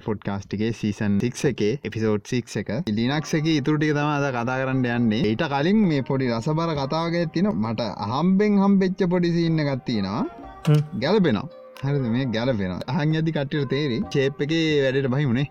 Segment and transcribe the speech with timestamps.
[0.00, 2.70] ෆික්ස්ේට ෆොඩ්කාස්ටිගේ season six එකේ episode six එක.
[2.88, 5.22] ලිනක්ස එක ඉතුරටික තම අද කතා කරන්න යන්නේ.
[5.24, 7.80] ඊට කලින් මේ පොඩි රසබර කතාවගේ තින මට
[8.10, 10.22] හම්බෙන් හම්බෙච්ච පොඩිසින්න ගත්තිනවා
[10.96, 11.48] ගැලපෙනවා
[11.82, 12.04] හරිද?
[12.08, 14.52] මේ ගැලපෙන අහන් ඇති කට්ටිර තේරි චේප් එක
[14.84, 15.48] වැඩට බහිමුණේ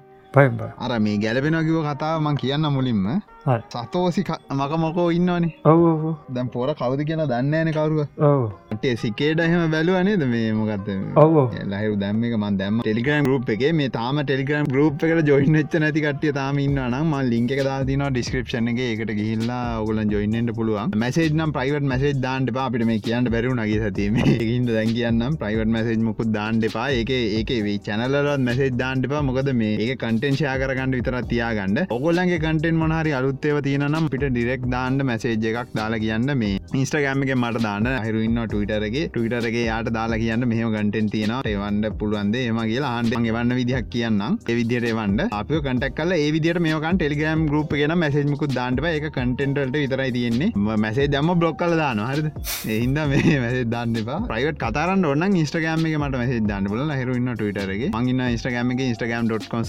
[0.80, 3.06] අර මේ ගැලපෙන කිව කතාව මං කියන්න මුලින්ම.
[3.08, 3.22] හරි.
[3.46, 4.22] සතෝසි
[4.52, 5.52] මක මොකෝ ඉන්නවනේ.
[5.66, 8.02] ඔව දැම් පොර කවද කියලා දන්නෑන කවරුව.
[8.30, 8.42] ඔව.
[8.74, 10.90] ටේ සිකේට එහෙම බැලුවනේද මේ මොකක්ද
[11.24, 11.38] ඔව
[11.72, 13.64] ලහිරු දැම්ම එක මන් දැම ටෙලිග්‍රම් ගරුප් එක.
[13.74, 18.68] මේ තාම ටෙලිග්‍රම් ගරුප් එකට ජොයින් ච්ච නැති කටිය තාම ඉන්නනම් ම ලින්ක දාතින ඩිස්ක්‍රපෂන
[18.74, 18.82] එක.
[18.88, 20.92] එකට ගිහිල්ලා ඔගලන් ජොයින්ට පුළුවන්.
[21.04, 25.74] මසේජ් නම් ප්‍රයිවට මසේජ් දාන්ට අපිට මේ කියන්න බැරු නගේ සතීම ඉන්ට දැන් කියන්නම් ප්‍රයිවට
[25.78, 26.90] මසේජ් මුකුත් දාන්ට එපා.
[27.00, 29.24] ඒක ඒක වේ චැනලත් මසේජ් දාන්ට එපා.
[29.32, 31.82] මොකද මේ ඒ කටෙන්ශයා කරගන්න විතර තියාගන්න.
[31.98, 37.34] ඔගොල්ලන්ගේ කටෙන් මොහරි අලුත්තේව තියෙනම් පිට ඩිරෙක් දාන්න මැසේජ් එකක් දාලා කියන්න මේ ඉස්ටගෑම එක
[37.36, 42.94] මට දාන්න හිරුන්න ටවිටරගේ ටවිටරගේ යාට දාලා කියන්න මෙහම ගටෙන් තියෙන ඒවන්ඩ පුළුවන්ද එම කියලා
[42.96, 44.22] හන්ඩ එවන්න විදිහක් කියන්න
[44.54, 50.12] එවිදියට එවන්ඩ අප කටක් කල ඒවිදිට මේකන් ටෙලිග්‍රම් ගරුප් ගෙන මැසේජ්මකුත් දාන්නට එක කටෙන්ටල්ට විතරයි
[50.12, 50.50] තියෙන්නේ.
[50.78, 52.32] මැසේ දම්ම බ්ලොක් කල දාන හරිද?
[52.68, 57.92] එහින්ද මේ මැසේ දන්න ප්‍රයිවට කතරන්න ඔන්න ඉස්ටගෑම එක මට මැසේ දන්න බල හිරුන්න ටවිටරගේ
[57.94, 59.64] මංන්න ඉස්ටගෑම එක ඉස්ටගම්.com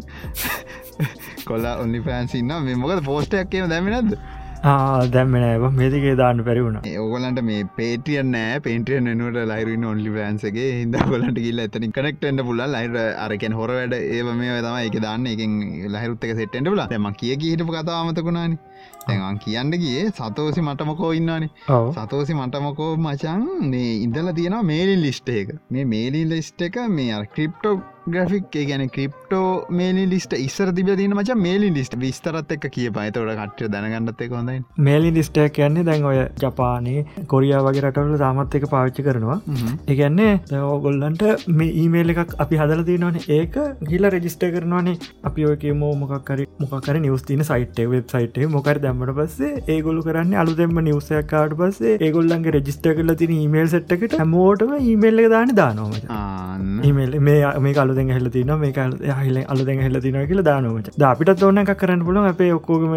[1.49, 4.17] කොල්ල ඔන්ලි ෆලන්ස් ඉන්න මේ මොකද පෝස්ටයක් කියම දැමිනද
[5.13, 8.59] දැම්මනෑ මේතිගේ දාන්න පැරිවුණ ඕගලන්ට මේ පේටියන් නෑ.
[8.59, 13.93] පේටිය නට ලයිරන්න ඔන්ලි ්‍රන්සගේ හිද ගොලට කිල්ල ඇතන කනෙක්ටෙන්ට පුල ලයිට අරකෙන් හොර වැඩ.
[13.93, 15.27] ඒ මේ තම එක දාන්න.
[15.27, 15.43] එක
[15.95, 18.57] ලහිරුත්තක සෙට්ටෙන්ට පුල ම කිය හිටපු කතාමතකුණානි
[19.07, 21.89] තැන් කියන්න ගිය සතෝසි මටමකෝ ඉන්නනේ ඔව.
[21.97, 25.57] සතෝසි මටමකෝ මචන් මේ ඉදල තියෙන මේලින් ලිස්ට එක.
[25.69, 27.75] මේ මේලින් ලිස්ට එක මේ ක්‍රිප්ටෝ
[28.13, 33.31] ග්‍රෆික් ගැන ක්‍රිප්ටෝ මේලි ලිස්ට ඉස්සර තිබ තින මච මේලි ලිස්ට විස්තරත් එක් කිය පයිතවට
[33.39, 34.59] කට්ට දැනගන්නත් එක හොඳයි.
[34.88, 39.39] මේලි ලිස්ටයක් කියන්නේ දැන් ඔය ජපානයේ කොරියා වගේ රටවල තාමත් එක පාවිච්චි කරනවා.
[39.94, 43.57] එකන්නේ ඕගොල්ලන්ට මේ ඊමේල් එකක් අපි හදල තිනවන ඒක
[43.94, 44.99] හිල්ල රෙජිස්ට කරනවානේ.
[45.23, 50.78] අපි ඔයක මෝමකර මොකර නිවස් තින සයිට වෙබ් සයිට මොකර දැම්මට පස්සේ ඒගොලු කරන්න අලුදෙම
[50.88, 56.06] නිවසයක් කාඩ පස්සේ ඒගොල්ලන්ගේ රෙජිස්ට කරල තින ඊමේල් සට්කට හැමෝටම ඊමේල්ල දාන දානෝමට
[56.83, 58.73] ඊමේල් මේ කලු හෙල තින මේ
[59.19, 62.95] හල අලුදැන් හෙල තින කියල දානමට අපිට ඕන එක කරන්න පුල අපේ ඔක්කෝම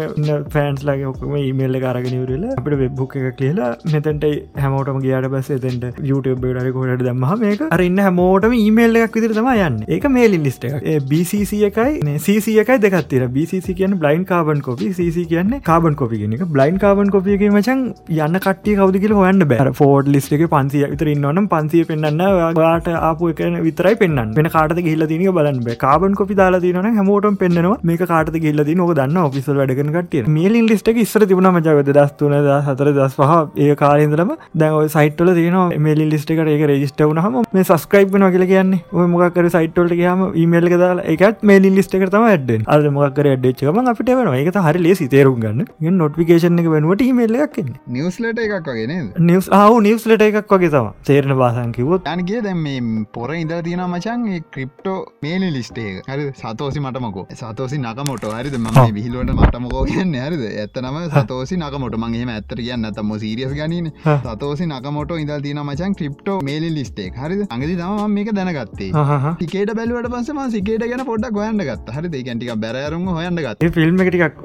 [0.55, 4.27] ෆෑන්ස් ලගේ ඔක්කම මේල්ල කාරගෙනවරල අපට වෙබ්බුක් එක කියලා මෙතැන්ට
[4.63, 9.51] හැමෝටම ගේට බස්සේ තැන්ට YouTube ඩ කොඩට දම්ම මේක අරන්න හැමෝටම ඊමේල්ල එකක් විදිර තම
[9.57, 9.81] යන්න.
[9.89, 15.27] ඒක මේලින් ලිස්ට එක BCC එකයි CC එකයි දෙකත්තර BCC කියන බ්ලයින් කාබන් කොපි CC
[15.29, 17.79] කියන්න කාබන් කොපි කෙනෙක බ්ලයින් කාබන් කොපියක මචන්
[18.17, 22.23] යන්න කට්ටිය කවද කියල හොයන්න බැර ෆෝඩ් ලිස්ට එක පන්සිය විතර ඉන්නවනම් පන්සිය පෙන්න්න
[22.55, 27.39] වාට ආපු එක විතරයි පෙන්න්න වෙන කාට ගිල්ල දින බලන්න කාබන් කොපි දාලා තින හැමෝටම
[27.43, 31.51] පෙන්නවා මේක කාට ගිල්ල දී නොක දන්න ඔෆිසල් වැඩගෙන කටිය මේලින් ලිස්ට එක ඉස්සර තිබුණ
[31.51, 37.03] මජගත දස්තුන හතර දස් පහ ඒ කාරන්දරම දැව සයිටල තින මේලි ලිස්ට එකට ඒක රෙජිස්ට
[37.03, 38.83] වනහම මේ සස්ක්‍රයිප් න කියල කියන්නේ.
[38.93, 43.79] ඔය මොකක්කර සයිටල්ට කියම මේල් දාලා එකත් මේලින් ලිස්ට එක තම ඇඩ අද මොකර ඇඩ්චකම
[43.85, 45.67] අපිට වෙන එක හරි ලේ තේරුම් ගන්න.
[45.79, 47.59] නොටිකේෂන් එක වෙනුවට මේල්ල එකක්
[47.89, 53.29] නිවස්ලට එකක් වගෙන නිවස් ආව නිවස්ලට එකක් වගේ තම තේරන බාසංකිවොත් අනගේ දැම් මේ පොර
[53.33, 57.25] ඉද තියෙන මචන් ක්‍රිප්ටෝ මේලි ලිස්ටේ හරි සතෝසි මටමකෝ.
[57.33, 58.57] සතෝසි නකමොට හරිද?
[58.57, 60.13] ම විහිලුවට මටමකෝ කියන්න.
[60.15, 60.43] හරිද?
[60.55, 63.89] ඇත්තනම සතෝසි නකමොට මගේම ඇත්තර කියන්න තම සිරියස් ගනන
[64.25, 68.91] සතෝසි නකමොට ඉදල් තින මචන් ක්‍රිප්ටෝ මේලි ලිස්ටේ හරි අඟදි තම මේක දැනගත්තේ.
[68.91, 74.39] ටිකේට බැලුවට පසම සිකේට ගැන පොඩක් හොයන්න ගත් හරි ඒකැටික බැරරුම හොයන්න ගත් ෆිල්ම් එකටික්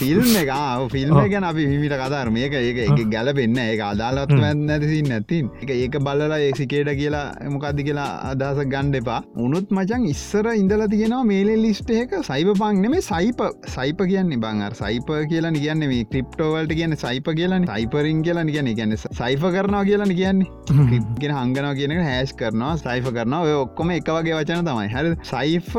[0.00, 0.54] ෆිල්ම් එක
[0.94, 6.38] ෆිල්ම් ගැන අපි හිමිට කතාර මේක ඒක ගැලපෙන්න්න ඒ අදාලත් නැතිසි නැතින් එක ඒක බලලා
[6.46, 9.20] ඒ සිකේට කියලා මොකක්දි කියලා අදහස ගණ්ඩ එපා.
[9.46, 13.42] උනුත් මචන් ඉස්සර ඉඳල තියෙනවා මේලෙ ලිස්ට එක සයිප පං නෙමේ සයිප
[13.76, 15.86] සයිප කියන්නේ බංර් සයිප කියලා කියන්න.
[15.92, 17.66] මේ ක්‍රිප්ටෝවල්ට කියන සයිප කියලන.
[17.72, 21.00] සයිපරින් කියලා කියන ගැන සයිප කරනවා කියලා කියන්නේ.
[21.20, 23.42] ගෙන හංගන කියන හැස් කරනවා සයිප කරනවා.
[23.48, 24.88] ඔය ඔක්කොම එක වගේ වචන තමයි.
[24.94, 25.74] හරි සයිෆ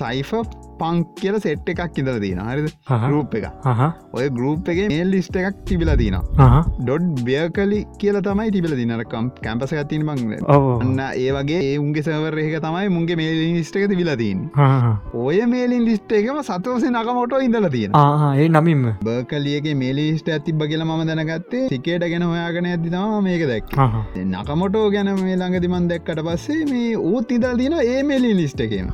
[0.00, 0.32] සයිෆ
[0.80, 2.68] පං කියල සෙට් එකක් ඉඳල තියෙන හරිද?
[3.04, 3.46] ගරුප් එක
[4.14, 6.16] ඔය ගරුප් එක මේල් ලිස්ට එකක් තිබිල තින
[6.80, 10.22] ඩොඩ් බියකලි කියල තමයි තිබිල දිනරකම් කැම්පස ඇතින් බං
[10.82, 14.44] ඔන්න ඒ වගේ ඒ උන්ගේ සවර එක තමයි මුන්ගේ මේල් ලිස්ට එක තිබිල තින්
[15.14, 17.92] ඔය මේලින් ලිස්ට එකම සතවසේ නකමොටෝ ඉඳල තියෙන
[18.36, 18.84] ඒ නමින්ම.
[19.04, 23.74] බර්කලියගේ මේලිස්ට ඇතිබ කියල ම දැනගත්තේ සිකේට ගැන හොයාගෙන ඇතිතම මේක දැක්
[24.26, 28.88] නකමොටෝ ගැන මේ ළඟ දිමන් දැක්කට පස්සේ මේ ඌත් ඉදල් තින ඒ මේලි ලිස්ට එකම.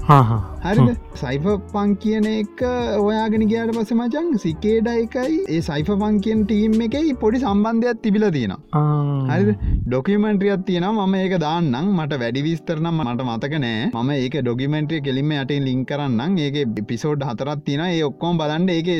[0.64, 0.96] හරිද?
[1.14, 2.62] සයිප පං කියන එක
[3.00, 8.26] ඔයාගෙන ගයාට පස මචන් සිකේඩ එකයි ඒ සයිෆ පං කියන ටීම් එකයි පොඩි සම්බන්ධයක් තිබිල
[8.36, 8.84] තියෙනවා.
[9.30, 9.56] හරි
[9.88, 11.92] ඩොකිමෙන්ට්‍රියත් තියෙන ම ඒක දාන්නම්.
[11.96, 13.90] මට වැඩි විස්තරනම් මට මතක නෑ.
[14.02, 16.58] ම ඒක ඩොකිමෙන්ට්‍රිය කෙලිම යටෙන් ලිින් කරන්න ඒක
[16.90, 18.90] පිසෝඩ් හතරත් තින ඒ ඔක්කොම් බලන්ඩ ඒක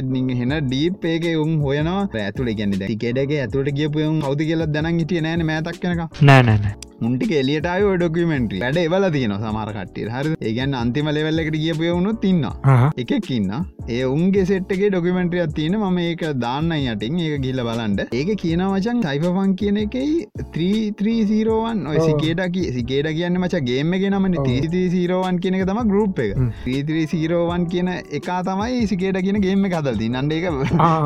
[0.42, 2.02] හෙන ඩීප් ඒක උන් හොයනවා.
[2.24, 7.88] ඇතුල ගැන්න ටිකෙඩගේ ඇතුට කියපුයුම් හවති කියල දැන හිටිය නෑන මෑතක් කෙනක නෑනෑ මුන්ටි එලියටය
[7.94, 12.44] ඩොකමෙන්ට්‍රි වැඩ එවල තියන සමරකට්ටිය හරි ඒගැන් අන්තිම ලෙවල්ලකට කියපයවුණු තින්න
[13.02, 13.50] එකක් ඉන්න.
[13.88, 17.18] ඒ උන්ගේ සෙට්ගේ ඩොකමෙන්ට්‍රියක් තියෙන ම ඒක දාන්න යටින්.
[17.26, 20.26] ඒක ගිල්ල බලන්ඩ ඒක කියන වචන් සයිපපන් කියන එකයි
[20.56, 26.32] 330වන් ඔය සිකේට සිකේට කියන්න මච ගේම ගෙනමන තීසිරෝවන් කියන එක තම ගරුප් එක.
[26.66, 30.46] 330වන් කියන එකා තමයි සිකේට කියන ගේම කදල් ති නන්ඩ එක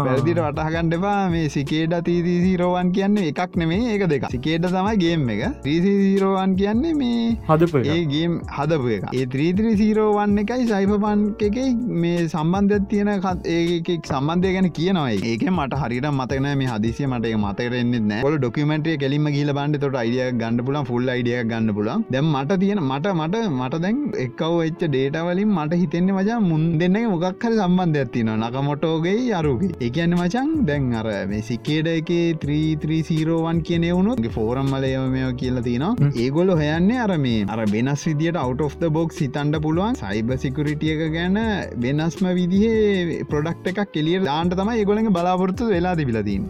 [0.07, 5.45] වැරදිට වටහගණ්ඩපා මේ සිකේට තීසිරෝවන් කියන්නේ එකක් නෙමේ ඒක දෙක සිකේට තමයි ගේම් එක.
[5.65, 9.05] ත්‍රීසිීරෝවන් කියන්නේ මේ හදප ඒගේම් හදපු එක.
[9.19, 11.59] ඒ ත්‍රීත්‍රී සීරෝවන්න එකයි සයිපපන් එක
[12.05, 13.11] මේ සම්බන්ධ තියෙන
[13.57, 18.23] ඒකෙක් සම්බන්ධය ගැන කියනවයි ඒක මට හරිට මතකන මේ හදිසිය මට මතකරෙන්න්න නෑ.
[18.29, 22.59] ොල ඩොකමෙන්ටේ කෙලිම ගීල බන්ඩ තොට අයිඩිය ගන්න පුලන් ෆුල් අයිඩිය ගන්න පුලන් දැම් මට
[22.63, 27.57] තියෙන මට මට මට දැන් එක්කව එච්ච ඩේටවලින් මට හිතෙන්නේ මචා මුන් දෙන්න මොකක් හරි
[27.59, 29.73] සම්බන්ධයක් තින නකමොටෝගේ අරුගේ.
[29.87, 32.13] ඒකන්න මචන් දැන් අර මේ සිකේඩ එක
[32.45, 36.13] 330වන් කියන වුණු ෆෝරම් මලයමයෝ කියලා තියනවා.
[36.25, 39.99] ඒගොල හයන්නේ අර මේ අර වෙනස් විදිට අවට් of බොක් සිතන්ඩ පුළුවන්.
[40.03, 41.03] සයිබ සිකරිටිය එක
[41.39, 46.45] ගැන වෙනස්ම විදිහේ ප්‍රොඩක්් එකක් කෙලිය දාන්ට තම ඒගොලඟ බලාපොරත්තු වෙලා තිබිලතින්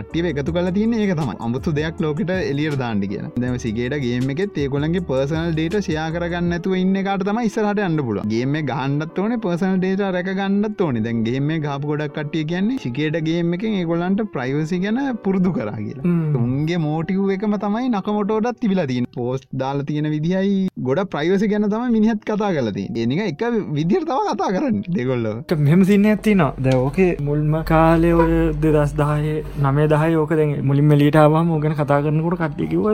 [0.00, 4.30] අට්ටිය එකතු කල තියන ඒක තම අමුතු දෙයක් ලෝකට එලියර් දාන්ඩි කිය දැම සිගේට ගේම
[4.34, 9.22] එකෙත් ඒගොලන්ගේ පර්සනල් ඩේට ෂයා කරගන්න ඇතුව ඉන්න කාට තම ඉස්සරහට අන්න පුල ගේම ගහන්ඩත්
[9.24, 11.04] ඕන පර්සනල් ඩේට රැක ගන්නත් ඕනි.
[11.06, 16.14] දැන් ගේම ගාප ගොඩක් කටිය කියන්නේ සිකේට ගේම එක ඒගොලන්ට ප්‍රයිවසි ගැන පුරුදු කරා කියලා.
[16.42, 20.58] උන්ගේ මෝටිව් එකම තමයි නකමොටෝඩත් තිබිලා තින් පෝස්් දාලා තියෙන විදිහයි.
[20.88, 23.42] ගොඩ ප්‍රයිවසි ගැන තම මිනිහත් කතා කලති එනික එක
[23.78, 25.26] විදිර තව කතා කරන්න දෙගොල්ල
[25.66, 28.32] මෙම සින්න ඇතින ද ඕකේ මුල්ම කාලය ඔය
[28.62, 29.26] දෙදස් දාය
[29.64, 32.86] නමේ දහය ඕක දැ මුලින්ම ලීටාවම ඕගෙන කතා කරනකොට කට්ටිකිව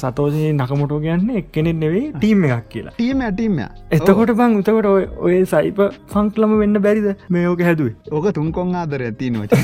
[0.00, 2.94] සතෝසය නකමොටෝ කියන්න එක්කෙනෙ නෙවෙයි ටීම එකක් කියලා.
[2.98, 3.58] ටීම ඇටීම
[3.98, 4.88] එතකොට බං උතකොට
[5.26, 5.80] ඔය සයිප
[6.12, 7.08] ෆංක්ලම වෙන්න බැරිද?
[7.30, 7.96] මේ ඕක හැදුවේ.
[8.12, 9.56] ඕක තුන්කොන් ආදර ඇති නොච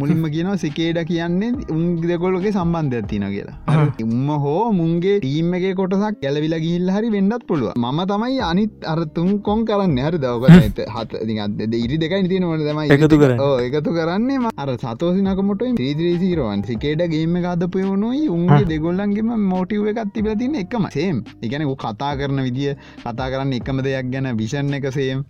[0.00, 3.56] මුලින්ම කියනවා සිකේඩ කියන්නේ උන් දෙගොල්ලගේ සම්බන්ධ ඇතින කියලා.
[4.06, 9.00] උම්ම හෝ මුන්ගේ ටීම් එක කොටසක් ගැලවිල ගිල්ල හරි වෙන්නත් පුළුව ම තමයි අනිත් අර
[9.16, 9.98] තුන් කොන් කරන්න.
[10.06, 13.32] හරි දවගත හත් ඉරි දෙකයි තින ොට තමයි එකතු කර
[13.68, 20.54] එකතු කරන්නේ අර සතෝසිනකමට ත්‍රීදරීසිරවන් සිකේට ගේම ගදපය වනුයි උන්ගේ දෙගොල්ලන්ගේම මෝටිව් එකත් තිබල තින
[20.62, 20.86] එකම.
[20.90, 25.24] සේම් එකන කතා කරන විදිිය කතා කරන්න එකම දෙයක් ගැන විෂන් එක සේම්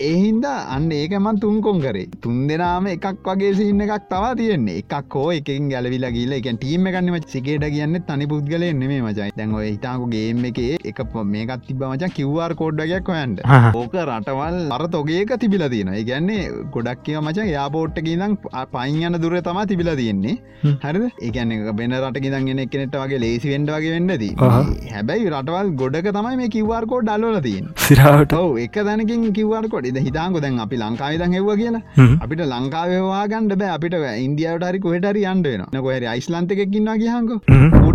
[0.00, 2.08] ඒහින්ද අන්න ඒකමන් තුන්කොන් කරේ.
[2.22, 4.78] තුන් දෙනාම එකක් වගේ සින්න එකක් තවා තියෙන්නේ.
[4.82, 9.60] එකක් හෝ එකින් ගැලවිලා ගීල එක ටීම ගන්නම සිකේට කියන්න තනි පුද්ගල නෙමේ මචයි දැන්ව
[9.62, 10.60] හිතාකු ගේම් එක
[10.92, 11.00] එක
[11.32, 13.42] මේකත් තිබ මචා කිව්වාර් කෝඩ්ඩගයක් හොයන්ට
[13.80, 16.42] ඕක රටවල් අර තොගේක තිබිල තියෙන ගැන්නේ
[16.76, 18.36] ගොඩක් කිය මචා යාපෝට්ට ඉදම්
[18.74, 20.36] පයින් යන දුර තමා තිබිල තියෙන්නේ.
[20.84, 24.32] හරි ඒකන බෙන රට ඉදන්ගෙන එකනෙට වගේ ලේසි වෙන්ඩ වගේ වෙන්නදී
[24.94, 28.34] හැබැයි රටවල් ගොඩක තමයි මේ කිව්වාර් කෝඩ් අල්ලල තින් සිරාට
[28.64, 31.82] එක දැනකින් කිව්වාර් කොඩ හිතාංකො දැන් අපි ලංකාවිදන් හෙව කියලා.
[32.24, 33.72] අපිට ලංකාවවා ගණඩ බෑ.
[33.78, 33.94] අපිට
[34.26, 37.30] ඉන්දියාවට හරි කොහටරි අන්ඩන කොහරි යිස්ලන්තකින්වා කියහංක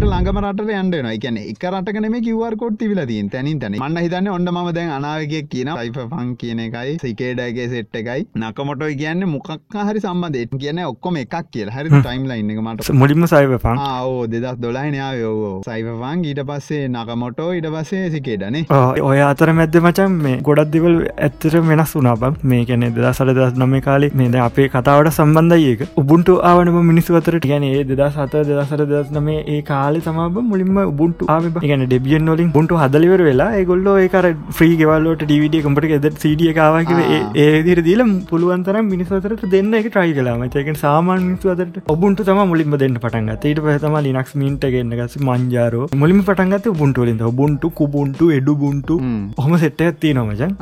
[0.03, 4.25] ට ලංගම රට යන්ඩන එකන එක රටකනම කිවර් කොට් තිබල තින් තැනින් තැන මන්න හිතන්න
[4.31, 8.25] ඔොඩ ම දැන් අනාවකයක් කියන පං කියන එකයි සිකේඩගේ සෙට් එකයි.
[8.35, 10.57] නකමොට කියන්න මොකක් හරි සම්බන්ධ.
[10.63, 11.71] කියන ඔක්කොම එකක් කියල.
[11.75, 12.89] හරි ටයිම් ලයින් එක මට.
[12.93, 18.65] මුලින්ම සයිපන් ඕ දෙදස් දොලායිනයා යෝ සයිපපන් ඊට පස්සේ නකමොටෝ ඉට පස්සේ සිකේඩනේ
[19.03, 23.55] ඔය අතර මැද්ද මචන් මේ ගොඩක් දෙවල් ඇත්තර වෙනස් වුනා බම් මේ කැනෙ දසල දස්
[23.57, 28.85] නම කාලෙ මේද අපේ කතාවට සම්බන්ධයක උබුන්ට ආවනම මිනිස්සු අතර ගැන ඒ දෙදා සත දෙදසර
[28.85, 33.89] දස් නමේ ඒ කාලෙ සමාබ මුලින්ම උබුන්ට ආව ගැන ඩෙබියන් වලින් බුන්ට හදලිවර වෙලා ඒගොල්ල
[33.95, 34.25] ඒකර
[34.59, 36.99] ්‍රී ගෙවල්ලට ඩවිඩිය කම්පට එද සිඩිය කාවකිව
[37.45, 42.99] ඒදිර දීල පුළුවන්තර මිනිස්වතරට දෙන්න එක ට්‍රයි කලා මතක සාමාන් අතරට ඔබුන්ට තම මුලින්ම දෙන්න
[43.03, 48.97] පටන්ගත් ඊට පහතම ලිනක්ස් මින්ට ගන්න ගස මංජාරෝ මුලිම පටන්ගත බුන්ටුවලින්ද ඔබුන්ටු කුබුන්ටු එඩු බුන්ටු
[49.37, 49.53] හොම.
[49.55, 50.53] සෙට්ට ඇත්ති නොමචන්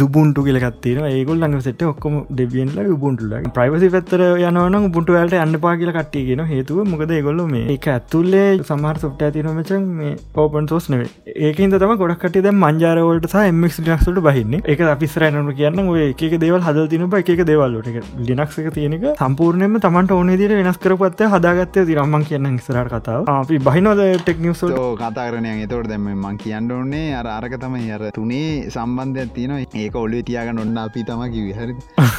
[0.00, 5.92] දුබුන්ටු කියලකත්තින ඒගොල් ලඟ සෙට ඔක්කොම ඩෙවියන්ල බුන්ටුල ප්‍රයිවසි පැත්තර යනවන බුන්ටුවලට අන්න පා කියල
[5.92, 8.46] කට්ටියගෙන හේතුව මොකද ගොල්ල මේ එක ඇතුල්ලේ
[8.78, 11.06] සමහර සොට්ට ඇතිනමචන් මේ ඕපන් සෝස් නේ
[11.48, 14.54] ඒකන්ද තම ගොඩක්ට ද මංජාරවලට එමක් ලිනක්සට බහින්න.
[14.64, 17.88] එක අපිස්රයනට කියන්න ඔය එක දේවල් හද තින එක දේවල්ලට
[18.28, 23.28] ලිනක්ස එක තියෙනක සම්පූර්ණයම තමන්ට ඕන දිට වෙනස් කරපත්ත හදාගත්තය දිරම්මන් කියන්න ඉස්සරට කතාව.
[23.28, 29.34] අපි බහිනවද ටෙක්නිවසල් කතාරනය තොට දැම මං කියන්න ඕන්නේ අර අරක තම අර තුනේ සම්බන්ධයක්
[29.34, 31.76] තියෙන ඒක ඔල්ලේ තියාගන්න ඔන්න අපි තම කිවිහරි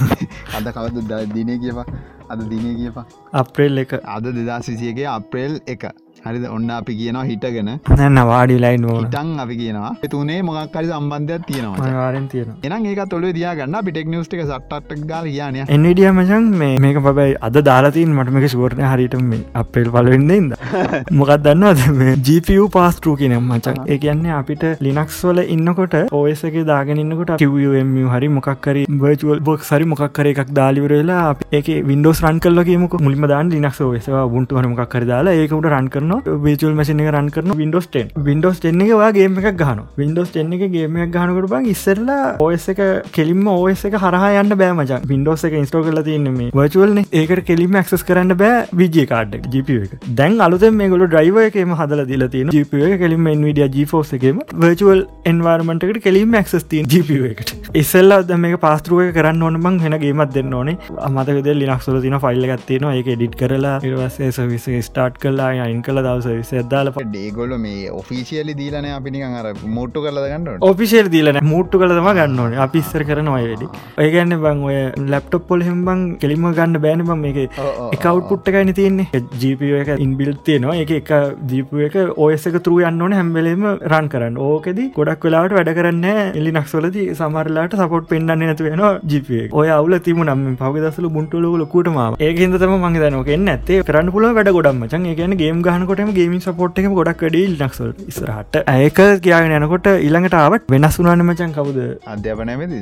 [0.58, 1.88] අද කවද දින කියපා
[2.30, 3.94] අද දින කියපා අප්‍රේල් එක.
[4.06, 5.90] අද දෙදා සිසියගේ අප්‍රේල් එක
[6.26, 6.46] හරිද?
[6.56, 7.72] ඔන්න අපි කියනවා හිටගෙන.
[8.80, 9.94] නෝන හිටන් අපි කියනවා.
[10.14, 15.60] තුනේ මොක්කරි සම්බන්ධයක් තියෙනවා වාරෙන් තියෙන එනම් ඒක තොල දයාගන්න පිටෙක් නිස්ටික සට්ටක් ගාල කියනය
[15.76, 16.50] එන්ඩිය මචන්
[16.84, 20.56] මේක පබයි අද දාලාතින් මට මේක සුවරණය හරිට මේ අපේල් පලවෙන්නද
[21.22, 21.50] මොකක්
[22.00, 27.98] මේ GPU පාස්ටරු කියනම් මචන් ඒ කියන්නේ අපිට ලිනක්ස් වල ඉන්නකොට ඕස එක දාගෙනන්නකොට ටම්
[28.14, 32.96] හරි මොක්කරි බර්චුවල් බොක් සරි මොක්කර එකක් දාලිවරලා ඒක වින්ඩෝස් රන් කල්ල කියමක.
[33.06, 36.09] මුලිම දාන්න ලිනක්ස් ෝසවා බුන්ට හන මොක්කර දාලා ඒකට රන් කරන
[36.46, 40.32] වේචුවල් මසින එක රන් කරන වින්ඩෝස් 10 වින්ඩෝස් 10 එක වා ගේම එකක් ගහන වින්ඩෝස්
[40.36, 42.82] 10 එක ගේමයක් ගහනකට බං ඉස්සරලා ඕස් එක
[43.18, 47.44] කෙලින්ම ඕස් එක හරහා යන්න බෑ මචන් වින්ඩෝස් එක ඉස්ටෝ කරලා තියන්න මේ වර්චුවල්න ඒකට
[47.50, 49.96] කෙලිම ක්සස් කරන්න බෑ විජේ කාඩ් ජිප එක.
[50.20, 54.42] දැන් අලුත මේ ගොල ඩ්‍රයිව එකම හදල දිල තියෙන ජිප එක කෙලිම එන්විඩිය ජිෆෝස් එකම
[54.64, 57.56] වර්චුවල් එන්වාර්මටකට කෙලිම ක්ස් තින් ජිප එකට.
[57.84, 60.78] ඉස්සල්ල ද මේ පාස්තරුව කරන්න ඕන බං හෙන ගේමත් දෙන්න ඕනේ.
[61.08, 66.28] අමතකද ලිනක්සල තින ෆයිල්ල ගත්තින ඒක ඩිට් කරලා ඉරවසේ සවිස ස්ටාට් කල්ලා අයින් කළ දවස
[66.40, 72.10] විස ඇදාල ඩේගොල්ල මේ ඔෆිසිියලි දීලන අපිනිකන් අර මුට්ටු කල ගන්න ඔෆිසිල් දීලන මුට්ටු කළතම
[72.20, 72.56] ගන්න ඕන.
[72.66, 73.68] අපි ඉස්සර කරන අය වැඩි.
[74.06, 74.78] ඒගන්න බං ඔය
[75.14, 77.48] ලැප්ටොප් පොල් හෙම්බං කෙලිම ගන්න බෑන බම් මේ
[77.96, 79.24] එකවට් පුට්ටකයින තියන්නේ.
[79.44, 80.78] ජීප එක ඉන්බිල් තියනවා.
[80.84, 81.12] එක එක
[81.52, 84.42] ජීප එක ඔයසක තුරු යන්න ඕන හැම්බලේම රන් කරන්න.
[84.50, 86.08] ඕකෙද ගොඩක් වෙලාට වැඩ කරන්න
[86.40, 89.30] එලි නක්සලද සමරලාට සපොට් පෙන්න්න නැතු වෙන ජිප
[89.60, 94.26] ඔය අවුල තිම නම් පවි දසල බුන්ටුලල කුටම ඒකහිද තම මගේ දනක ඇත්තේ කරන්න පුල
[94.38, 99.54] වැඩ ගොඩම් මචන් ඒකන ගේම් ගහනකොටම ගේම සපොට් එක ගොඩක් ඩ නක්සල් ඉස්රහට ඒක කියගෙන
[99.58, 101.80] යනකොට ඉළඟටාවට වෙනස් වුනාන මචන් කවුද?
[102.14, 102.74] අධ්‍යාපනයමද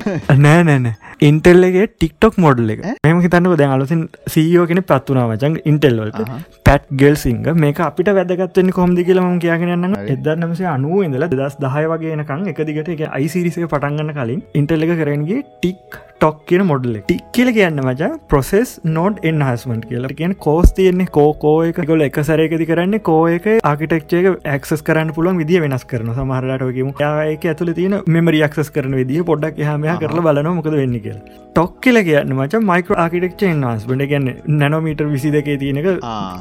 [0.45, 0.87] නෑ නෑන
[1.29, 2.83] ඉන්ටෙල්ලගේ ටික්ටොක් මොඩල් එක.
[3.07, 4.01] මෙම හිතන්නක දැන් අලුසින්
[4.35, 6.19] සීයෝ කෙන පත්වනා වචන් ඉන්ටෙල්වලට
[6.67, 12.51] පැට් ගෙල් සිංහ මේක අපිට වැදගත්වන්නේ කොම්දි කියලම කියගෙන එදන්නමසේ අනුව ඉඳල දස් දහය වගේනකං
[12.53, 17.49] එක දිගට එක අයිසිරිසය පටන්ගන්න කලින් ඉන්ටෙල්ල එක කරනගේ ටික් ටොක් කියන මොඩල ටික් කියල
[17.55, 21.81] කියන්න මච ප්‍රොසෙස් නෝඩ් එන් හස්මට කියලා කියන කෝස් තියන්නේ කෝකෝ එක.
[21.89, 27.45] ගොල එක සරයකති කරන්න කෝ එක ආකිටෙක්ෂයක ඇක්සස් කරන්න පුළුවන් විදිිය වෙනස් කරන සමහරටකම යායක
[27.51, 31.19] ඇතුල තියෙන මෙමරි ක්සස් කරන විදිිය පොඩ්ඩක් හමයා කරල බලන මොකද වෙන්න කියල.
[31.53, 34.33] ටොක් කියල කියන්න මච මයික ආකිටෙක්ෂ න්ස්බට ගැන්න
[34.63, 35.91] නැනොමීට විසි දෙකේ තියනක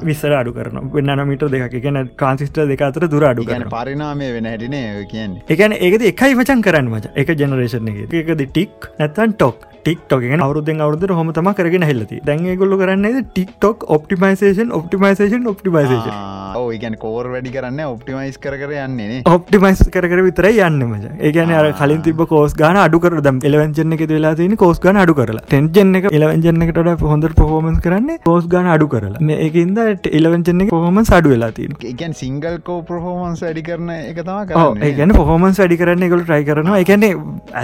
[0.09, 5.05] විස්සර අඩු කරන නමීට දෙක ගැන කාන්සිස්ට දෙක අතර දුර අඩු ගැන පරිනාමය වෙන හැටිනේ
[5.13, 5.37] කියන්න.
[5.53, 11.15] එකන ඒකද එකයි මචන් කරන්න මච එක ජනරේෂන එක ටික් නැතන් ටොක් ටික්ටොක අවරුදෙන් අවුදු
[11.21, 16.17] හොම තම කරගෙන හෙල්ලති දැන්ගොල්ල කරන්නේ ටික්ටොක් ඔප්ටිමයිසේෂන් ඔප්ටිමයිසේෂන් ඔප්ටිමයිසේෂන්
[16.61, 21.13] ඕගැන කෝර් වැඩි කරන්න ඔප්ටිමයිස් කර යන්නේ ඔප්ටිමයිස් කර විතර යන්න මච.
[21.29, 25.01] ඒගැන අර කලින් තිබ කෝස් ගන අඩු කර දම් එලවචන එක වෙලා තින කෝස් ගන
[25.03, 25.45] අඩු කරලා.
[25.53, 29.23] ටෙන්ජන එක එලවචන එකට හොඳ පොහෝමස් කරන්න කෝස් ගන අඩු කරලා.
[29.29, 29.81] මේ ඒකන්ද
[30.21, 35.17] එලවචන එක පොහොම අඩු වෙලා තින ඒකන් සිංගල් කෝ ප්‍රහෝමන්ස් වැඩි කරන එක තම ඒගැන
[35.21, 36.81] පොහොමන්ස් වැඩි කරන්න එකකු ට්‍රයි කරනවා.
[36.85, 37.07] එකන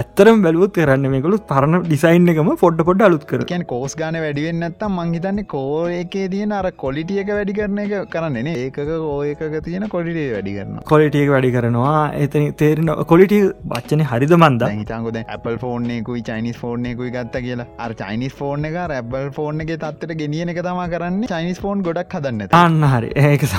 [0.01, 4.65] ඇත්තරම් බැලුවත් කරන්න මේකළු පරණ ඩිසයින් එකම ෆොඩ්ඩ පොඩ් අලුත් කර කියන් කෝස් ගන වැඩිවෙන්න
[4.67, 10.27] ඇත්තම් මංහිතන්නේ කෝ ඒකේ තියෙන අර කොලිටියක වැඩි කරන එක කරන්නේ ඒක ඕයකක තියෙන කොලිටිය
[10.35, 12.01] වැඩි කරන කොලිටියක වැඩි කරනවා.
[12.25, 13.41] එතන තේරෙන කොලිටිය
[13.71, 14.67] බච්චන හරිද මන්ද?
[14.81, 17.67] හිතන්කොද Apple ෆෝර්නෙකුයි චයිනිස් ෆෝර්නෙකුයි ගත්ත කියලා.
[17.85, 21.21] අර චයිනිස් ෆෝර්න එක රැබල් ෆෝර්න එක තත්වට ගෙනියන එක තම කරන්න.
[21.33, 23.11] චයිනිස් ෆෝන් ගොඩක් හදන්න අන්න හරි.
[23.23, 23.49] ඒක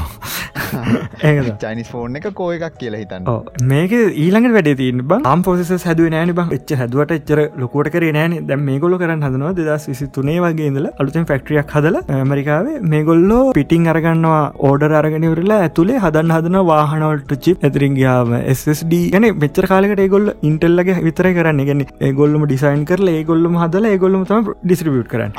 [1.24, 1.34] ඒ
[1.64, 3.28] චයිනිස් ෆෝර්න එක කෝ එකක් කියලා හිතන්න.
[3.72, 5.20] මේක ඊළඟට වැඩ තින බ.
[5.32, 6.48] ආම් පොසෙස හැදුව නෑන බ.
[6.58, 10.88] එච්ච හැදුවට එච්චර ලොකුවට කර නෑන දැම් මේගොල කරන්න හදනවා දෙදස් විසි තුනේ වගේ ඉඳල
[10.94, 18.34] අලුතෙන් ෆෙක්ට්‍රියක් හදල ඇමරිකාවේ මේගොල්ලෝ පිටිං අරගන්නවා ඕඩර් අරගෙනවරලා ඇතුළේ හදන්න හදන වාහනවලට චිප් ඇතිරින්ගයාම
[18.56, 21.62] SSD ගැන මෙච්චර කාලකට ඒගොල්ල ඉන්ටෙල්ලගේ විතර කරන්න.
[21.68, 25.32] ගැන ඒගොල්ලම ඩිසයින් කරල ඒගොල්ලම හදල ඒගොල්ලම තම ඩිස්ට්‍රිබියට් කරන්න.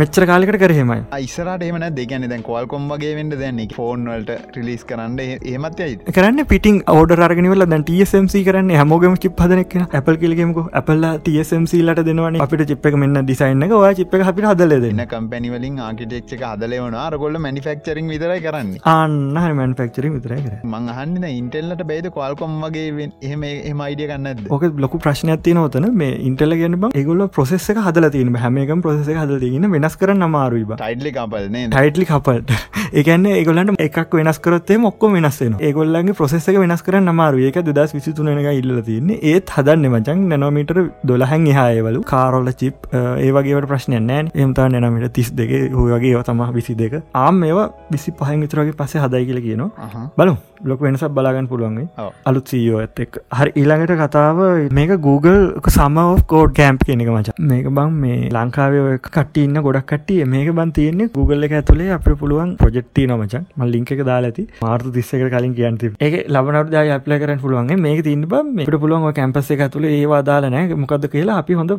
[0.00, 5.18] මෙච්චර කාලකට කරහෙමයි ඉස්සරට එමන දෙගැන දැන් කොල් කොම්ගේ වෙන්ඩ දැන්න ෆෝන්වලට රිලිස් කරන්න
[5.52, 11.82] ඒමත්යයි කරන්න පිටිං ඕඩ අරගෙනවල දැන් TSMC කරන්න හැමෝගම චිප් හදනෙක් Apple කිලගෙමක Apple TSMC
[11.82, 15.02] ලට දෙනවන අපිට චිප් එක මෙන්න ඩිසයින්න එක ඔය චිප් එක අපිට හදල දෙන්න.
[15.12, 18.72] කම්පැනිවලින් ආකිටෙක්් එක හදලවන අරගොල්ල මනිෆක්චරින් විතරයි කරන්න.
[18.94, 19.16] අන්න
[19.58, 25.02] මන්ෆක්චරින් විතරයි කර මං අහන්න ඉන්ටෙල්ලට බේද කොල්කොම් වගේ එහෙම එම අයිඩිය කන්න ඕක ලොකු
[25.06, 29.42] ප්‍රශ්නයක් තිය නොතන මේ ඉන්ටෙල්ල ගැන බ ඒගොල්ල ප්‍රසෙස් එක හදල තියන හැමකම් ප්‍රසෙස හදල
[29.44, 32.56] තියන වෙනස් කරන්න අමාරුයි ටයිඩලි කපල්න ටයිටලි කපල්ට
[32.92, 37.92] ඒකන්න ඒගොලන්ට එකක් වෙනස් කරත්තේ මොක්කො වෙනස්සෙන ඒගොල්ලගේ ප්‍රසෙස එක වෙනස් කරන්න අමාරු ඒක දස්
[37.96, 39.18] විසිතුනක ඉල්ල තියන්නේ.
[39.22, 40.78] ඒත් හදන්න මචන් නැනෝමීටර
[41.10, 47.00] දොලහැන් එහායවලු කාරොල්ල චිප් ඒවගේට ප්‍රශ්නය නෑන් එමතා නනමට තිස් දෙක හොයගේ තම විසි දෙක
[47.24, 50.04] ආම් ඒවා විසි පහන් විතරගේ පසේ හදයි කියල කියනවා.
[50.18, 50.36] බලු
[50.70, 54.40] ලොක වෙනසක් බලාගන්න පුළුවන්ගේ අලුත් සීෝ ඇත් එක් හරි ඊළඟට කතාව
[54.78, 55.42] මේක Google
[55.74, 55.98] සම
[56.32, 57.34] කෝඩ් කෑම්ප් කෙනෙක මච.
[57.50, 62.56] මේක බං මේ ලංකාවය කටන්න ගොඩක් කටිය මේක බන් තියන්නේ Google එක ඇතුළේ අප පුළුවන්
[62.62, 64.46] ප්‍රජෙක්්ටි නොමචන් ම ලිංක එක දාලා ඇති.
[64.62, 68.26] මාර්තු තිස්සක කලින් කියන්ති ඒ ලබනට දාය අප්ලයි කරන්න පුළුවන්ගේ මේක තින්න
[68.58, 71.76] මේට පුළුවන් කැම්පස් එක තුළ ඒවා දාලනෑ මොකද කියලා අපි හොඳ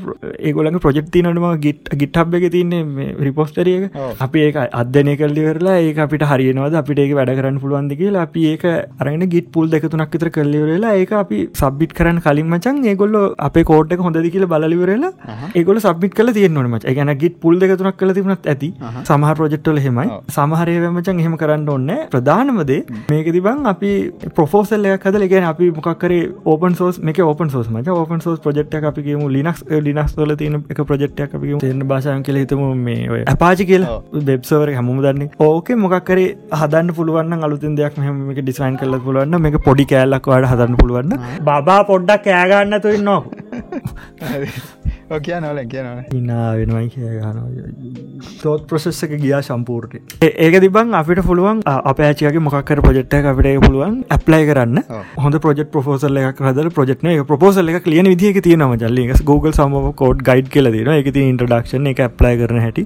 [0.50, 6.24] ඒගොලඟ ප්‍රජෙක්් තිනටම ගිට් ගිට්හබ් එක තින්නේ රිපෝස්ටරියක අපි ඒක අධ්‍යනය කල්ලි වෙරලා ඒ අපිට
[6.32, 6.76] හරියනවද?
[6.82, 8.66] අපිට ඒක වැඩ කරන්න පුළුවන්ද කියලා අපි ඒක
[9.02, 13.18] අරගෙන ගිට පුල් දෙක තුනක් විතර කල්ලිවරලා ඒක අපි සබ්බිට් කරන්න කලින් මචන් ඒගොල්ල
[13.48, 15.12] අප කෝඩ් එක හොඳදි කියල බලලිවරලා
[15.56, 16.84] ඒගොල සබ්ිට කල තියෙන්වන මච.
[16.98, 18.70] ගැන ගිට පුල් දෙක තුනක් කල තිබුණත් ඇති.
[19.10, 22.80] සමහ ප්‍රජෙක්්ටල හෙමයි සමහරයමචන් එහෙම කරන්න ඔන්න ප්‍රධානමදේ
[23.12, 23.92] මේක තිබන් අපි
[24.38, 26.14] ප්‍රෆෝසල් එක හදල ගැන අපි මොකක්කර
[26.54, 27.88] ඕපන් සෝස් මේක ඕපන් සෝස් මච.
[28.02, 32.42] ඕපන් සෝස් ප්‍රජෙක්්ට අපි කියමු ලිනක්ස් ලිනක්ස් වල තියෙන එක ප්‍රජෙක්්ටක් අපි තෙන්න භාෂාන් කියල
[32.42, 33.98] හිතම මේ ඔය අපාචි කියලා.
[34.30, 35.32] වෙබ්සවර හමුම දන්නේ.
[35.48, 36.20] ඕක මොකක්කර
[36.60, 41.14] හදන්න පුළුවන් අලුතින් දෙයක් මෙහමක ඩිසයින් කල පුළුවන්න මේ පොඩි කෑල්ලක් වඩ හදන්න පුළුවන්න
[41.68, 43.18] බා පොඩ්ඩක් කෑගන්න තුයි නො
[45.26, 47.40] කිය නොල කියනන ඉනා වෙනවයි කියගන
[48.44, 50.02] තෝත් ප්‍රසෙස් එක ගියා සම්පූර්ටය
[50.48, 51.62] ඒක තිබන් අපිට පුළුවන්
[51.92, 54.80] අපෑචියගේ මොකක්කර ප්‍රජෙක්්ට අපිට පුළුවන් ඇප්ලයි කරන්න.
[55.24, 59.78] හොඳ ප්‍රජෙක් පොසල් එක හද ප්‍රජෙක්්න එක පොසල් එක ලියන විදික තියනම ජල්ලි Google සම
[60.02, 62.86] කෝඩ් ගයිඩ් කියල දන එක ති ඉන්ට්‍රඩක්ෂන් එක ඇප්ලයි කරන හැටි.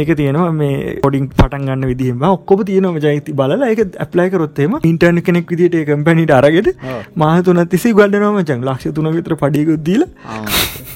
[0.00, 2.22] ඒක තියෙනවා මේ පොඩින් පටන් ගන්න විදිහම.
[2.30, 6.70] ඔක්කොම තියනම ජයිති බල එක ඇප්ලයි කරොත්තේම ඉන්ටර්න කෙනෙක් විදිට කම්පැනිට අරගෙට
[7.24, 10.02] මාහතුන තිසි ගඩනම චන් ලක්ෂ තුන විතර පඩිකුද්දීල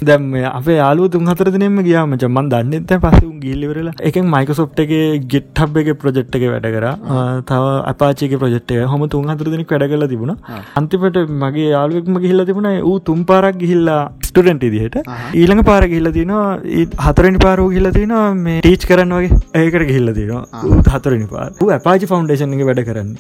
[0.09, 0.25] දැම්
[0.59, 4.93] අපේ යාලු තුන් හතර දෙනෙම ගියාම චමන් දන්නත පසු ගිල්ලිවරලා එක මයිකසොප්ට එක
[5.33, 6.87] ගෙට්හබ් එක ප්‍රජෙක්්ට එක වැඩ කර.
[7.51, 10.35] තව අපාචක ප්‍රජෙක්්ය හොම තුන් හතර දෙනෙක් වැඩ කල තිබුණ.
[10.81, 12.71] අන්තිපට මගේ යාලුවෙක්ම ගිහිල්ල තිබුණ.
[12.91, 14.97] ඌ තුම් පාරක් ගිහිල්ලා ස්ටඩන්ට දිහට
[15.41, 16.47] ඊළඟ පාර ගිල්ල තිනවා
[17.07, 19.41] හතරනි පාරූ ගිල්ල තින මේ ටීච් කරන්න වගේ.
[19.63, 20.43] ඒකට ගිල්ල තිනවා
[20.95, 21.49] හතරනි පාර.
[21.79, 23.11] ඇපාචි ෆෞන්ඩේෂන් එක වැඩ කරන්න.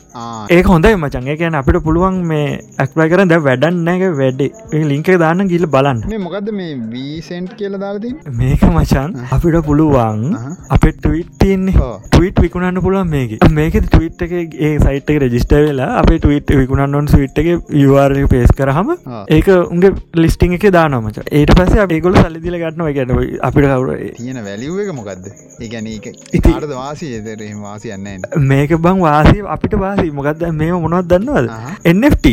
[0.57, 2.47] ඒ හොඳයි මචන් ඒ කියන අපිට පුළුවන් මේ
[2.87, 3.37] ඇක්ලයි කරන්න.
[3.49, 4.87] වැඩන්නක වැඩේ.
[4.93, 6.00] ලිංක දාන්න ගිල්ල බලන්න.
[6.18, 10.25] මොකද මේ වීසෙන්ට් කියල දාලති මේක මචන් අපිට පුළුවන්
[10.71, 13.37] අප ටවිටන්නේ ටවිට විකුණන්න පුළුවන් මේක.
[13.50, 18.16] මේක ටවිට් එක ඒ සයිට් එක රජිස්ට වෙලා අප ටවිට් විකුණන්න ඔන් ස්විට් එක යවාර
[18.28, 18.95] පේස් කරහම
[19.28, 24.42] ඒක උන්ගේ ලිස්ටිං එක දානම මච ඒට පස අපේකොල සල්ලිදිල ගටනවා ගැන අපිට කවර තියෙන
[24.45, 25.30] වැලිුව එක මොකක්ද
[25.61, 31.49] ඒගැන ඉකාරද වාසී එතරම වාසියන්න මේක බං වාසී අපිට වාසී මොකක්ද මේ මොනොත් දන්නවද?
[31.85, 32.26] එන්ට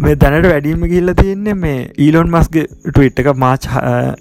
[0.00, 3.68] මේ දැනට වැඩීම ගිල්ල තියන්නේ මේ ඊලොන් මස්ගේ ටවිට් එක මාච්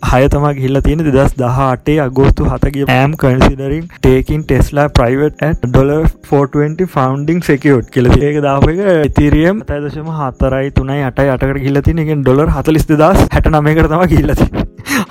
[0.09, 5.93] හය තම ගිල්ල තියෙන දෙදස් දහටේ අගෝස්තු හතගේ am considering taking Tesla private dollar
[6.27, 12.03] 420 funding secured කියල ඒක දාප එක ඉතිරියම් තයිදශම හතරයි තුනයි අටයි අටකට ගිල්ල තින
[12.05, 14.49] එකෙන් ඩොලර් හතලිස් දස් හැට නමයකට තම ගිල්ලති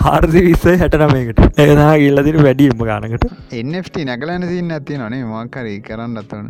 [0.05, 3.25] හාරදි විස්ස හැට නමයකට ඒදා ගිල්ලතින වැඩීම ගානකට.
[3.59, 6.47] එන්ට නැකලන සින්න ඇති නොනේ මක්කරී කරන්න අත්වන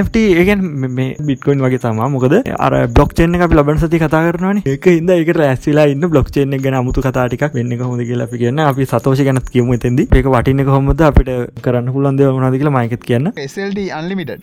[0.00, 0.64] එන්ට ඒගෙන්
[0.96, 2.34] මේ බිට්කොයින් වගේ තමා මොකද
[2.66, 4.62] අර බ්ලොක් චෙන්න්න අපි ලබන් සති කතා කරනවන.
[4.74, 8.58] එක ඉද එක ඇස්ලා ඉන්න බ්ලොක් චෙන්න්න ගැන අමුතු කතාටික් වෙන්න හොඳ කියලා අපි කියන්න.
[8.72, 11.30] අපි සතෝෂ ගැනත් කියමු තෙදි ඒක වටින කොහොමද අපිට
[11.66, 13.30] කරන්න පුලන්ද වනද කියලා මයිකත් කියන්න.
[13.46, 14.34] SLD අන්ලිමිට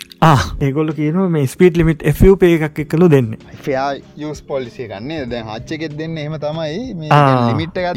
[0.70, 2.08] ඒගොල්ල කියන මේ ස්පීට ලිමිට
[2.40, 3.36] පේ එකක් එක්කලු දෙන්න.
[3.68, 3.92] ෆයා
[4.30, 7.12] යස් පොලිසිය ගන්නේ දැ හච්චකෙත් දෙන්න එහම තමයි.
[7.52, 7.96] ලිමිට් එක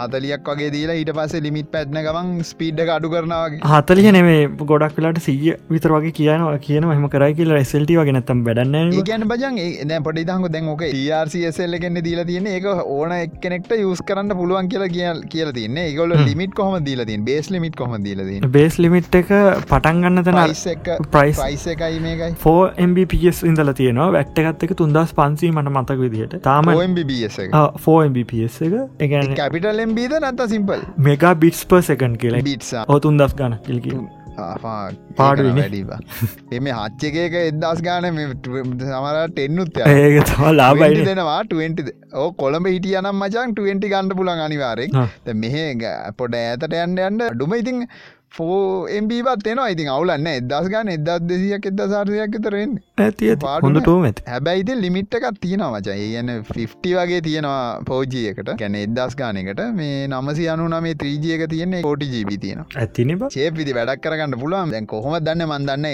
[0.00, 4.40] හතලියක් වගේ දීලා ඊට පස්සේ ලිමිට පැත්න ගමන් ස්පීඩ් අඩු කරනවාගේ හතලිය නෙමේ
[4.72, 9.28] ගොඩක් වෙලාට සිය විතර වගේ කියනවා කියන හම කරයි කියලා SLT වගේ නැතම් බැඩන්න ගැන
[9.32, 9.60] බජන්
[9.92, 12.56] දැ පොඩි දංග දැන් ඕක ටRCSL එකෙන්න්න දීලා තියන්නේ.
[12.58, 17.24] ඒක ඕන එක්කනෙක්ට යස් කරන්න පුළුවන් කියලා කියල් කියල තින්න ඒගොල ලිමිට කොහම දීල තින්
[17.28, 18.22] බේස් ලිමිට කොම දීල
[18.56, 19.32] බේස් ලිමිට් එක
[19.70, 20.40] පටන්ගන්න තන
[21.16, 22.70] ප්‍රයිස් එකයි මේකයි ෝ.
[22.86, 24.08] MBPS ඉඳල තියෙනවා.
[24.16, 26.36] වැට්ටගත් එක තුන්දස් පන්සී මට මතක විදිහට.
[26.46, 27.38] තාම MBPS
[27.92, 28.76] ෝ එක.
[29.06, 32.42] එකන කැපිටල් එම්බීද නත්ත සිම්පල් මේකා බිට්ස් පර් සකන් කියලා.
[32.42, 33.98] බිට්සා ඔතුන් දස් ගන කිල්කි
[35.18, 35.98] පාඩු වැඩීවා
[36.56, 43.54] එම හච්චකක එදස් ගාන සමරට එන්නුත් ඒක ලාබයි දෙනවා 20 ඕ කොළඹ හිටිය නම් මචන්
[43.60, 44.98] 20 ගණඩ පුලන් අනිවාරෙක්
[45.44, 45.56] මෙහ
[46.20, 47.80] පොඩ ඇතට යන්න යන්න ඩුම ඉතින්
[48.38, 49.68] ෆෝම්බීවත් එනවා.
[49.74, 53.32] ඉතින් අවුලන්න එදස් ගාන එදත් දෙසියක් එද සාරයක් තරෙන් ඇති
[53.66, 54.26] හොඳටම ඇති.
[54.32, 55.96] හැබැයිති ලිමිට් එකක් තියෙනවා මචා.
[56.04, 62.10] ඒගැන 50 වගේ තියෙනවා පෝජියකට ගැන එදස් ගානකට මේ නමසි අනු නමේ ත්‍රීජියක තියන්නේ කෝටි
[62.14, 63.16] ජීබි තියෙන ඇතින
[63.58, 64.72] විදි වැඩක් කරගන්න පුළුවන්.
[64.76, 65.44] දැන් කොහොම දන්න?
[65.46, 65.86] මන්දන්න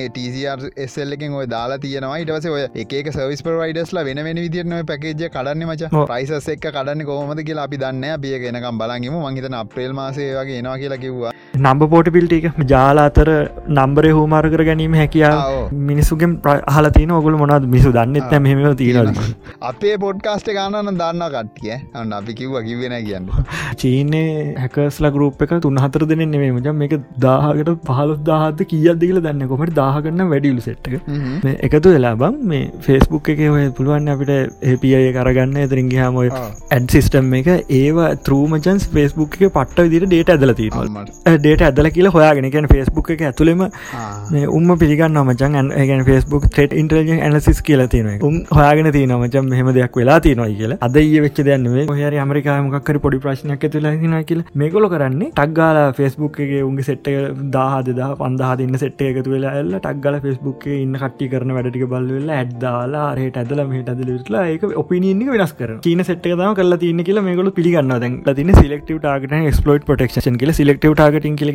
[0.85, 2.19] එස්සල් එකෙන් ඔය දාලා තියෙනවා.
[2.25, 2.63] ඉටවස ඔය
[2.99, 5.91] එක සවිස් පරයිඩස්ලා වෙන වෙන විදිරන පැකේජ කඩන්න මච.
[6.11, 10.77] ප්‍රයිසස් එක් කඩන්න කොහොමද කියලා අපි දන්න අපිය ගෙනකම් බලගම මහිතන අප්‍රේල් මාසය වගේ එනවා
[10.83, 11.33] කියලා කිව්වා.
[11.61, 13.31] නම්බ පෝට පිල්ට එක ජාල අතර
[13.71, 16.39] නම්බරය හෝමාර කර ගැනීම හැකියාව මිනිසුගෙන්
[16.71, 19.23] හල තින ඔගුල මොනත් මිසු දන්නෙත් මෙම තියෙනද
[19.71, 21.77] අපේ පොඩ්කාස්ට ගානන දන්න කට්ටිය.
[21.95, 23.29] අන්න අපි කිව්ව කිවෙන කියන්න.
[23.83, 24.23] චීනය
[24.57, 29.49] හැකස්ල ගරුප් එක තුන් හතර දෙන නෙමේ මජම් මේක දාහකට පහලොස් දාහත කියද කියල දන්න
[29.49, 30.97] කොමට දාහගන්න වැඩියලු සෙට්ක
[31.69, 34.33] එකතු වෙලා බං මේ ෆෙස්බුක් එක ඔය පුළුවන් අපිට
[34.65, 37.51] ඒපිය කරගන්න එතරින්ගහම ඔය ඇඩ් සිිස්ටම් එක.
[37.73, 41.01] ඒවා ත්‍රූමචන්ස් ෆෙස්බුක් එක පට්ට විදිට ඩේට ඇදල තිීම
[41.37, 43.63] ඩේට ඇදල කියලා හොයාගෙන ගැන ෆෙස්බුක් එක ඇතුළෙම
[44.59, 49.71] උම පිගන්න මචන් ඇගන් ෆෙස්බුක් ටෙට ඉන්ටලිජන් ඇනසිස් කියල තියන උන් හොයාගෙන තියන මචන් මෙහම
[49.79, 50.75] දෙයක් වෙලා තියනොයි කියල.
[50.87, 54.43] අද ඒ වෙච්ච දන්නේ හර අමරිකාමකර පොඩි ප්‍රශ්නයක් ඇතුලා න කියල.
[54.63, 57.11] මේකොල කරන්නේ ටක්ගාල ෆෙස්බුක් එක උන්ගේ සෙට්ට
[57.57, 63.07] දාහද පන්දහ ඉන්න සෙට්ට එකතු වෙලා එල්ල ටක්ගල ෆෙස්බුක් ඉන්න කට්ටි කරන වැඩටික බලවෙල්ල ඇඩ්දාලා
[63.17, 67.53] රට ඇදල මට ඇදලලා ඒක ඔපිනිින්ක වෙනස් කර කියන සෙට් තම කල තින්න කියලා මේකල
[67.59, 70.53] පිගන්න දැන් තින සිලෙක්ටව ටාගට ස්පලෝට් පොටක්ෂන් කියල.
[70.61, 71.53] සිලෙක්ටව ටාගටින් කියල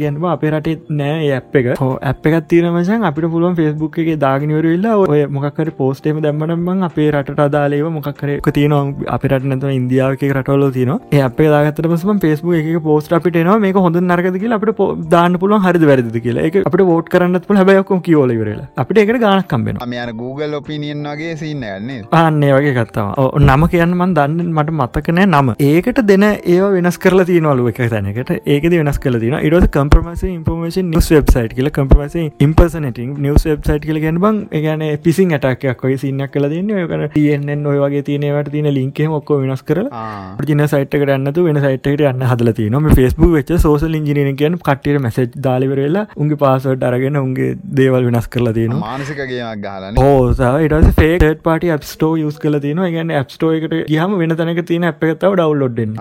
[0.48, 1.68] ගන්න අපරට නෑ ඇප් එක.
[2.10, 7.90] ඇප් එකත් තිරමසන් අපිට පුළුවන් ෆෙස්බුක් එක දාගනිවරවෙල්ලා ඔය මොකක්කර පෝස්ටේම දැම්මනම්බන් අපේ රට අදාලේව
[7.98, 8.76] මොකක්කර තියන
[9.16, 10.94] අපිට නැත ඉන්දියාවක රටවල තින
[11.30, 15.66] අපේ දාගතට පසම පේස්බුක් එක පෝස්ට අපිට නවා මේක හොඳ නරකද කියලා අපට දාන්න පුළුවන්
[15.66, 16.48] හරිද වැරදි කියලා.
[16.48, 21.36] එක අපට වෝට් කරන්නත් පුළ හැබයක්කොම කියෝලවරලා අපිට එකට ගානක් කම්බෙන අමයන Google ඔපිනියන් වගේ
[21.44, 25.54] සින්න ගන්නේ ආන්නේ වගේ කත්තාව නම කියන්න මන් දන්න මට මත්තකනෑ නම.
[25.70, 28.32] ඒකට දෙන ඒ වෙනස් කරලා තියනවලුව එක තැනකට.
[28.54, 34.02] ඒකද වෙනස් කල තින ඉරද කම්පරමස ඉන්පර්මේෂන් නිස් වෙබ්සයිට් කියල කම්පරමස ඉම්පර්සනටින් නිවස් වෙබ්සයිට් කියල
[34.04, 37.66] ගැන බං ගැන පිසින් ඇටක්යක් ඔයි සින්නක් කල තින්න කන තියනෙන්.
[37.68, 40.06] ඔය වගේ තියනවට තින ලින්කේ ඔක්කො වෙනස් කරලා.
[40.48, 45.28] ජන සයිට කරන්නතු වෙන සයිට යන්න හදල තියනම ෆස්බුක් වෙච් සෝසල් ඉජිනන කියන කටියට මැසෙජ්
[45.40, 51.68] දාලිවරලා උන්ගේ පාසට අරගෙන උන්ගේ දේවල් වෙනස් කරලා තියෙන මානසිකගේ ගහලන ඕසා ඉට ෆේට පාට
[51.68, 55.98] ඇප්ස්ටෝ යස් කල තින ගැන ඇප්ස්ටෝ එකට ගහම වෙන තැනක තියන ඇප් එකතාව ඩවල්ලොඩ්ඩෙන්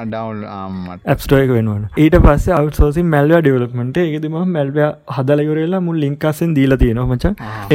[1.06, 3.36] ඇප්ස්ටෝයක වෙනවා ඊට පස්ස අවසෝසි මැල්ව
[4.26, 4.78] ඩියවලක්මට එකතිම මැල්ව
[5.16, 7.24] හදලයුරලා මුල් ලින්කසෙන් දීල තියෙනවා මච.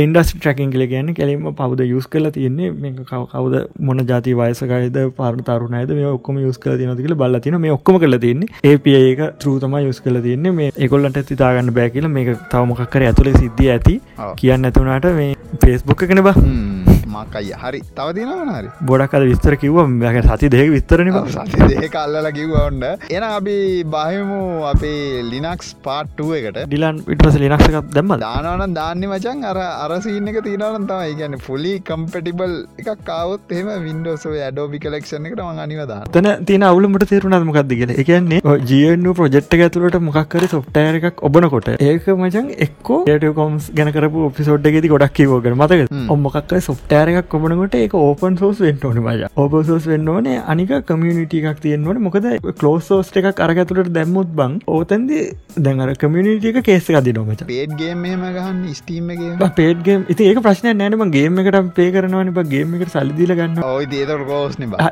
[0.04, 2.72] ඉන්ඩස් ට්‍රකින් කල ගැන කෙලීම පවද යුස් කල තියන්නේ?
[2.72, 7.60] මේ කවද මොන ජාති වයසකයිද පාර තරුණයිද මේ ඔක්කම යුස් කල තියන කියල බල තින
[7.66, 10.56] මේ ඔක්කම කල තින්නේ ඒප ඒක ත්‍රූතම යුස් කල තියන්නේ.
[10.62, 14.00] මේ එකොල්ලට තිතාගන්න බෑ කියල මේ තවමකක්කර ඇතුළේ සිද්ධිය ඇති
[14.42, 15.36] කියන්න ඇතුනාට මේ
[15.66, 17.82] ෆේස්බුක් එකන බ මකයි හරි.
[18.00, 18.70] තවතිනවන හරි.
[18.92, 19.80] බොඩක් අද විස්තර කිව්ව.
[20.04, 22.84] මැක සති දෙක විස්තරන සති දෙහ කල්ලල කිව්ව ඔන්න.
[23.18, 23.58] එන අපි
[23.96, 24.40] බාහමු
[24.72, 26.62] අපේ ලිනක්ස් පාට්ටුව එකට.
[26.72, 31.18] ඩිලන් ඉටස ලිනක්ෂක් දැම්ම දානවන දාන්න මචන් අර අරසින්න එක තිනවන තමයි.
[31.22, 37.08] ගැන ෆුලි කම්පටිබල් එකක් කාවත් එම වින්ඩෝසෝ ඇඩෝබි කලක්ෂණ එකට ම අනිවදා තන තින අවුලමට
[37.12, 37.94] තේරුණත්මකක්ද කියල?
[38.04, 41.70] එකන්නේ ජියනු ප්‍රජෙට් ඇතුලට මොක්කර සොෆ්ටය එකක් ඔබනකොට.
[41.90, 47.94] ඒක මචන් එක්කෝ ට කොම්ස් ගැනකරපු ඔපිසෝඩ්ගෙති ගොඩක් කිවෝගෙන මතක ඔම්මොක්ක සොෆ්ටය එකක් කොබනකොට ඒක
[47.96, 52.28] ඕපන් සෝස් වෙන්ටෝන මජ ඕප සෝස් වෙන්න ඕනේ අනික කමියනිට එකක් තියෙන්වට මොකද
[52.60, 55.12] කලෝස් සෝස්ට එකක් අරගතුලට දැම්මුත් බං ඕතන්ද
[55.58, 61.06] දැඟර කමියනිට එක කේස අදි නොමච පේට්ගේ මෙම ගහන්න ස්ටීම්ගේ පේට්ගේ ඉති ඒක ප්‍රශ්න නෑනම
[61.12, 63.60] ගේම එකට පේ කරනවන ගේම එකට සල්දිල ගන්න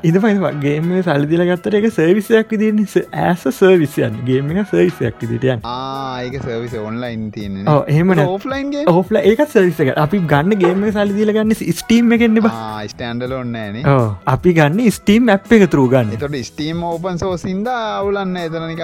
[0.04, 2.84] ඉද පයි ගේම සල්දිල ගත්තර එක සර්විසයක් විදින්න
[3.24, 9.94] ඇස සර්විසයන් ගේම එක සර්විසයක් විදිටයන් ආයක සර්විස ඔන්ලයින් තියන එහෙම ඕෆලයින්ගේ ඔහල ඒක සර්විසක
[9.98, 11.56] අපි ගන්න ගේම සල්දිල ගන්න
[12.00, 12.40] ස්ටීම් එකෙන්න්න
[12.92, 13.56] ස්ටන්ඩල ඔන්නන
[14.34, 16.14] අපි ගන්න ස්ටීම් ඇ් එක තුරු ගන්න.
[16.16, 18.82] එතට ස්ටීම් ඕපන් සෝසින්ද අවුලන්න එතනනික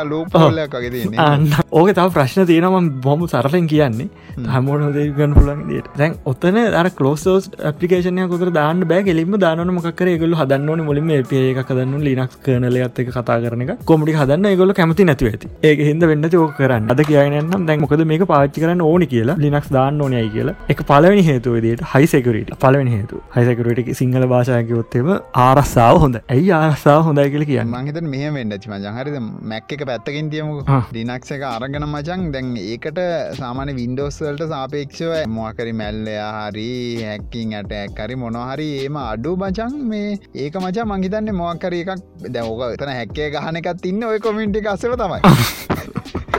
[0.96, 1.20] තියන්නේ.
[1.26, 1.48] අන්න.
[1.72, 4.10] ඕක තව ප්‍රශ්න තියෙනම බොම සරලෙන් කියන්නේ.
[4.56, 7.50] හමෝන දේගන්න පුලන් දට දැන් ඔත්තන අර කලෝසෝස්
[7.80, 9.04] පපිකේෂනය කොතර දාන්න බෑ.
[9.10, 13.86] කෙලින්ම දානන මොකර ගොල හදන්නන මුලින්ම පේ එකක් දන්න ලිනක්ස් කරනල ඇත්තක කතා කරන එක.
[13.92, 14.50] කොමටි හදන්න?
[14.64, 15.52] ගොල කැමති නැතු ඇති.
[15.72, 16.92] ඒක හිද වෙන්න ඕක කරන්න.
[16.96, 19.40] අද කියනනම් දැන් මොකද මේක පාච්චි කරන්න ඕනි කියලා.
[19.46, 20.58] ලිනක්ස් දාන්න ඕනයයි කියලා.
[20.76, 25.10] එක පලවනි හේතුවදට හයිසෙකරට පලවෙනි හේතු හයිසකරට සිංහල භාෂායකයොත්තේම
[25.44, 27.74] ආරස්සාාව හොඳ ඇයි ආරස්සාාව හොඳයි කියල කියන්න?
[27.76, 29.18] මහිත මෙහ වෙන්නච මචන් හරිද
[29.52, 30.56] මැක් එක පැත්තකින් තියමු.
[30.98, 33.02] ලිනක්ස එක අරගෙන මචන් දැන් ඒකට
[33.42, 36.70] සාමාන වින්ඩෝස්වල්ට සාපේක්ෂව මොකරි මැල්ලයා හරි
[37.04, 41.94] හැක්කින් ඇට ඇක්කරි මොනහරි ඒම අඩු බචන් මේ ඒක මචා මංහිතන්න මොකර එකක්.
[42.30, 44.04] දැවක තන හැක්කේ ගහන එකත් ඉන්න.
[44.06, 45.22] ඔය කොමින්ටි අස්සව තමයි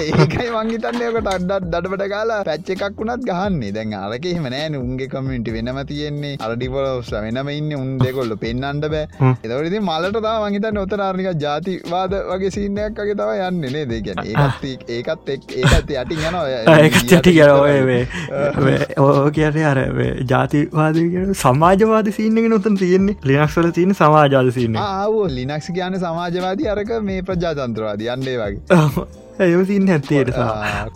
[0.00, 3.72] ඒකයි මංගිතන්නයකට අඩත් දඩට කාලා පැච්ච එකක් වුණත් ගහන්නේ.
[3.76, 6.36] දැන් අරක එහෙම නෑන උන්ගේ කමින්ට වෙනම තියෙන්නේ.
[6.46, 7.72] අරඩිපලෝස් වෙනම ඉන්න.
[7.76, 9.34] උන් දෙකොල්ල පෙන්න්නට බෑ.
[9.44, 14.66] එතවරදි මලට තා මංහිතන්න ඔතරාර්නික ජාතිවාද වගේ සිීනයක් වගේ තව යන්න නේ දෙ ගැන ඒත්
[14.96, 16.38] ඒකත් එක් ඒකත් යටි යන
[16.76, 17.50] ඒකත් යටි කර
[18.98, 19.82] ඕ කියන අර
[20.34, 21.02] ජාතිවාද
[21.42, 23.18] සමාජවාද සිීනගෙන නොතන් තියෙන්නේ.
[23.24, 25.18] ලිනක්ස්වල තියෙන සමාජාද සින්න ආව.
[25.38, 28.08] ලිනක්ස් කියන සමාජවාදී අරක මේ ප්‍රජාතන්ත්‍රවාද.
[28.16, 28.80] යන්නේ වගේ
[29.44, 30.32] ඇයසින්න ඇත්තේට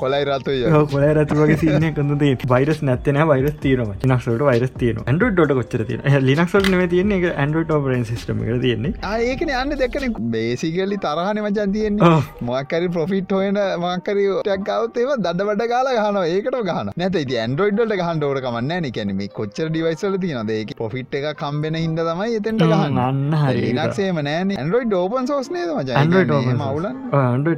[0.02, 0.56] කොලයි රතු
[0.92, 6.68] කොල රතුවගේ සින්න කඳේ වයිරස් නැත්තන වයිරස් තියනම නක්ට වයිරස් තියන ඇන්ඩට කොච්චර තිය ලිනක්ට
[6.70, 8.92] නව තියන එක ඇන්ඩට ඔපරන් සිස්ටම එක තියෙන්නේ.
[9.26, 12.12] ඒකන යන්න දෙක්කන බේසිකලි තරහන මචන් තියෙන්නේ.
[12.50, 18.42] මොකරි පොෆිට් හොයන මකරි ටක්කවත්තේව දඩ වඩ කාල ගහන ඒකට ගහන නැත ති ඇන්ඩරෝයිඩ්ට ගහන්ඩෝට
[18.46, 23.02] කමන්න කැනම කොච්චර ඩිවයිසල තියන ඒක පොෆිට් එක කම්බෙන හිද තමයි එතෙන්ට ගහන්න.
[23.08, 23.72] අන්න හරි.
[23.76, 24.56] නක්සේම නෑන.
[24.56, 25.88] ඇන්ඩරෝයිඩ් ඕපන් සෝස්නේද මච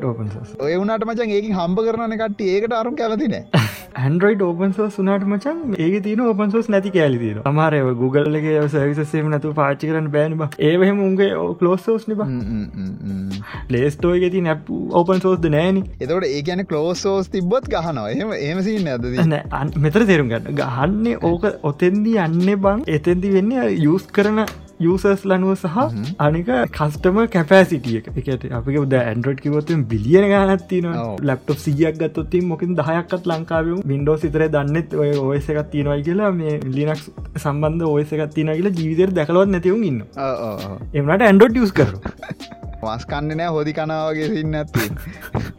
[0.08, 3.36] ඕපන් සෝස් ඔය එවුණට මචන් ඒක හම්බ කරන කට ඒකට අරුම් කැවතින
[3.98, 9.30] ඇන්ඩරෝයිඩ් ඕපන් සෝස් වනාට මචන් ඒ තින ඕපන් සෝස් නැති කෑලි තින අමාරය ගුගල්ලගේ සවිසසේම
[9.32, 12.24] නතු පාචි කරන බෑනිබ ඒවහෙම උන්ගේ කලෝස් සෝස් නිබ
[13.70, 15.82] ලේස්ටෝය ති නැප් ඕපන් සෝස්ද නෑන.
[16.00, 18.06] එතකට ඒ කියන කලෝස් සෝස් තිබොත් ගහනවා.
[18.10, 19.04] එහම ඒමසි නැද
[19.78, 20.54] මෙතර තේරුම් ගන්න.
[20.54, 22.86] ගහන්නේ ඕක ඔතෙන්දී යන්න බං.
[22.88, 24.44] එතෙන්දි වෙන්න යස් කරන
[24.80, 25.76] යසස් ලනුව සහ
[26.18, 30.86] අනික කස්ටම කැපෑසිටිය එකට අපි ද ඇන්ඩරෝඩ් කිවොතුම් බිලියන ගනත්තින
[31.20, 36.54] ලප්ටප් සිියක් ගත්තොත්තින් මොකින් දහයක්ත් ලංකාව වින්ඩෝ සිතර දන්නෙත් ඔය ඔයස එකත් තියෙනවයි කියලා මේ
[36.68, 40.00] ලිනක්ස් සම්බන්ධ ඔයස එකත් තින කියලා ජීවිතර දැකලවත් නැතිවුම් ඉන්න
[40.94, 44.84] එමට ඇන්ඩෝඩ් ියස් කරු මස්කන්න නෑ හොදි කනාවගේ සින්න ඇති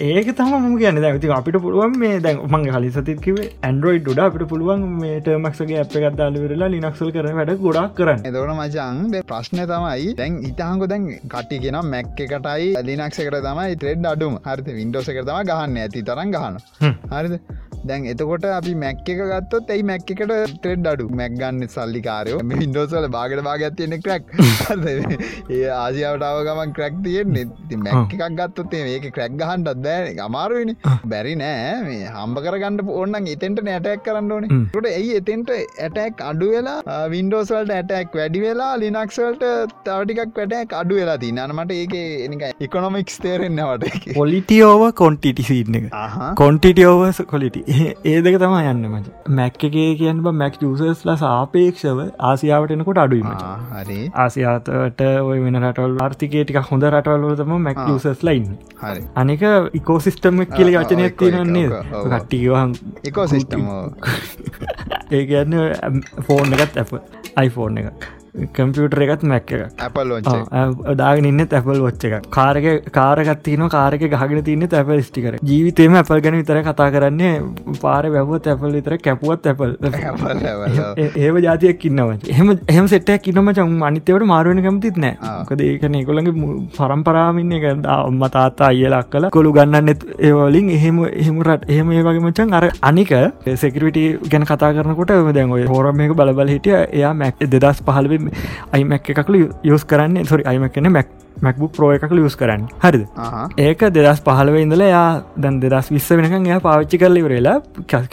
[0.09, 0.99] ඒක තම ම කියන්න.
[1.03, 5.95] දැති අපිට පුළුවන් මේ දැන් මං හලි සතිකිව ඇන්ඩරෝයිඩ් ඩ අපිට පුළුවන් මේට මක්සගේ අප
[6.01, 8.23] එකත්දාලවෙරලා ලිනක්සල් කරන වැඩ ගොඩක් කරන්න.
[8.29, 14.11] එදවන මචන් ප්‍රශ්නය තමයි දැන් ඉතාහකො දැන් කටි කියෙන මැක් එකටයි ලිනක්ස එකට තමයි ට්‍රෙඩ්
[14.13, 14.39] අඩුම.
[14.47, 15.81] හරිත වින්ඩෝස එක තම ගහන්න.
[15.83, 16.61] ඇති තරන් ගහන
[17.15, 17.35] හරිද
[17.87, 21.05] දැන් එතකොට අපි මැක් එක ගත්තොත් ඇයි මැක් එකට ටෙඩ් අඩු?
[21.19, 24.23] මැක්ගන්න සල්ලිකාරයෝ මින්ඩෝසල බාගට බාගත් තියෙන ක්‍රක්
[25.57, 27.45] ඒ ආසියාවටාව ගමන් ක්‍රක් තියෙන්නේ.
[27.69, 30.75] ති මැක් එකක් ගත්තොත් ඒක ක්‍රක් ගහන්ඩත් බෑ අමාරුවනි
[31.13, 31.75] බැරි නෑ.
[31.87, 34.59] මේ හම්බ කරගන්න ඕන්නන් එතෙන්ට නැටැක් කරන්න ඕනේ.
[34.75, 39.45] ට ඇයි එතෙන්ට ඇටැක් අඩු වෙලා වින්ඩෝසල්ට ඇටැක් වැඩි වෙලා ලිනක්සල්ට
[39.87, 41.95] තවටිකක් වැටැක් අඩු වෙලා ති නමට ඒක
[42.27, 45.89] එනික ඉකොනොමික්ස් තේරෙන්න්නවට පොලිටියෝව කොන්ටිටි සිීන්න එක.
[46.43, 49.11] කොන්ටිටියෝවස් කොලිටි ඒ දෙක තම යන්න මච.
[49.29, 53.29] මැක් එකේ කියන්න මැක් යසස්ලා සාපේක්ෂව ආසියාවටනකොට අඩුවීම
[53.73, 53.99] හරි.
[54.15, 58.47] ආසියාතට ඔය වෙන රටවල් ආර්ථිකේටික හොඳ රටවල්ලතම මැක් යසස් ලයින්
[59.15, 61.67] අනික ඉකෝසිිස්ටම කියලි වචනයක් තියෙනන්නේ
[62.05, 63.67] කට්ටිගහන් එකෝසිිස්ටම
[65.11, 65.59] ඒ කියන්න
[66.21, 66.95] ෆෝන් එකත් ඇප
[67.35, 68.09] අයිෆෝන් එකක්
[68.53, 69.61] කම්පියුටර එකත් මැක් එක.
[70.97, 76.21] දාගෙන ඉන්න ඇපල් වච්ච එක කාරක කාරකත් තියන කාරක ගහගෙන තින්න ඇපල් ස්ටිකර ජීවිතේම ඇපල්
[76.21, 77.33] ගැන විතර කතා කරන්නේ.
[77.81, 79.75] පාර වැැවත් ඇපල් විතර කැපුවත් ඇපල්
[81.25, 85.15] ඒව ජාතියක් ඉන්නව එහම එහම සෙට්ටයක් ඉන්නම චම් අනිතවට මාරුවන කැමතිත් නෑ.
[85.49, 86.31] කද ඒකන එකොළඟ
[86.77, 92.53] පරම්පරාමින්න එක අම්ම තාත්තා අයලක් කල කොළු ගන්නන්නෙත් ඒවලින් එහෙම එහෙමරට එහෙම ඒ වගේ මචන්
[92.59, 93.13] අර අනික
[93.63, 96.77] සෙකරවිට ගැන කතා කරනකොට දැන් ඔය හෝරම එක බලබල හිටිය.
[96.99, 98.18] එයා මැක් දෙදස් පහලව
[98.71, 102.67] අයිමැක් එකකල යස් කරන්න සොරි අයිමක් කන මැක් මැක්බුක් ප්‍රෝ එකක ලියස් කරන්න.
[102.83, 103.05] හරිද?
[103.59, 105.05] ඒක දෙදස් පහලව ඉඳල යා
[105.37, 107.55] දැන් දෙදස් විස්ස වෙනකන් එයා පාච්චි කරලි වරලා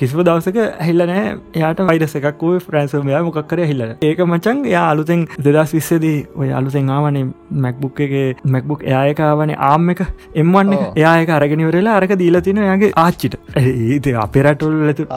[0.01, 5.75] කිසිව දවසක හිල්ලනෑ යාට වයිරස එකක් වූ ෆ්‍රන්සමයා මොක්කර හිල්ල ඒක මචන් යා අලුතෙන් දෙදස්
[5.77, 7.25] විස්සදී ඔය අලුතෙන් ආවනේ
[7.65, 13.39] මැක්බුක් එක මැක්බුක් එයායකාවන ආම් එක එම්වන්න එයායක අරගෙනවරලා අරක දීලා තින යාගේ ආච්චිට.
[13.57, 15.09] ඒත අපේරටොල් ලතු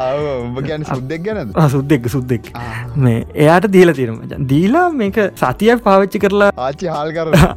[0.91, 2.51] සුද්දෙක් ගැන සුද්දෙක් සුද්දෙක්.
[2.97, 7.09] මේ එයාට දීලා තිරම දීලා මේක සතියක් පාවිච්චි කරලා ආච්චි හල්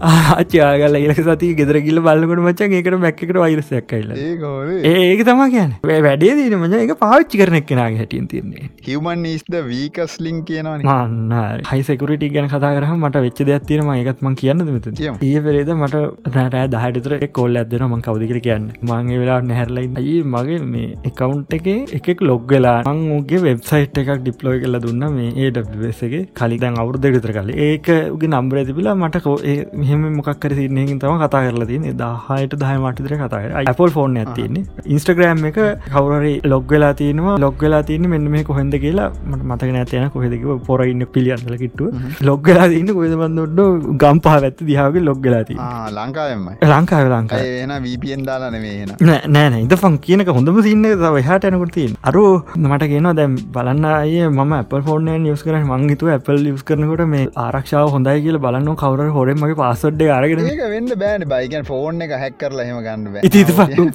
[0.42, 5.72] කර ආචයාගල ඉලක සති ගෙදර ගිල බලකොට මචන් ඒකට මැක්කට වයිරසයක් කයිල ඒක තම කියන්න.
[6.07, 8.70] වැඩේ දීන මච එක පාච්චි කරන එක්කෙනගේ හැටියෙන් තියන්නේ.
[8.88, 10.87] හිවමන් නිස්ද වීකස් ලිින් කියනවන.
[10.87, 14.88] මන්න හයිසකුරට ගැන කතා කර මට වෙච්ච දෙයක් තියෙන එකත්ම කියන්න මෙත
[15.22, 16.02] ඒ පෙරේද මට
[16.37, 18.70] රෑ දහටතර කොල් ඇදෙන මං කවදිකර කියන්න.
[18.83, 24.62] මගේ වෙලා නැහැරලයි අයි මගේ මේ එකකවුන්් එක එකෙක් ලොග්ගලා මං ගේ වෙබ්සයිට් එකක් ඩිප්ලෝය
[24.64, 29.22] කල දුන්න මේ ඒඩගේ කලිදැන් අවුරද විතර කල ඒකගේ නම්බර තිබිලා මට
[29.74, 30.02] මෙහෙම
[30.33, 34.64] මොකක්කර සින්නකින් තම කතා කරලා තින දහයට දහ මටිතර කතාර Apple ෆෝන් ඇතින්නේ
[34.95, 37.37] ඉන්ස්ටග්‍රෑම් එක කවරරි ලොග් වෙලා තියෙනවා.
[37.38, 41.99] ලොග් වෙලා තියන්න මෙන්න මේ කොහෙද කියලා මට මතක නැතියන කොහෙදක පොරඉන්න පිළියන්දල කිට්ටුව.
[42.23, 45.59] ලොග් වෙලා තින්න කොහෙද බන්නොඩ්ඩ ගම්පා ඇත්ත දිහාගේ ලොග් වෙලාති
[45.99, 50.88] ලංකාවම ලංකාව ලංකා එන වීපියෙන් දාලා නෙවේ නෑන ඉද ෆන් කියනක හොඳම සින්න
[51.23, 52.25] හට යනකට තින් අරු
[52.59, 57.29] මට කියනවා දැම් බලන්න අය ම Apple ෆෝර්න නිියස් කරන මංගිතු Apple ලිස් කරනකොට මේ
[57.45, 62.66] ආරක්ෂාව හොඳයි කියල බලන්න කවර හොරෙන්මගේ පාසොඩ්ඩ අරගෙන වෙන්න බෑන බයිකන් ෆෝන් එක හැක් කරලා
[62.68, 63.44] හෙම ගන්න ඉති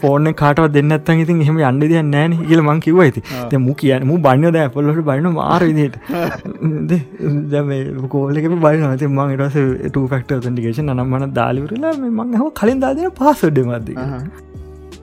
[0.03, 4.17] ෆෝන කාටව දෙන්නත් ඉතින් එහෙම යන්න දිය නෑන කියල මං කිව ඇති මු කියන්න මු
[4.27, 5.95] බන්න ද පොල්ලට බන්න මාරවිදිට
[8.09, 13.89] කෝලක බලනත මං රස ටෆක්ට තටිකේෂන් නම්මන දාලිවරලා මං හම කලින් දාදන පාසොඩ්ඩ මද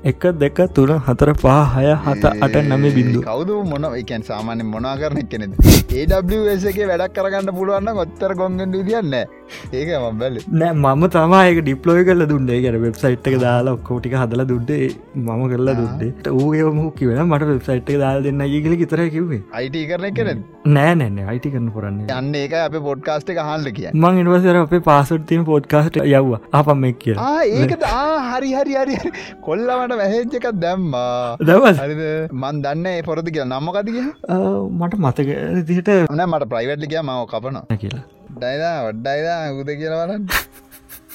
[0.04, 3.20] එක දෙක තුළ හතර පහ හය හත අට නම බිඳු.
[3.22, 5.52] කවුද මොන එකන් සාමාන්‍ය මොනා කරන කෙනෙද
[5.92, 9.16] ඒගේ වැඩක් කරගන්න පුළුවන්න කොත්තර ගොන්ගෙන් දියන්න
[9.72, 12.60] ඒක මබැල නෑ මම තමයික ඩිප්ලෝය කල දුන්නේ.
[12.64, 14.88] ගැන වෙබ්සයිට් එක දාලා ඔක්කෝටික හදල දුඩ්ඩේ
[15.22, 19.78] මම කරලා දුඩ්ඩේ ඌගේ මහ කිවෙන මට වෙබ්සයිට් එක දාල් දෙන්න ඒගල කිතර කිවේ අයිට
[19.90, 20.44] කරන කෙන
[20.76, 24.82] නෑ නෑන අයිටි කරන පුරන්න යන්න ඒක අප පොඩ්කාස්ට එක හල්ල කිය මං ඉනිවසර අපේ
[24.90, 26.32] පාසුට් තින පොඩ්කාස්ට යව්ව.
[26.60, 27.86] අපම එක් කිය ඒකට
[28.30, 28.96] හරි හරි හරි
[29.48, 31.36] කොල්ලමට වැහෙච්ච එකක් දැම්මා.
[31.48, 31.78] දවස්
[32.32, 33.50] මන් දන්න ඒ පොරදි කියලා.
[33.52, 33.96] නම්මකතික
[34.80, 35.28] මට මතක
[35.70, 40.24] දිට න මට ප්‍රයිවට්ලිකයා මව කපන කියලා ඩයිදා වඩ්ඩයිදා උද කියලවලන්න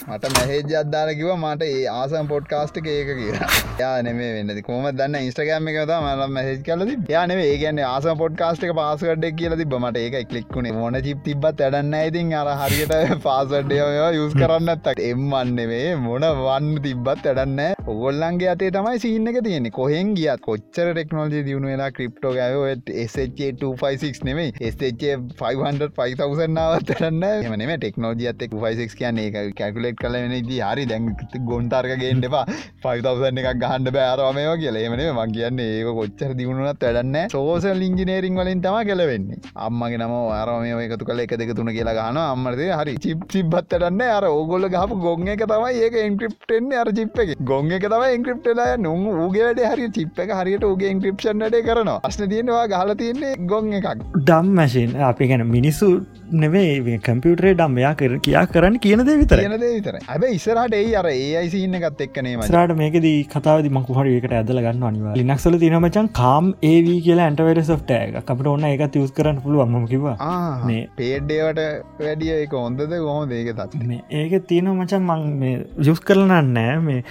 [0.08, 3.50] මට මැහෙජ් අදදාල කිව මට ඒ ආසම් පොඩ්කාස්ට් එක ඒක කියලා.
[3.80, 4.62] යා නෙමේ වෙන්න.
[4.68, 5.18] කොම දන්න?
[5.30, 10.04] ඉස්ටගෑම එක ත මල මැහෙජ් කලද යානේ ඒගන්න ආසම පොඩ්කාස්ට් එක පාසකඩක් කියල තිබ මට
[10.06, 12.34] ඒක කලික්ුණේ මොන චිප් තිබත් වැඩන්න ඉතින්.
[12.42, 13.80] අර හරියට පාසඩ්ඩය
[14.18, 17.62] යුස් කරන්න ඇත්තක් එම්මන්නෙවේ මොන වන්න තිබ්බත් වැඩන්න
[17.96, 19.76] ඔගොල්ලන්ගේ අතේ තමයි සින්න එක තියෙන්නේ.
[19.80, 22.64] කොහෙන් ගියත් කොච්චර ටෙක්නෝජි දියුණු වෙලා ක්‍රිප්ටෝ ගැව
[23.06, 29.56] SH256 නෙමේ SH500 5000නාවත් ටන්න එමනේ ටෙක්නෝජියත් 56 කියන්නේ එක
[29.90, 31.06] කැකුලෙට් කල වෙන දී හරි දැන්
[31.50, 32.46] ගොන්තර්ක ගේෙන්ට එපා.
[32.84, 34.78] 5000 එකක් ගහන්ඩ බෑරමයෝ කියල.
[34.86, 39.40] එමනේ මං කියන්නේ ඒක කොච්චර දියුණුනත් වැඩන්න සෝසල් ඉංජිනේරිං වලින් තම කෙලවෙන්නේ.
[39.68, 44.28] අම්මගේ නම ආරමය එකතු කල එක දෙක තුන කියලා ගන අම්මරද හරි චිප් චිබ්බත්තටන්න අර
[44.30, 47.36] ඕගොල්ල ගහපු ගොං එක තමයි ඒක ඉන්ක්‍රප්ටෙන්නේ අර චිප් එක.
[47.52, 52.00] ගොං එක තම ඉන්ක්‍රප්ටලා නුම් ූගේට හරි චිප් එක හරියට උගේ ඉන්ක්‍රප්ෂන්ට කරනවා.
[52.10, 54.08] අස්න තියෙනවා ගහල තියන්නේ ගොං එකක්.
[54.18, 55.90] ඩම් මැසින් අපි ගැන මිනිස්සු
[56.36, 61.80] නෙවේ කම්පියුටරේ ඩම්මයා කර කියා කරන්න කියනද විතර විතර ඇබ ඉස්සරහට ඒ අර ඒ අයිසින්න
[61.80, 67.30] එකත් එක්කනේ ස්රට මේකද කතාව මකුහර එකට ඇදල ගන්න අනිවා ලිනක්සල තිනමචන් කාම් ඒවී කියලා
[67.30, 70.32] ඇන්ටවර සොට්ටෑ අපට ඔන්න එක තියස් කරන්න පුළුවන්ම කිවා
[70.66, 71.64] මේ පේඩ්ඩේවට
[72.00, 76.80] වැඩිය එක හොඳද කොහොම ඒක තත් මේ ඒක තියෙන මචන් මං මේ ජුස් කරලන නෑ.
[76.80, 77.04] මේ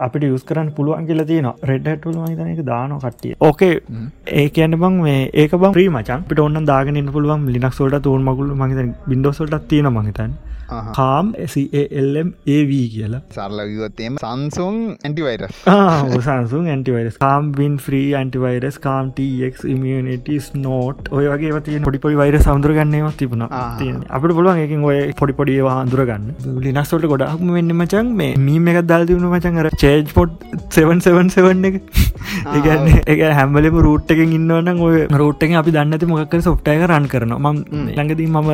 [0.00, 3.34] අපිට යුස් කරන්න පුළුවන් කියල තියන රෙඩ්ටුල මහිතන එක දාන කට්ටිය.
[3.40, 3.72] ඕකේ
[4.32, 8.26] ඒ කියන්න බං මේ ඒක බං ප්‍රී මචන් පිට ඔන්න දාගෙන පුළුවන් ලිනක් සෝට තුවන්
[8.28, 10.40] මගුල මහිත බින්ඩෝසොල්ටත් තියෙන මහිතන්
[10.96, 11.32] කාම්
[12.00, 13.20] එල්ම් ඒවී කියලා.
[13.30, 15.58] සරලගොත්තේම සංසුන් ඇන්ටිවයිරස්
[16.26, 22.38] සංසුන් ඇන්ටිවයිරස් කාම් වින් ්‍රී ඇන්ටිවයිරස් කාම් ටක් ඉමියනිටස් නෝට් ඔය වගේ තිය පොඩිපොඩි වයිර
[22.40, 23.46] සඳරගන්නව තිබුණ.
[23.48, 26.28] අපට පුළුවන් එකින් ඔය පොඩිපොඩිවා අඳුරගන්න.
[26.66, 32.11] ලිනක්සොල්ට ගොඩක්ම වෙන්න මචන් මේ මීම එකක් දල් දියුණු මචන් කර චේජ් පොට් 777 එක
[32.52, 37.48] ඒගන්න එක හැම්බලම රූට් එකෙන් ඉන්නවන ඔය රෝට්ටෙන් අපි දන්නති මොකක් සොට්ටය රන් කරන ම
[37.88, 38.50] ළඟදී මම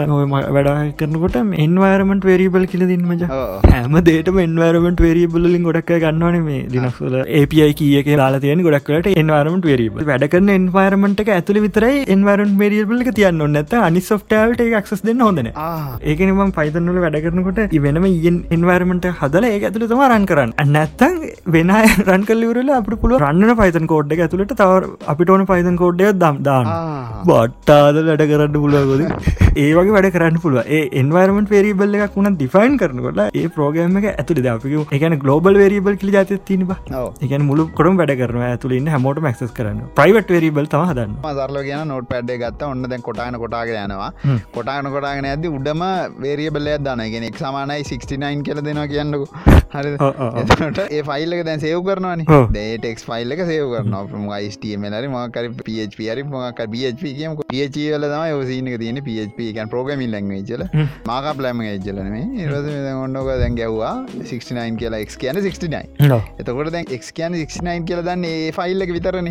[0.57, 7.71] වැඩ කරනකොට එන්වරමට වේරිබල් කියල දින්මජ හැම දේටම එන්වරමට වේරිබල්ලින් ගොඩක් ගන්නවන මේ දිනක්ල ඒපයි
[7.81, 13.45] කිය ලා තියන ගොඩක්ලට එන්වරමට වේරිබල් වැඩකන්න එන්වරමට එක ඇතුල විතරයි එන්වරන් වේරියබල් එක තියන්න
[13.57, 19.59] නැත අනි සොට්ටාවට ක්ස් දෙන්න හොඳන ඒකනම පයිතන්නල වැඩ කරනකොට වෙනම ඉන් එන්වරමට හදල ඒ
[19.61, 20.53] ඇතුළ තම රන් කරන්න.
[20.69, 21.15] නැත්තං
[21.47, 21.71] වෙන
[22.07, 26.41] රන් කල්ලිවරල අප පුළුව රන්න පයිතන් කෝඩ් එක ඇතුළට තව අපිට ඕන පයිතන් කෝඩ්ඩය දම්
[26.43, 26.73] දාන්න.
[27.29, 29.03] බට්ටාද වැඩ කරන්න පුළුවගොද
[29.63, 34.09] ඒ වගේ වැඩ කරන්න පුළුව ඒ එන්වරමට වේරිබල් එකක් වුණ ඩිෆයින් කරනකොට ඒ ප්‍රෝගම එක
[34.13, 36.73] ඇතුළ දපික එකන ගලෝබල් වේරිබල් කිලි ජාත තිනිබ
[37.27, 39.81] එකන මුළු කොටම් වැඩ කරන ඇතුළන්න හැමෝට මක්සස් කරන්න.
[39.99, 41.17] ප්‍රයිවට් වේරිබල් තම හදන්න.
[41.39, 42.63] සරල කියන නොට පැඩ් ගත්ත.
[42.65, 44.11] ඔන්න දැන් කොටාන කොටාග යනවා.
[44.53, 45.85] කොටාන කොටාගෙන ඇද උඩම
[47.09, 49.27] ගෙන එක් සමානයි 69 කියල දෙනවා කියන්නකු.
[49.75, 49.91] හරි
[50.91, 52.25] ඒ ෆයිල්ල දැන් සේව් කරනවාන.
[52.27, 54.41] ඩේටෙක් ෆයිල්ල එක සේව කරනවා.
[54.47, 55.47] යිස්ටමලරි මකර
[55.97, 60.63] පහරි මොක පහප කියම පල තම යෝසිනක තියෙන පහප එකන් ප්‍රෝගමින් ලංවේචල
[61.11, 62.11] මාක ප්ලම ජලන
[62.49, 62.69] රස
[63.05, 68.27] ඔන්නක දැන් ගැව්වා 69 කියලා එක් කියන 69 එතකොට දැන් එක් කියන 69 කියල දන්න
[68.31, 69.31] ඒ ෆයිල්ල එක විතරන.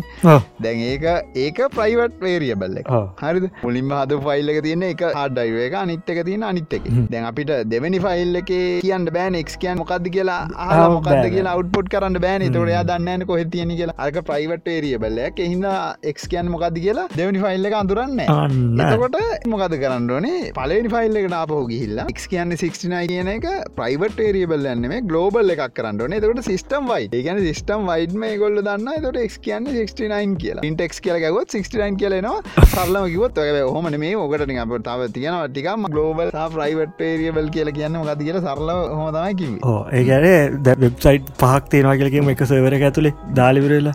[0.64, 1.06] දැන් ඒක
[1.44, 2.78] ඒක ප්‍රයිවට් වේරියබල්ල
[3.22, 6.88] හරි මුලින්ම හද ෆයිල්ල එක තියෙන එක හඩයිව එක අනිත් එක තියෙන අනිත් එක.
[7.12, 8.52] දැන් අපිට දෙවැනි ෆයිල් එක
[8.84, 12.46] කියන්න බෑන එක් කියන් මොකක්ද කියලා ආ මොකක්ද කියලා අවට්පොට් කරන්න බෑන.
[12.58, 15.66] තොරයා දන්න කොහ තියෙන කියලා අක ප්‍රයිවට් වේරියබල්ල හිද
[16.04, 21.60] එක් කියන් මොකක්ද කියලා දෙවනි ෆයිල්ල එක අඳුරන්න එතකොට මොකද කරන්නනේ පලනි ෆයිල්ල එකට ආපහු
[21.70, 26.90] ගිහිල්ලා එක් කියන්න 69 කියන එක ප්‍රයිවට් වේරියබල් යන්න මේ ගලෝබල් එකක් කරන්නන එතකට සිස්ටම්
[26.90, 30.64] වයි ඒගැන සිස්ටම් වයිඩම ගොල්ල දන්න තොට එක් කියන්න 69 කියලා.
[30.64, 36.32] ඉන්ටෙක් කියල ගොත් 69 කියලනවා සරලම කිවත් හොම මේ ඕකට අප තව තියෙන ටිකම ගලෝබල්
[36.54, 39.50] ප්‍රයිවට් වේරියබල් කියල කියන්න ගද කියල සරල හොමතමයි
[39.92, 43.87] ඒගැන ද වෙබ්සයිට් පහක් තියෙනවා කියලකම එක සවර ඇතුළේ දාලිවරලා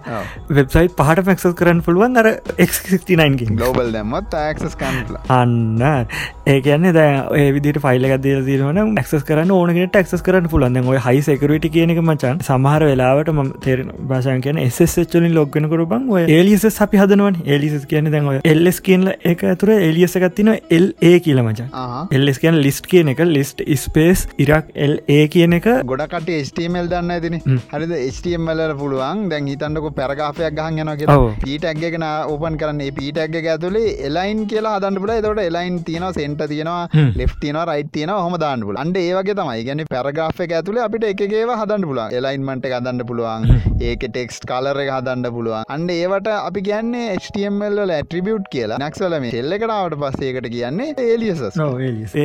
[0.50, 6.08] වෙබ්සයිට් පහට පැක්සස් කරන්න පුළුවන් අර එක්69 ගලෝබල් දැමත් ක්සස් කන්ල අන්න.
[6.48, 11.26] ඒ කියන්නේ දැ විදිට ෆයිල් දීල තිරවන ක්ස් කරන්න ඕනකට ක්ස් කරන්න පුලන්ද ඔය හයි
[11.30, 16.98] සෙකරට කියනක මචන් සමහර වෙලාවට ම තේර භාෂන් කියන එස්සලින් ලොග්ගෙන කරුබන් ඔය එලිස අපි
[16.98, 17.40] හදනුවන්.
[17.56, 21.70] එලිස කියන දැන් එල්ලස් කියල එක ඇතුර එලියස එකත්තින එල් ඒ කියල මචන්.
[22.18, 23.24] එල්ලස් කියන ලිස්ට් කියන එක.
[23.36, 25.70] ලිස්ට් ස්පේස් ඉරක් එල් ඒ කියන එක.
[25.92, 27.40] ගොඩකට ස්ටමල් දන්න ඇතින
[27.74, 27.94] හරිද?
[28.18, 29.26] ස්ටම්මල්ල පුළුවන්.
[29.30, 29.50] දැන්
[29.84, 31.36] හිතන්නක පැරගාපයක් ගහන් යන කියලා.
[31.44, 36.88] පීටක්ගෙන ඕපන් කරන්නේ පීටක්ග ඇතුලේ එලයින් කියලා හදන්න පුල තොට එලයින් තියෙන සෙන්ට තියෙනවා
[37.20, 39.64] ලෙෆ් තියන රයිට තියෙන හොම දාන්නපුල අන්ඩ ඒවගේ තමයි.
[39.68, 43.50] ගැන පැරගාෆ ඇතුල අපිට එකගේ හදන්න පුල එලයින්මට හදන්න පුළුවන්.
[43.90, 45.68] ඒක ටෙක්ස් කලර එක හදන්න පුළුවන්.
[45.76, 48.82] අන්ඩ ඒවට අපි කියන්නේ HTML ඇට්‍රිබියට් කියලා.
[48.86, 51.44] නැක්සල මේ එල්ලකටාවට පස්සේකට කියන්නේ ඒලියස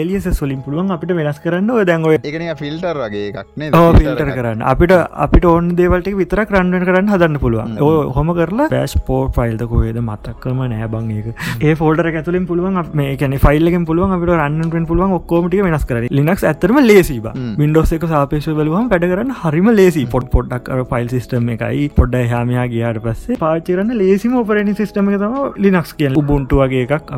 [0.01, 1.75] ඒලියස සොලින් පුළුවන් අපිට වෙනස් කරන්න.
[1.93, 4.67] දැන්ගොය එකන ෆිල්ටර් වගේ එකක්නේ ෆිල්ටර කරන්න.
[4.75, 7.77] අපිට අපිට ඕන් දේවල්ට විතර කරන්න කරන්න හදන්න පුළුවන්.
[7.89, 9.67] ඕ හොම කරලා පැස් පෝ ෆයිල්ද
[10.09, 11.29] මතක්කම නෑ බං ඒක.
[11.67, 16.45] ඒ ෆෝල්ඩර ඇතුලින් පුළුවන් මේ කැන ෆයිල්ලෙන් පුළුවන් අපිට රන්නට පුළුවන් ඔක්කෝමටිය වෙනස් කර ලිනක්ස්
[16.51, 17.19] ඇතරම ලේසි.
[17.61, 21.89] වින්ඩෝස් එක සාපේශ බලුවම වැඩ කරන්න හරිම ලේසි පොට් පොඩ්ඩක් ෆයිල් සිස්ටම් එකයි.
[21.99, 25.37] පොඩ්ඩ හාමයා ගයාට පස්සේ පාචරන්න ලේසිම ඔපරනි සිස්ටම එක තම
[25.67, 27.13] ලිනක්ස් කිය උබුන්ටු වගේ එකක්.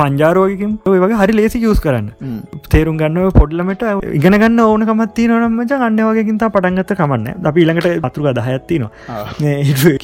[0.00, 2.10] පංජාරෝගකින් ඔය වගේ හරි ලේසි යස් කරන්න.
[2.72, 3.86] තේරුම් ගන්න පොඩ්ලමට
[4.18, 8.90] ඉගෙන ගන්න ඕන කමත්ති නොනම්මච අන්න වගේකින්තා පටන්ගත කමන්න අපි ඊළඟට අතුරුක දහයත්තිනවා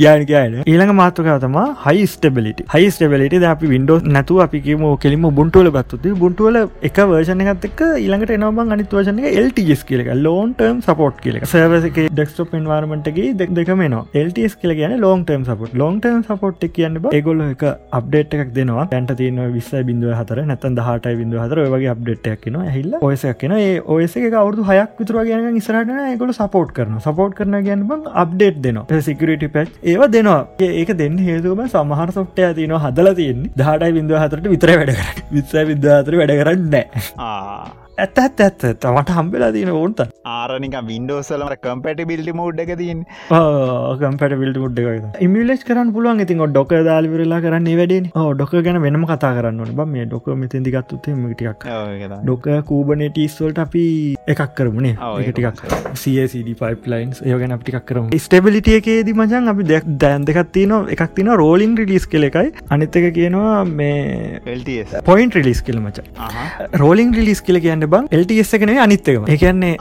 [0.01, 5.29] කියන කියන ඊළඟ මාතෘකාව තම හයි ස්ටබලිට හයි ස්ටබලිට අපි වින්ඩෝ නැතු අපි කියම කෙලිම
[5.41, 11.23] බුන්ටුවල ගත්තුති බුන්ටුවල එක වර්ෂණ එකත්තක ඊළඟට එනබන් අනිත් වර්ෂණ එක LTS කියලක ලෝන්ටර්ම් සපෝට්
[11.27, 16.99] කියලක සර්වසක ඩෙක්ස්ටප් එන්වාර්මටගේ දෙක් දෙකම නවා LTS කියල කියන ලෝන්ටර්ම් සපොට් ලෝන්ටර්ම් සපොට් කියන්න
[17.13, 17.63] ඒගොල්ල එක
[17.93, 18.87] අප්ඩේට් එකක් දෙනවා.
[18.91, 23.55] දැන්ට තියන විස්ස බිඳුව හතර නැතන් දහටයි බිඳුව හතර වගේ අප්ඩේට් එකන හිල්ල ඔයසක් කියෙන
[23.57, 28.07] ඒ ඔයස එක අවුදු හයක් විතුර කියන ඉස්රටන ඒගොල සපෝට් කරන සපෝට් කරන ගැන බං
[28.25, 29.01] අප්ඩේට් දෙනවා.
[29.09, 30.41] සිකරට පැච් ඒව දෙනවා.
[30.81, 33.53] ඒක දෙන්න හේතුවම සමහර සොට්ටය තියන හදල තියන්නේ.
[33.59, 36.75] දහටයි බිඳුව හතරට විතර වැඩ කර විත්ස විද්‍යාතර වැඩ කරන්න
[38.05, 38.65] ඇත්ත ඇත්ත ඇත්ත.
[38.83, 40.01] තමට හම්බෙලා තියෙන ඕන්ට
[40.33, 43.01] ආරනික වින්ඩෝසලම කම්පැට බිල්ටි මෝඩ් එක තින්
[44.03, 46.23] කම්පට විල්ට මුඩ් එක ඉමිලෙස් කරන්න පුළුවන්.
[46.25, 51.17] ඉතින් ඩොක දාලිවරලා කරන්න වැඩේ ඩොක ගැන වෙනම කතා කරන්න බ මේ ඩොක මෙතින් දිගත්තුත්තේ
[51.23, 51.67] මටික්
[52.25, 53.85] ඩොක කූබනටස්වල්ට අපි
[54.35, 54.95] එකක් කරමුණේ
[55.25, 55.65] ඒටිකක්
[56.03, 58.09] CSD පයිපලයින්ස් ඒ ගැන අපිටික් කරම.
[58.27, 62.55] ස්ටබිලිටිය එකේදී මචන් අපි දෙයක් දැන් දෙකක් තියන එකක් තින රෝලින් රිලිස් කෙල එකයි.
[62.77, 64.41] අනිත් එක කියනවා මේ
[65.11, 66.07] පොයින්ට රිලිස් කෙල මච.
[66.85, 69.75] රෝලින් රිලිස් කියල කියන්න බං එල්ටස් එකන අනිත්තකම එකන්නේ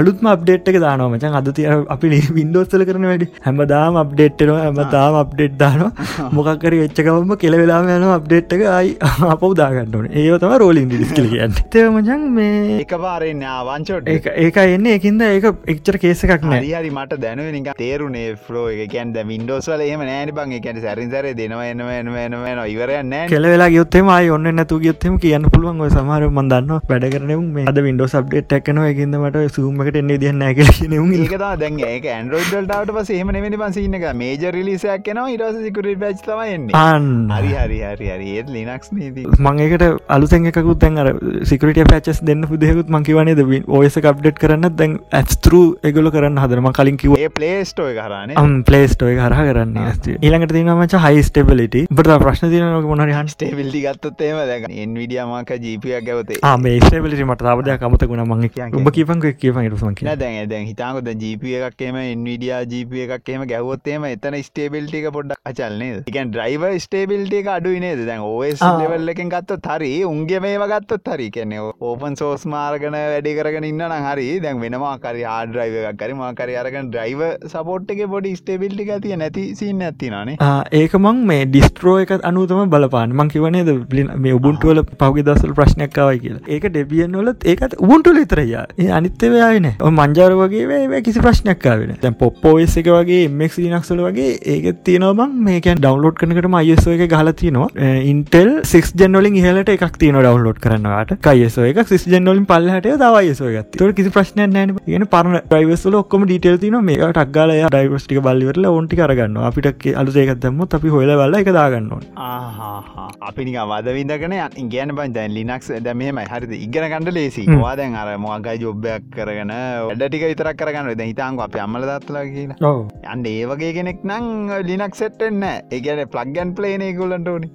[0.00, 1.10] අලුත්ම අප්ඩේට් එක දානවා.
[1.10, 3.28] මචන් අද තිය අපි වින්ඩෝස්සල කරන වැඩි.
[3.46, 6.08] හැමදාම අප්ඩේට්නවා හැමතාම අප්ඩේට් දානවා.
[6.38, 8.64] මොකක්කර වෙච්චකවම කෙල වෙලාම යන අප්ඩේට් එක.
[8.78, 8.96] අයි
[9.34, 11.58] අපව දාගන්නන ඒතම රෝලින් රිලිස් කල කියන්න.
[11.76, 14.90] තමචන් මේ එක පාරෙන් ආවංචෝට ඒක එන්න.
[14.96, 16.64] එකින්ද ඒක එක්චර කේස එකක් නෑ.
[16.72, 18.84] හරි මට දැනුව තේරුණේ ෆලෝ එක.
[18.92, 20.52] කියන්ද වින්ඩෝස්වල එම නෑන බං.
[20.54, 25.18] එකැන සැරිසර දෙනවා එනව එනව එනව එන ඉවරයන්න කෙල වෙලා ගයොත්තෙම අයි ඔන්න නැතු ගයොත්තෙම
[25.18, 30.20] කියන්න පුළුවන් සමහර මන්දන්න වැඩ කරන මේ අද වින්ඩෝ සබ්ඩේට් එක්න එකකින්ද මට සූමකට එන්නේ
[30.22, 34.06] දියන්න නැකල ඒකතා දැන් ඒක ඇන්ඩරෝඩ්ඩට පස එහම නෙමනි පසින්න එක.
[34.22, 37.08] මේජ රිලිසයක් කෙනවා ඉරස සිකුර පච් තමයින්නේ අන්න.
[37.36, 38.28] හරි හරි හරි හරි.
[38.36, 39.86] ඒත් ලිනක්ස් නීති මංඒකට
[40.16, 41.12] අලුතැන් එකකුත් දැන් අර
[41.44, 43.42] සිකට පැචස් දෙන්න පුදෙකුත් මංකිවනේද
[43.80, 49.42] ඔයස කප්ඩේට් කරන්න දැන් ඇස්තරු එගොල කරන්න හදරම කලින් කිව පලේස්ටෝ කරන්නේ අම් පලේස්ටෝය කරහ
[49.48, 49.78] කරන්න
[50.16, 56.40] ඊළඟට තිනමච හයි ස්ටබලිට බට ප්‍රශ්න තියනක මොනරහන් ස්ටේබිල්ටි ගත්තොත්තේම දැක එන්විඩියමක ජීපයක් ගැවතේ.
[56.58, 58.42] මේ ස්ටබලිට මට තාවදයක් කමතකුණ මං
[58.78, 65.08] ඔබ කියපන් ඉටසමක දැන් දැන් හිතාකොද ජීප එකක්ේම එන්විඩිය ජීප එකක්ේම ගැවොත්තේම එතන ස්ටේබිල්ටි එක
[65.14, 70.58] පොඩ්ඩක් අචල්න්නේ එකන් ඩ්‍රයිව ස්ටේබිල්ටි එක අඩුවනේද දැන් ඕස් ලෙවල් එකෙන් ගත්තොත් හරි උන්ගේ මේ
[70.62, 71.30] වගත්තොත් හරි.
[71.30, 76.58] කියන්නේ ඕපන් සෝස් මාර්ගන වැඩි කරගෙන ඉන්න හරි දැන් වෙනවා කරි ආඩ්‍රයිව එකක් කරි මාකරි
[76.62, 80.36] අරගන ඩ්‍රයිව සපෝට් එක පොඩි ස්ටේබිල්ටි තිය නැති සින්න ඇතිනේ
[80.82, 83.72] ඒක මං මේ ඩිස්ට්‍රෝ එක අනුතම බලපාන මං කිවනේද
[84.18, 86.44] මේ උබුන්ටුවල පහුගේ දසල් ප්‍රශ්නයක්කාවයි කියලා.
[86.48, 92.76] ඒක ඩෙබියන් වලත් ඒකත් උබුන්ටුල ඉතරය ඒ අනිත්‍යවයායන මංජාර වගේ වේ කිසි ප්‍රශ්නයක්කාවෙන තැන් පොප්පෝස්
[92.80, 97.68] එක වගේ එමක් නක්සල වගේ ඒක තියනවබං මේකන් ඩවන්ලෝඩ් කනකට අයසෝ එක ගහල තියනවා.
[98.04, 103.78] ඉන්ටෙල් සික් ජනලින් හලට එකක් තියන ඩවන්ලෝඩ් කරනවාට කයසෝ එක සිස් ජනලින් පල්ලහට දවයසෝ ගත්
[103.78, 109.00] තොට කිසි ප්‍රශ්නය නෑන ගෙන පරන ඩයිවස්ල ඔක්කම ඩීටල් තින මේ ටක්ගල ඩයිවස්ටික බල්ලිවරල ඔන්ටි
[109.00, 115.32] කරගන්න අපිට අලුසේකත්දම අපි හොල බල්ල එක දාගන්නවා අපි නික වද විදකන ඉගන බන් දැන්
[115.32, 116.26] ලිනක්ස් ද මෙහමයි.
[116.26, 116.52] හරිද?
[116.66, 117.44] ඉගෙන කණඩ ලේසි.
[117.64, 120.90] වා දැන් අර මොගයි ජොබ්බයක් කරගෙන වැඩටික විතරක් කරගන්න.
[121.00, 122.72] ද හිතාංග අප අම්මල දත්ලා කියලා.
[123.12, 124.26] අන්න ඒවගේ කෙනෙක් නං
[124.70, 127.48] ලිනක් සෙට්ටෙන්න ඒගැන ප්ලග්ගන් පලේනේ ගොලන්ට ඕනි.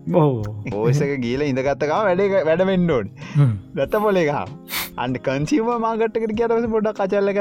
[0.82, 3.14] ඕසක ගීල ඉඳගත්තකා වැඩ වැඩවෙන්ඩෝඩ
[3.78, 4.32] දත්ත පොලේක
[5.04, 7.40] අන්ඩ කන්සිීම මාගට්කට කියතවස පොඩක් කචල්ලක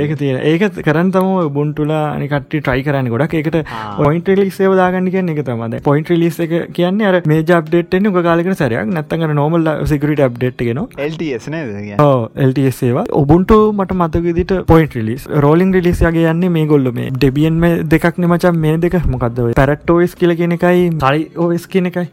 [0.00, 3.36] ඒක තිය ඒක කරන් තම බුන්ටුලා අනිකට ට්‍රයි කරන්න ගොඩක්.
[3.40, 3.56] එකට
[4.00, 8.92] පොයින්ට ලික් සේවදාගන්න කියන්න එක තමද පොයින්ට ලිස් එක කියන්නේ අර මේ ජබ්ඩේට්න කාලක සරයක්.
[8.96, 13.04] නැත්තඟ නොමල් සිකට අප්ඩේට් ගෙන එල්ටස් ඒවා.
[13.20, 18.58] ඔබුන්ට මට මතකදිට පොයින්ට ලිස් රෝලින් රිලිස්යාගේ යන්නේ මේ ගොල්ල මේ ඩෙබියන් මේ දෙකක් නමචම්
[18.66, 22.06] මේ දෙක මොකක්ද පැරට්ටෝස් කියල කියෙන එකයි තයි ඕස් කියන එකයි.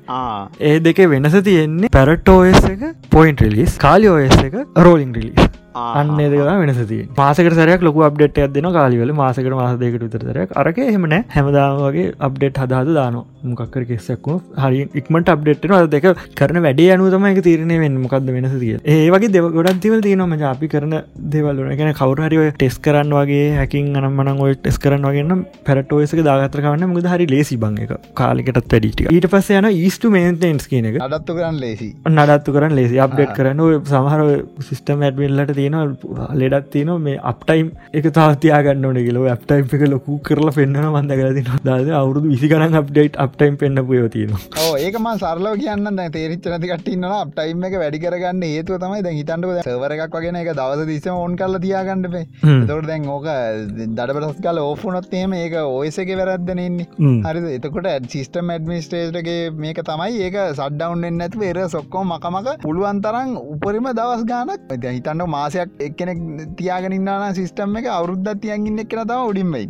[0.72, 2.86] ඒ දෙක වෙනස තියෙන්නේ පැරට්ටෝස් එක
[3.18, 5.59] පොයින්ට රිලිස් කාලි ඕස් එක රෝලින් රිලිස්
[6.00, 11.18] අන්න දෙක වෙනසති මාසකට සරයක් ලොක අප්ඩේට් ඇදන කාලිවල මාසකට මාස දෙකට විතරයක් අරක එහෙමන
[11.30, 13.20] හැමදාමගේ අප්ඩේට් හදාද දාන
[13.52, 18.58] මොකක්කර කෙස්සක්කු හරි ඉක්මට අප්ඩේට්න අද දෙක කරන වැඩේ අනුතම එක තීරණය වෙන් මොකක්ද වෙනස
[18.58, 20.96] තිය ඒ වගේ දෙව ගොඩක් තිවල් තියනම අපි කරන
[21.30, 27.10] දෙවල්ලන ගැන කවරහරි ටෙස් කරන්න වගේ හැකින් අනම්මන ඔය ටෙස් කරන්න වගන්න පැරටෝයසක දාගතරකවන්න මුද
[27.14, 31.00] හරි ලේසි බං එක කාලිකටත් වැඩිට ඊට පස්ස යන ඊස්ට මේන්ටන්ස් කියන එක.
[31.02, 33.62] අඩත්තු කරන්න ලේසි නඩත්තු කරන්න ලේසි අප්ඩේට් කරන්න.
[33.86, 34.24] සමහර
[34.68, 35.98] සිිස්ටම් ඇඩ්වෙල්ලට තිය තියෙන
[36.36, 41.92] ලෙඩක් තියන මේ අප්ටයිම් එක තාතියාගන්න කියලව අප්ටයිම් එක ලොකු කරලා පෙන්න්න මන්ද කරතින දාද
[41.94, 44.36] අවුරුදු විසිකරන් අප්ඩේට් අප්ටයිම් පෙන්න්න පුයෝ තියෙන
[44.80, 49.98] ඒකම සරලව කියන්න තේරිච්ච නති කටන්න අප්ටයිම් එක වැඩි කරගන්න ඒතුව තමයි දැ හිතන්ට සවර
[49.98, 52.26] එකක් වගෙන එක දවස දිසම ඕන් කල්ල තියාගන්නපේ
[52.68, 53.30] තොට දැන් ඕක
[53.90, 56.88] දඩපටස් කල ඕෆුනොත්තේම ඒක ඔයස එක වැරද්දනන්නේ
[57.26, 60.20] හරි එතකොට සිිස්ටම් ඇඩමිස්ටේටගේ මේක තමයි.
[60.20, 64.74] ඒක සඩ්ඩවන්ෙන් නැතු ඒර සොක්කෝ මකමක පුළුවන් තරම් උපරිම දවස් ගානක්.
[64.88, 66.20] හිතන්න මාසයක් එක්කෙනෙක්
[66.58, 69.64] තියාගෙනන්න සිිස්ටම් එක අවුද්ධ තියන්ගන්න එක්න තම උඩින්මයි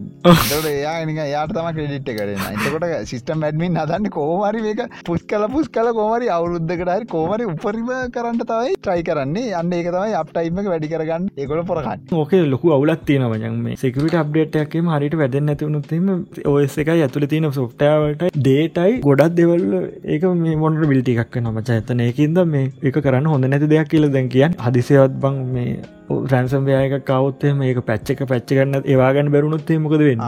[0.71, 5.91] එයා යාට තම ක්‍රඩිට් කරන එතකොට සිිස්ටම් ඇඩමින් හදන්න කෝමරි මේක පුස් කල පුස් කල
[5.99, 9.53] කෝමරි අවුරුද්ධකටහරි කෝමරි උපරිම කරන්න තවයි ට්‍රයි කරන්නේ.
[9.53, 11.29] අන්න ඒක තමයි අප්ටයිම වැඩි කරගන්න.
[11.37, 16.09] ඒකොල පොරගන්න ඕක ලොකු අවුලත් තියෙනව මේ සෙකට අප්ඩේට්යක්ම හරිට වැඩ නැතිවුණුත්ම
[16.53, 19.65] ඔස් එක ඇතුල තියෙන සොෆ්ටාවට දේටයි ගොඩක් දෙවල්
[20.07, 24.29] ඒක මේ මොන්ට බිල්ටිකක් නමච ඇතන ඒකින්ද මේ එක කරන්න හොඳ නැති දෙයක් කියල දැන්
[24.29, 25.98] කියන් හදිසිවත් බං මේ yeah.
[26.33, 30.23] රැන්සම්වයක කවත්තේ මේක පැච්චක පැච්ච ගන්න ඒවාගන්න බැරුණුත්තේ මොකද වෙන්න?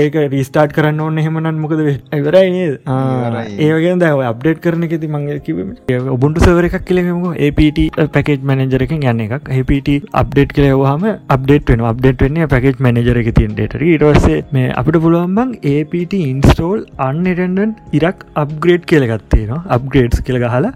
[0.00, 1.80] ඒක රිස්ටාට් කරන්න ඕන්න එහෙමනන් මොකද
[2.18, 2.64] ඉවරයි
[3.68, 5.62] ඒවගේ දැව අප්ඩේට් කරන එකති මංගේ කිව
[6.16, 7.80] ඔබුන්ට සවර එකක් කියලෙමක APT
[8.16, 9.48] පැකේජ් මනජරකින් යන්න එකක්.
[9.60, 9.88] APT
[10.22, 11.04] අප්ඩේට් කලවහම
[11.36, 17.74] අප්ඩේට වෙන අප්ඩේට් වෙන්නේ පැකේජ් මනජර එක තින්ටට ඉටවස්සේ මේ අපිට පුළුවන්බං APT ඉන්ස්ටෝල් අන්නටන්ඩන්
[18.00, 20.72] ඉරක් අප්ග්‍රේඩ් කියලගත්තේ න අප්ග්‍රේඩ්ස් කියල ගහලා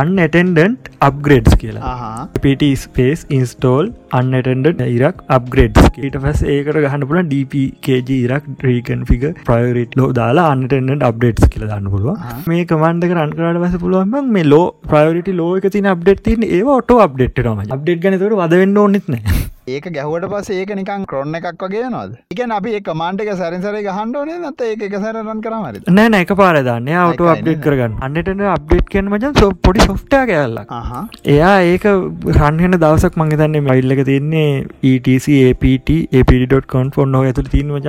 [0.00, 1.94] අන්න ඇටෙන්ඩන්ට් අප්ග්‍රේඩ්ස් කියලා.
[2.42, 3.86] PT ස්පේ ස්පේස් ඉන්ස්ටෝල්
[4.18, 11.06] අන්නටන්ඩ ඉරක් අප්ග්‍රේඩ් ඊට පස් ඒකට ගහන්න පුල DPKG ඉරක් ්‍රීකන්ෆික ප්‍රයරිට ලෝ දාලා අන්නටන්ඩ
[11.10, 15.68] අප්ඩේට්ස් කියල දන්න පුළුව මේ කමන්ඩ රන් කරට වස පුළුවන් මේ ලෝ ප්‍රයරිට ලෝ එක
[15.70, 19.18] තින අප්ඩේට් තින ඒ ඔටෝ අප්ඩේට් ම අප්ඩේට් ගනතුර වදවෙන්න ඕනෙත්න
[19.64, 23.76] ඒක ගැහුවට පස ඒක නිකන් ක්‍රොන්න එකක් වගේ නොද එක අපි ඒ මාන්ට එක සැරිසර
[23.88, 27.94] හන්ඩෝනේ නත ඒ එක සැරන් කරමර නෑ එක පාරදාන්න අවට අප්ඩේට් කරගන්න.
[28.00, 31.86] අන්නට අප්ඩේට් කියන මජන් සෝ පොඩි සොෆ්ටා කෑල්ලා එයා ඒක
[32.34, 34.50] රන්හෙන දවසක් මංගතන්නේ මයිල්ලක තින්නේ
[34.84, 37.88] ETC APT APT.කොන් ෆොන්න ඇතුළ තිීනවජ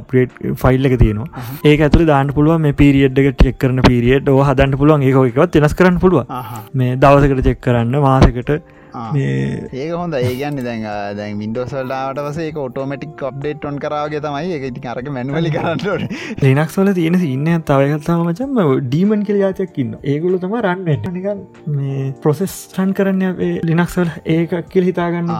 [0.00, 1.46] අප්‍රේට් ෆයිල් එක තියෙනවා.
[1.66, 5.78] ඒ ඇතුළ දාන්න පුළුව මේ පිරිියඩ්ක චෙක් කරන පිරිියඩ් ෝ හදන්න පුළුවන් ඒක එකවත් වෙනස්
[5.78, 6.36] කරන්න පුළුව
[6.74, 10.86] මේ දවසකට චෙක් කරන්න මාසකට ඒක හොඳ ඒගන්න දැන්
[11.18, 14.52] දැන් මින්ඩෝසල්ලාට වසේ ඔටෝමටික් අප්ඩේට් ඔන් කරාගේ තමයි.
[14.58, 20.40] එක ඉති අරක මැනුවලි කරන්නට ලිනක්ස් වල තියෙන ඉන්න තවගත්තාව මචම ඩීමන් කියල යාචයක්කින්න ඒගුලු
[20.44, 21.42] තම රන්නට නිකන්
[21.76, 25.32] මේ ප්‍රොසෙස් රන් කරන්න ලිනක්ස්වල ඒක කියල හිතාගන්න.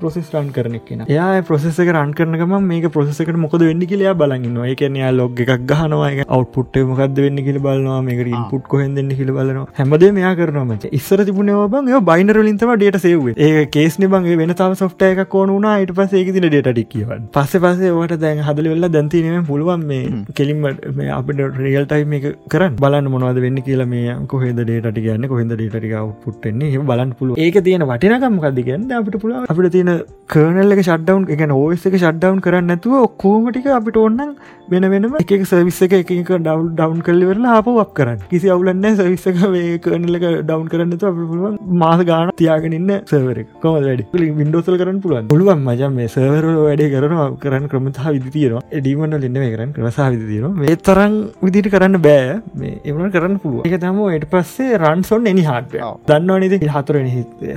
[0.00, 5.12] ප්‍රොසෙස් රන් කරනෙක් කියෙන එයා ප්‍රොසෙස රන් කරනකම මේක ප්‍රොසෙසකට මොකද වෙන්න කියලයා බලන්න ඒකනයා
[5.20, 6.12] ලොග් එකක් ගහනවා.
[6.28, 8.00] අවට්පුට් මොකක්ද වෙන්න කියල බලනවා.
[8.08, 9.66] මේකට ඉන්පුට් කොහෙන් දෙන්න කියල බලනවා.
[9.78, 15.04] හැමදේ මෙයා කරනවාමච ඉස්සර තිබුණේ බං බයිනරලින්තම ඩේට සේවේ ඒ කේස් නිබන්ගේ වෙන තම සොෆ්ට
[15.08, 19.46] එක කෝනුනා අයිට පස ඒක තින ඩේට ටික්කිව පස්ස පසේ වට දැන් හදල වෙල්ලා දැන්තිනීම
[19.50, 20.02] පුළුවන් මේ
[20.34, 22.76] කෙලින්ම අපට රියල් ටයිම් එක කරන්න.
[22.82, 27.58] බලන්න මොනවද වෙන්න කියලා මේ කොහෙද ඩේට ගන්න කොහෙද ඩේටික පුට්ටන්නේ හ බලන්න පුළුව ඒක
[27.68, 29.92] තියෙන වටිනකම් කද ගන්න අපිට පුළුව අපිට තියෙන
[30.34, 34.36] කර්නල් එක ෂඩ්ඩවන් එක ඕස් එක ෂඩ්ඩවන් කරන්න නැතුව ඔක්කෝමටික අපිට ඔන්නන්
[34.70, 38.20] වෙන වෙනම එක සවිස්ස එක එක ඩව් ඩවන් කල්ලිවෙරලා අප වක් කරන්න.
[38.30, 44.04] කිසි අවුලන්න සවිස්සක වේ කර්නල එක ඩවන් කරන්න පුළුවන් මාස ගාන තියාගෙනන්න සවර කොම වැඩි?
[44.40, 48.62] වින්ඩෝසල් කරන්න පුළුවන් පුළුවන් මජම් මේ සවර වැඩේ කරනවා කරන්න ක්‍රමතා විදි තියෙනවා.
[48.78, 51.14] එඩීමන්න ලින්න කරන්න ක්‍රසා විදි තියෙන මේ තරන්
[51.46, 52.36] විදිට කරන්න බෑ.
[52.62, 57.08] මේ එවන කරන්න පුළුව එක තම එට පස්සේ රන්සොන් එනි හට දන්න නිති හතුරෙන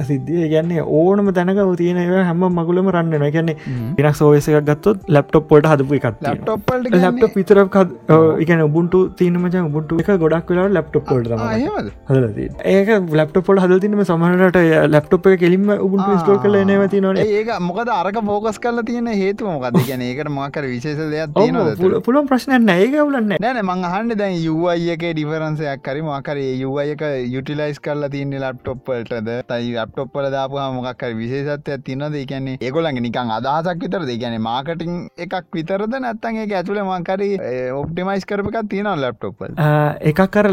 [0.09, 0.47] සිද්ධිය.
[0.55, 1.99] ගැන්නේ ඕනම තැනක තියෙන
[2.29, 3.55] හැම මගුලම රන්න කියන්නේ
[3.99, 6.07] ඉනක් සෝයස එකක් ගත්තොත් ලප්ටොප් පොට හදපු එකක්
[7.03, 9.55] ලප්ටොප් විතර එකන උබුන්ට තියන මච.
[9.69, 11.27] උබුන්ට එක ගොඩක් වෙලා ලප්ටොප් පොල්ට
[12.75, 14.57] ඒක ලප්ටොප් පොල් හද තිනම සමහට
[14.95, 19.47] ලප්ටොප් එක කෙලින්ම උබුන්ට ස්ටෝ කල නවති නොන ඒක මොකද අරක පෝකස් කල තියෙන හේතු
[19.47, 24.37] මොකද ගැන ඒකට මකර විශේෂ දෙයක් තියෙන පුළන් ප්‍රශ්න ඒක වලන්න නෑන මං හන්ඩ දැන්
[24.39, 27.05] යුවයික ඩිෆරන්සයක් කරි මකර යුවයක
[27.35, 34.05] යුටිලයිස් කරල තියන්න ලප්ටොප්පල්ටද තයි අප්ටොප්පල දාපු මොකක්කර විශේෂත්වය තිනද කියන්නේ ඒකොලඟ නිකං අදහසක් විතර
[34.09, 35.93] දෙගැන මාකටිං එකක් විතරද?
[35.99, 37.29] නැත්තන් ඒ ඇතුළ මංකරි
[37.73, 39.55] ඔප්ටිමයිස් කරපකක් තියෙන ලප්ටොප්පල්
[40.11, 40.47] එකක් කර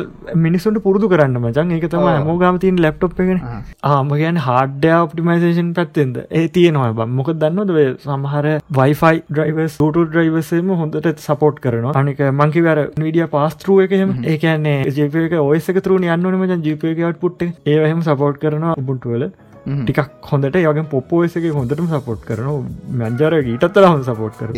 [0.45, 3.41] මිනිසුන්ට පුරදු කරන්න මචන් ඒක තම මෝගම තින් ලප්ටොප් එකෙන.
[3.85, 6.17] ආම ගැන හාඩ්‍ය ඔප්ටිමයිසේෂන් පැත්තෙන්ද?
[6.33, 7.09] ඒ තියෙනවා බ.
[7.19, 7.73] මොක දන්නද
[8.05, 11.95] සමහර වයිෆයි ඩ්‍රයිවස් ට ඩ්‍රයිවසම හොඳට සපෝට් කරනවා.
[12.03, 18.77] අනික මංකිවර විඩිය පාස්තරුව එකහෙම ඒකන්නේ ජපක ඔයසක තුරුණ යන්නනම ජිපයකවට පුට්ට ඒවහම සපෝට් කරනවා
[18.83, 19.27] උබුන්ටුවල
[19.67, 22.67] ටිකක් හොඳට යගේ පොපෝසක හොඳටම සපෝට් කරන
[22.99, 24.53] මැන්ජර ඊටත්තර හොඳ සපෝට් කර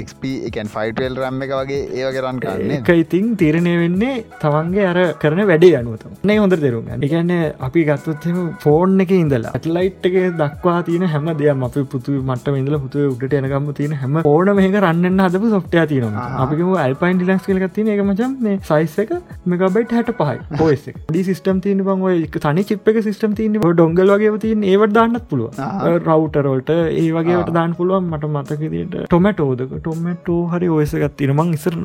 [0.51, 5.79] ක්න් ෆයිටල් රම්ම එක වගේ ඒවගරන් කරන්න එක ඉතින් තීරණය වෙන්නේ තමන්ගේ අර කරන වැඩේ
[5.79, 11.33] අනුවතම නේ හොඳ තෙරුම් එකන්න අපි ගත්තොත්ම ෆෝන් එක ඉඳලා ඇටලයිට් එක දක්වා තියන හැම
[11.35, 15.87] දෙයක් අපි පුතු මට ඉඳල පුතු උට යනකම තියෙන හැම ඕන මේක රන්න හදපු සොට්ටය
[15.87, 19.17] තියනවා අපිම අල්පයින් ඩිලක්ස් කලක තින එක මචන් මේ සයිස් එක
[19.49, 24.15] මෙගබයිට් හැට පහයි පෝස් ඩි සිස්ටම් තියන බං ඔය තනි චිප් එක සිස්ටම් තියන ඩොංගල්
[24.15, 30.69] වගේ තියන ඒවට දාන්නත් පුළුව රවටරෝල්ට ඒ වගේට දාන්න පුළුවන් මට මතකදිට ටොමටෝදක ටොමටෝ හරි
[30.77, 31.77] ඔයසගත් තිනමං ඉස්සර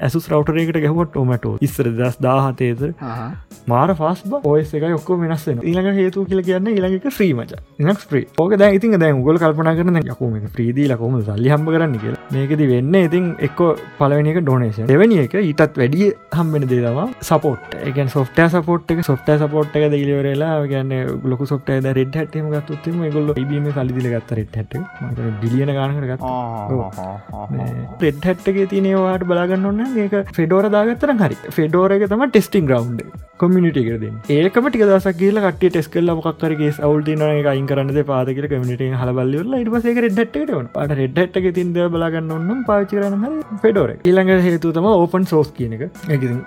[0.00, 1.54] ඇසුස් රවටරේකට ගැහුව ටොමටෝ.
[1.66, 2.90] ඉස්සර දස් දාහතේතර
[3.66, 8.54] මාර ෆස් ඔයස එක ඔක්කෝ වෙනස්සෙන ඊළඟ හේතු කියල කියන්න ඊළඟක ්‍රීමච නක් ්‍රී ඕක
[8.62, 12.22] දැ ඉතින් දැ ගොල් කල්පන කරන යකුම ්‍රීදී ලකොම සල්ලි හම්බ කරන්න කියලා.
[12.32, 13.62] මේකති වෙන්න ඉතින් එක්ක
[13.98, 19.78] පලවෙනික ඩොනේෂන් එවැනි එක ඊටත් වැඩිය හම්බෙන දේවා සපෝට් එක සොෆ්ට සපෝට් එක සොෆ්ට සපෝට්
[19.78, 24.74] එක දීලවරලා ගන්න ලොක සොට් රෙඩ් හටම ගත්තුත්ම ගොල්ල ඉබීම කලිදිල ගත්ත රෙඩ් හට
[25.42, 26.22] බිලියන ගානකට ගත්
[28.02, 31.36] රෙඩ් හැට්ටගේ තිනවාට බලාගන්න ඔන්න ඒක ෆෙඩෝර දාගත්තර හරි.
[31.50, 32.96] ෆෙඩෝරක තම ටෙස්ටිං ග්‍රවන්්
[33.42, 39.56] කොමිනිටිකරද ඒකම ටික දසක් කියල කට ටෙස් කල මොක්කරගේ අවුල්තින අයින් කරන්න පාදක කමිට හලබල්ල
[39.58, 40.38] ඉටසේ රෙඩ්ට
[40.74, 45.84] පට රෙඩ්ට තින්ද බලාගන්න ඔන්නම් පාචි කරන්න ෆෙඩෝර ඊළඟ හේතු තම ඕපන් සෝස් කියනක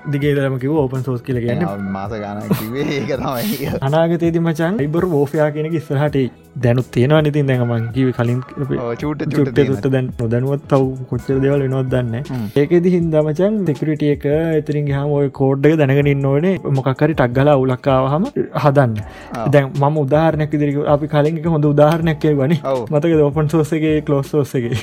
[0.09, 2.41] දිගේදරමකිව ඕපන් සෝස් කියල ගන්න මාස ගන
[2.87, 6.19] ඒක තමයි අනාගතේති මචන් ඉබර ෝෆයා කියනක ඉස්සරහට
[6.57, 8.39] දැනුත් තියෙනවා නිතින් දැඟමන් කිව කලින්
[8.99, 12.15] චූට තුට දැන් නොදැනුවත් තව කොච්චර දෙවල් නොත් දන්න
[12.55, 16.53] ඒකෙදි හින්දමචන් දෙකරට එක එතරින් හම ඔය කෝඩ්ඩක දැනගෙන ඕනේ
[16.85, 18.25] මොකක්කරි ටක්ගල උලක්කාවහම
[18.63, 18.95] හදන්න.
[19.53, 22.57] දැන් මම උදාහරනැක දිරික අපි කලින් එක හොඳ උදාහරනැක්කේ වනි
[22.93, 24.81] මතක ඔපන් සෝසගේ කලෝස් සෝසගේ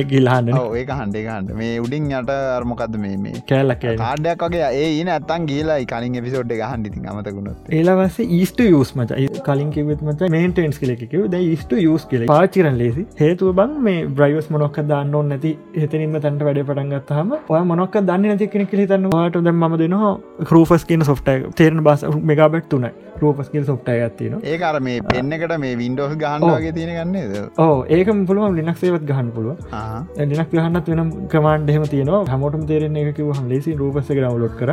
[0.00, 4.70] ඒගිල්හන්න ඒක හන්ඩේ හන්ඩ මේ උඩින් යට අර්මකක්ද මේ මේ කෑල්ලක කාඩයක් වගේ.
[4.82, 7.70] ඒ ඇත්තන් ගේලා කලින් එපිසෝඩ් එක හන්ඩිති අමතකුණත්.
[7.78, 9.20] ඒලවස ඊස්ට යස් මච.
[9.48, 13.06] කලින් කිවත් මච මේන්ටන්ස් කෙලෙකව ද ඊස්ට යස් කෙල පාචිරන් ලේසි.
[13.22, 18.28] හේතුව බං මේ බ්‍රයිවස් මොනොක්ක දන්න ඕන්න නැති එතනින්ම තැන්ට වැඩ පටන්ගත්තහම ඔය මොනොක්ක දන්න
[18.32, 20.12] නැති කෙනෙ හිතන්න වාට දැ ම දෙනවා
[20.52, 22.90] රූෆස් කියන සොෆ්ට තේරන බස් මෙගබට් තුනයි.
[23.16, 28.56] රූපස්කිල් සොෆ්ට ගත්තින ඒ අර මේ පෙන්න්නකට මේ වින්ඩෝස් ගහන්ගේ තියෙන ගන්නේද ඕ ඒක පුළුව
[28.58, 29.56] ලිනක් සේවත් ගහන්න පුළුව
[30.32, 34.70] ලිනක් ගහන්නත් වෙනම් කමන්ඩ හෙම තියන හමෝටම තේරෙන එක කිව ලෙසි රූපස ඩවලෝඩ් කර.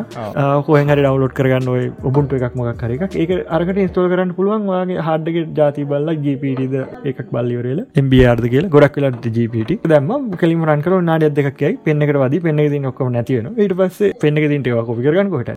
[0.66, 4.68] කොහ හරි ඩවලෝඩ් කරගන්න ඔය ඔබුන්ට එකක් මොක් කර එක ඒක අරකට ස්ටෝල් කරන්න පුළුවන්
[4.72, 6.76] වගේ හඩ්ඩක ජාති බල්ල ජීපටද
[7.06, 12.66] එකක් බල්ලිවරල එම්බියාර්ද කියල ගොඩක් වෙලට ජීපට දැම කලින් රන්කර නාඩ දෙකයි පෙන්න්නකට වද පෙන්න්න
[12.68, 15.56] ති ඔක්කම නැතිවන ඊට පස්සේ පෙන්න්න තින්ට කොපි කරගන්න කොට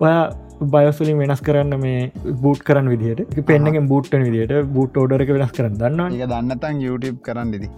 [0.75, 2.11] බයස්ලින් වෙනස් කරන්න මේ
[2.43, 3.43] බූට් කරන්න විදිහට.
[3.51, 7.71] පෙන්න්නගෙන් බූට්ටන විදිට බූට් ෝඩරක වෙනස් කරන්න දන්න එක දන්නතන් YouTube කරන්නදි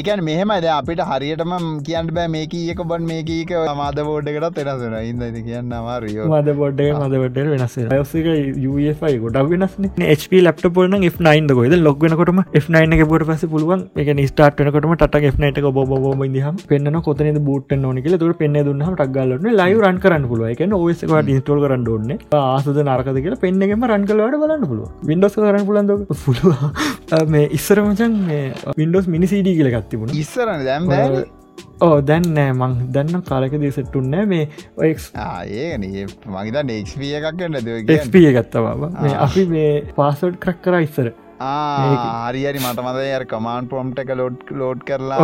[0.00, 1.54] ඒකන් මෙහෙමයිද අපිට හරියටම
[1.88, 4.98] කියන්න බෑ මේක ඒක බන් මේකීක මාද බෝඩ්ඩකටත් එෙනසෙන
[5.28, 8.28] ඉද කියන්න අමාරියෝ මද බොඩ්ඩ මදවට වෙනස් යක
[8.72, 9.78] UFI ගොඩක් වෙනස්
[10.08, 13.84] HP ලප්ට පොලන F9 කොද ලොක් වෙනකොටම F9 එක බොට පස පුළුවන්.
[13.96, 18.18] එක ස්ටාට වෙනකොටම ටක් F9 එක බොබ ඉදිහම පෙන්න්න කොතන බූට් නොනි කියල.
[18.18, 23.18] තුර පෙන්න්න දුන්නම ටක්ගල්ලන ලයි රන් කරන්න පුළුව එක ඔසකට ඉස්ටෝල් කරන්න ඕන්න ආසද නරකද
[23.24, 25.90] කියලා පෙන්න්නගෙම රන් කලවට බලන්න පුළුව වින්ඩෝස් කරන්න පුලන්ද
[26.24, 28.46] පුළුව මේ ඉස්සරමචන් මේ
[28.76, 30.88] වින්ඩෝස් මිනිසිඩී කියල ගත්තිබුණ ඉස්සරන දැම්
[31.80, 32.72] ඕ දැන් නෑ මං.
[32.92, 38.90] දන්න කාලක දේසට්ටුන්නෑ මේ ඒන මගේත නෙක්ස්පිය එකක් ද එක්පිය ගත්තවා
[39.20, 41.10] අපි මේ පාසඩ් කරක් කර ඉස්සර
[41.40, 45.18] හරිරි මට මත ය කමාන් පොම්ට එක ලෝඩ් ලෝඩ් කරලා.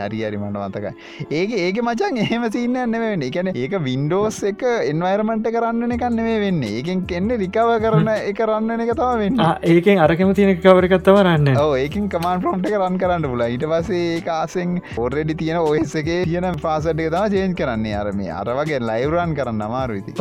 [0.00, 0.92] හරිරි මට මතකයි.
[1.30, 6.62] ඒක ඒක මචන් එහෙම සින්න නෙවෙන්න එකන ඒක වින්ඩෝස් එක එන්වයිරමට කරන්න එකන්න වෙන්න.
[6.70, 9.42] ඒකෙන් කෙන්න රිකව කරන එක රන්න එක තම වෙන්න.
[9.74, 11.48] ඒකෙන් අරකම තියෙන කවරකත්තව රන්න
[11.84, 16.92] ඒකින් කමාන් පොම්ට කරන්න කරන්න පුල ඊට පසේ ඒකාසෙන් ඔරෙඩි තියෙන ඔයස එක තියෙන පාසට
[17.06, 17.94] එක තම චේන් කරන්නේ.
[18.02, 20.12] අරම අර වගේ ලයිවරන් කරන්න අමාරුවිති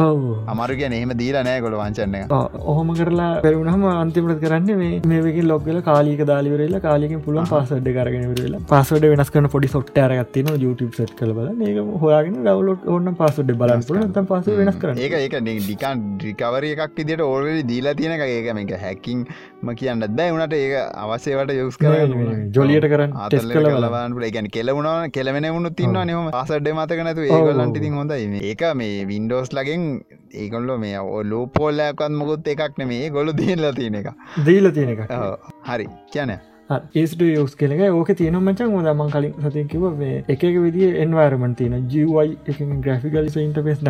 [0.54, 2.16] අමරුග එහෙම දීල නෑ ගොල වංචන්න
[2.74, 9.12] ඔහොම කරලා පැරුණහම අන්තිමට කරන්න මේ මේක ලොක්ගල කාලික දාලිවරලා කාලිකින් පුළුවන් පාසඩ් කරගෙනවරලා පසඩ
[9.14, 13.88] වෙනස් කන පොඩි සොට්ට අරගත්තින YouTube සට් කල බල ඒක හොයාගෙන ඩවලෝඩ් ඔන්න පසඩ් බලන්න
[13.90, 18.52] පුල ත පස වෙනස් කර ඒක ඒක ඩිකන් ඩිකවර එකක් ඉදිට ඕල්ලි දීලා තියෙන ඒක
[18.60, 19.26] මේක හැකින්
[19.64, 20.32] ම කියන්න බෑ.
[20.32, 21.94] වනට ඒක අවසේවට යුස් කර
[22.56, 24.20] ජොලියට කරන්න ටෙස් කල බලන්න.
[24.36, 29.54] ගැන කෙලවුණ කෙලවෙන වුණු තින්න නිම පසඩ මතක නැතු ඒගොල්ලන්ට ඉතින් හොඳයි ඒක මේ වින්ඩෝස්
[29.58, 29.86] ලගෙන්
[30.44, 34.10] ඒගොල්ලො මේ ඔලු පොල්ලයක්ත් මොකුත් එකක් නෙමේ ගොලු දීල්ල තියෙන එක.
[34.48, 35.02] දීල තියෙන එක
[35.70, 35.88] හරි.
[36.14, 36.32] කියන
[36.70, 39.84] ඒස්ට යස් කෙලක ඕක තියන මචන් ොදමන් කලින් සතිකිව
[40.28, 42.38] එක විදි එන්වර්මන් තියන ජවයි
[42.82, 43.84] ග්‍රෆිකල් ඉන්ටපේස්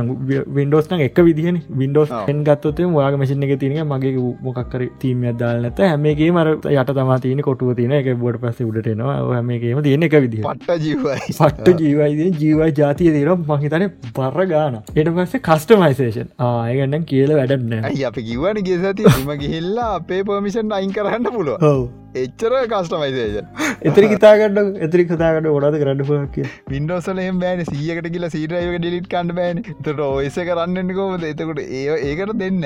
[0.49, 1.61] වින්ඩෝස් එක විදිහන.
[1.71, 6.91] වින්ඩෝස් එන් ගත්තොත වාග මසින එක තියන මගේ මොකක්කර තීම දාල නැත හැමගේ මර යට
[6.91, 12.71] තම තියන කොටුව තියන එක බොඩ පස උඩටනවා හැමගේම තියෙන එක විදි පට්ට ජීවයි ජීවයි
[12.73, 19.13] ජාතිය තීර මහිතන පර ගාන එට පස්සේ කස්ටමයිසේෂන් ආයගන්න කියල වැඩන්න අපි කිවන ගේ සති
[19.17, 23.47] ම ගිහිල්ලා අපේ පමිෂන් අයින් කරන්න පුළුව එච්චර කස්ටමයිසේෂන්
[23.89, 27.63] එතරි හිතාගන්න එතරි කතාගට ොඩද කරන්න පුලක් කිය වින්ඩෝසල එම බෑන.
[27.71, 29.61] සියකට කියලා සීටයක ඩිලිට් කන්න බෑන.
[29.85, 32.63] තට ඔයස කරන්න කෝද එතකොට ඒ ඒකට දෙන්න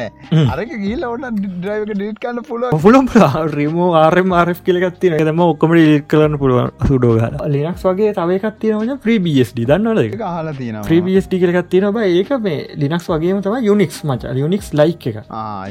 [0.56, 3.10] අරක ගිල්ල ඔන්න ඩ්‍රයිවක ඩිලිට් කන්න පුල පුලම්
[3.58, 7.20] රිමෝ ආරම ආර් කියලගත්තින දම ඔක්කම ලිට කරන්න පුළුවන් සුඩෝග
[7.56, 13.58] ලිනක්ස් වගේ තවකත්තිනවන ප්‍රීබස්ඩ දන්නවද හලා තියෙන ප්‍රීබස්ඩ කියලගත්තින බ ඒක මේ ලිනක්ස් වගේම තම
[13.70, 14.34] යුනික්ස් මච.
[14.36, 15.20] යුනික්ස් ලයි් එක.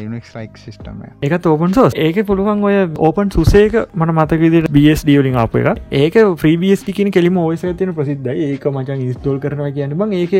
[0.02, 1.46] යුනික් ලයික් සිිටම එක.
[1.46, 2.76] ඕපන් සෝස් ඒක පුළුවන් ඔය
[3.08, 3.30] ඕපන්
[3.68, 8.64] සුසේක මන මතකවිදිට බස්ඩ ලින් අප එක ඒක ්‍රීබස්ටි කියන කෙලිම ඔයස තින ප්‍රසිද්ධ ඒක
[8.70, 9.94] මචන් ඉස්තෝල් කරනවා කියන්න.
[9.94, 10.34] බං ඒක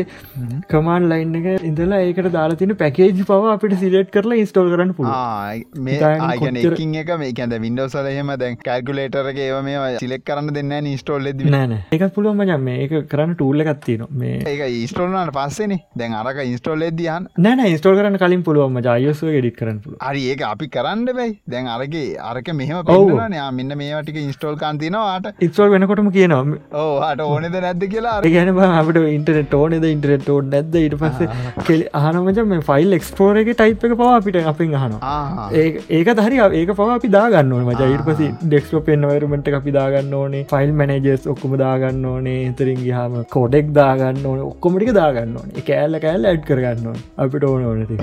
[0.69, 6.69] කමාන් ලයින් එක ඉඳලා ඒකට දාලා තින පැකේජ් පව අපිට සිලට් කරලා ඉස්තෝල් කරන්න පුළුව
[6.69, 11.45] එකින් එක මේ ඇද වින්ඩෝසල එහෙම දැන් කල්කුලේටරක ඒව මේ සිලෙක් කරන්න දෙන්න ඉස්ටෝල් ලෙද
[11.47, 12.77] නෑන එකත් පුළුවන් මචන් මේ.
[12.79, 18.19] ඒක කරන්න ටූල්ල එකත්තින මේ ඒක ඉස්ටෝල්නට පස්සෙන දැන් අරක ඉස්ටෝල් එදදියන් නෑන ඉස්ටෝල් කරන්න
[18.19, 22.83] කලින් පුළුවන්ම ජයස්ව ගෙඩික් කරන්න පුළුව අරි ඒක අපි කරන්න බැයි දැන් අරගේ අරක මෙහම
[23.19, 23.23] ඔව්.
[23.23, 26.59] පෙන්න්නනයා මෙන්න මේටික ඉස්ටෝල් කාන්තිනවාට ඉස්ටෝල් වෙනකොටම කියනවා.
[26.83, 32.41] ඕහට ඕනෙද නැද්ද කියලා ගැන අපට ඉන්ටනෙට ඕනෙද ඉන්ටනෙට ඕන් නැද ඉට පස්ස කෙල් අහනමච
[32.53, 34.75] මේ ෆයිල් එක්ස්පෝර එක ටයිප් එක පවා අපිට අපෙන්.
[35.53, 37.81] ඒ- ඒක හරි ඒක පවා අපි දාගන්න ඕන මච.
[37.95, 40.43] ඉට පසි ඩෙක්ස්ෝ පෙන්වරමට අපි දාගන්න ඕනේ.
[40.53, 42.37] ෆයිල් මැනජස් ඔක්කම දාගන්න ඕනේ.
[42.49, 44.39] එතරින් ගහම කෝඩෙක් දාගන්න ඕන.
[44.49, 45.49] ඔක්කොමටික දාගන්න ඕන.
[45.69, 46.99] කෑල්ල කෑල්ල ඇඩ් කරගන්න ඕන.
[47.17, 47.97] අපිට ඕන ඕනති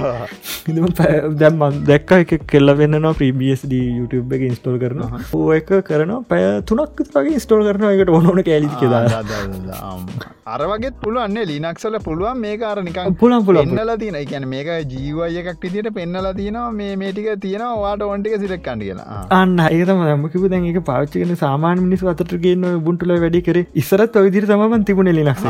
[1.40, 4.95] දැම්මන් දැක්ක එක කෙල්ල වෙන්නවා ප්‍රීබස්D YouTube එක ඉන්ස්ටෝල් කරන
[5.34, 9.82] ඕ එක කරන පැය තුනක් වගේ ස්ටෝල් කරන එකට ඕනන කෑලි කෙදා දා- දා- දා-
[9.82, 10.06] ආම්.
[10.46, 12.38] අර වගේ පුළුවන්නේ ලිනක්සල පුළුවන්.
[12.38, 16.70] මේ කාර නිකන් පුලන් පුලන් පෙන්නල තින එකැන මේක ජීවය එකක් විදිට පෙන්නල තියනවා.
[16.70, 17.74] මේ මේටික තියෙනවා.
[17.74, 19.26] වාට ඔන්ටික සිරක් කන්ඩ කියලා.
[19.30, 23.64] අන්න ඒතම දම්මකිප දැන් එක පාච්චිකන සාමාන මිනිස් අතට ගන්න බුන්ටුල වැඩි කර.
[23.74, 25.42] ඉස්සරත් ඔවිදිර තම තිබුණ ලිනක්ස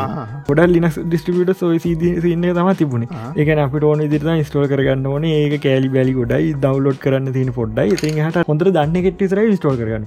[0.48, 3.02] ගොඩ ලිනක් ඩිස්ටිියට සොයි සින්න තම තිබුණ.
[3.36, 5.24] එක අපිට ඕන ඉදිරත ස්ටෝල් කරගන්න ඕන.
[5.24, 6.52] ඒක කෑලි බැලි ගොඩයි.
[6.52, 7.90] දවලෝඩ් කරන්න තින පොඩ්ඩයි.
[7.90, 9.02] ති හට හොඳර දන්න
[9.36, 10.04] කෙට්ටිසර ස්ටෝල් කරගන්න.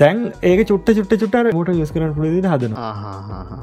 [0.00, 2.74] දැන් ඒක චුට්ට චුට්ට චුට්ට මෝට යස් කරන්න පුලදි හදන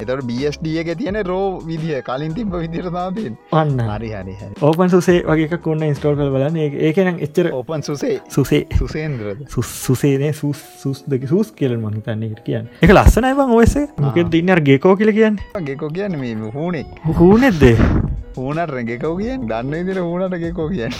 [0.00, 3.76] එතට බස්ඩ එක තියෙන රෝ විදිහ කලින් තිබ විදිරතාතින් අන්න.
[3.90, 6.56] හරි හරි ඕපන් සුසේ වගේ කොන්න ඉස්ටෝල් කල් බලන්න.
[6.88, 12.70] ඒකනම් එච්චර ඕපන් සුසේ සුසේ සුසේන්ද්‍රද සුසේනේ සුස් සුස්දක සුස් කියල මහි තන්නේ කියන්න.
[12.82, 15.40] එක ලස්සනයි බං ඔයස මොක දින්නර ගේකෝ කියල කියන්න.
[15.70, 16.84] ගෙකෝ කියන්න මේ හූනේ
[17.18, 17.76] හූනෙද්දේ
[18.36, 20.34] හූනට රැගෙකෝ කියෙන් දන්න ඉදිර හූනට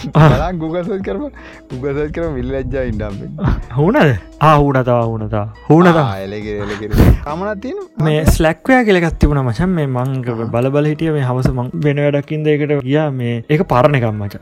[0.20, 0.28] ආ.
[0.42, 1.24] ලා ගුගසත් කරම
[1.74, 3.16] උගසත් කරම විල්ලජ්ජා ඉන්ඩම්
[3.78, 3.98] හුනද
[4.48, 9.70] ආහුනතා හුනතා හුනතා එලෙ එලෙ කමනත් තින මේ ස්ලැක්වයා කියලගත් තිබුණ මචන්.
[9.70, 13.06] මේ මංග බලබල හිටිය මේ හවස මං වෙන වැඩක්කින්ද එකට ගියා.
[13.20, 14.34] මේ ඒක පරණකම් මච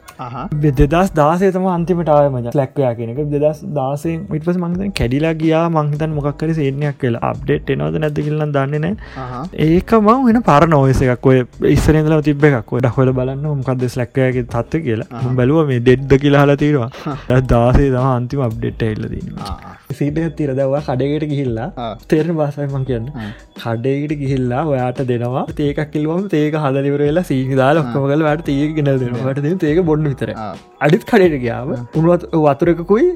[0.85, 5.65] දෙදස් දාසේ තම අන්තිමටාව මච ලැක්වයා කියනක දෙදස් දාසේ මිටපස මංතන කැඩිලා ගියා.
[5.77, 8.99] මංහිතන් මොක්කර සේනයක් කියලා අප්ඩේට් එනවද නැද කියලන්න දන්නේන
[9.69, 11.27] ඒක මං වෙන පරණ ඔයස එකක්.
[11.27, 15.23] ඔය ඉස්සරදල තිබ එකක් ඔය හොල බලන්න මොකක්ද ස්ලැක්වයාගේ තත්ව කියලා.
[15.39, 16.91] බැලුව මේ දෙඩ්ද කියලා හලා තීරවා
[17.53, 19.55] දාසේ තම අන්තිම අප්ඩේට් එල්ලදීවා
[19.93, 23.09] සීට තිර දවා කඩකට ගිහිල්ලා තේරෙන බාසයමන් කියන්න.
[23.59, 25.47] කඩේකට ගිහිල්ලා ඔයාට දෙනවා.
[25.67, 30.35] ඒක කිල්වම ඒක හදලිවරලා සීනිදා ලොක්කම කල වට තිය ගෙනල් දෙනවට දෙ ඒක බොඩ්ඩ විතර
[30.81, 33.09] අඩිත් කඩට ගියාව උනුවත් වතුරකුයි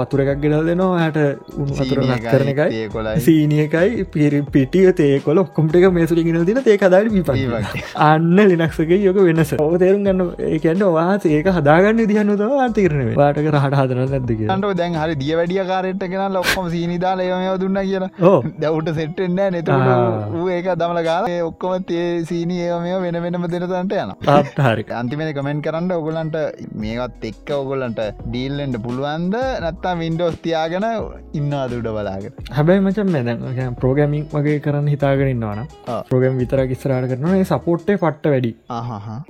[0.00, 1.08] වතුර එකක් ගෙනල් දෙනවා.
[1.08, 1.18] යට
[1.56, 6.78] උණු වතුර කරන එකයි කොලයි සීනිය එකයි පිරි පිටිය තේකොල ඔක්කොමටික මේසුරි ගෙන දින ඒ
[6.78, 7.30] කදාට විප
[8.00, 9.52] අන්න ලිනක්සගේ යොක වෙනස.
[9.58, 14.98] ඕ තේරුම් ගන්න ඒකන්න වා ඒක හදාගන්න දිහන්නද ආතීරණය වාටක රහට හදන නැදක න්ට දැන්
[15.02, 18.10] හරි දිය වැඩිය කාරයට ගෙන ලොක්කොම සීනිදාල ඒම දුන්න කියලා.
[18.22, 18.38] ඕ.
[18.58, 18.88] දැවට.
[19.50, 24.14] නතුට ඌ ඒක දමල ගාල ඔක්කොම තේ සීනී ඒම වෙන වෙනම දෙනතන්ට යන
[24.58, 26.36] හරි අන්තිමේ කමෙන්ට් කරන්න ඔගොලන්ට
[26.76, 29.36] මේකත් එක්ක ඔගොලන්ට ඩීල්ලෙන්ට පුළුවන්ද?
[29.62, 30.86] නත්තා වින්ඩෝස් තියාගෙන
[31.32, 32.32] ඉන්න අදුඩ බලාගෙන?
[32.50, 35.66] හැබැයි මචන් මෙ ප්‍රෝගමින් වගේ කරන්න හිතාගෙනන්නවාන.
[36.10, 38.52] ප්‍රෝගම් විතර කිස්සරට කරන සපෝට්ටේ පට්ට වැඩි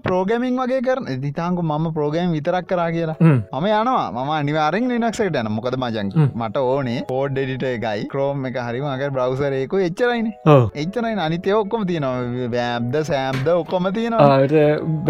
[0.06, 3.16] ප්‍රෝගමින් වගේ කරන දිතාංකු මම ප්‍රෝගම් විතරක් කරා කියලා.
[3.20, 4.24] මම යනවා.
[4.26, 6.12] ම අනිවාරෙන් ලිනක්සට යන මොකද මජන්.
[6.40, 8.06] මට ඕනේ පෝඩ් ඩෙඩිට එකයි.
[8.14, 10.30] ක්‍රෝම් එක හරිමගේ බ්‍රවසරයකු එච්චරයින.
[10.84, 12.48] එච්චරයි අනිතය ඔක්කොම තියනවා.
[12.56, 14.38] බෑම්ද සෑම්ද ඔක්කොම තියෙනවා.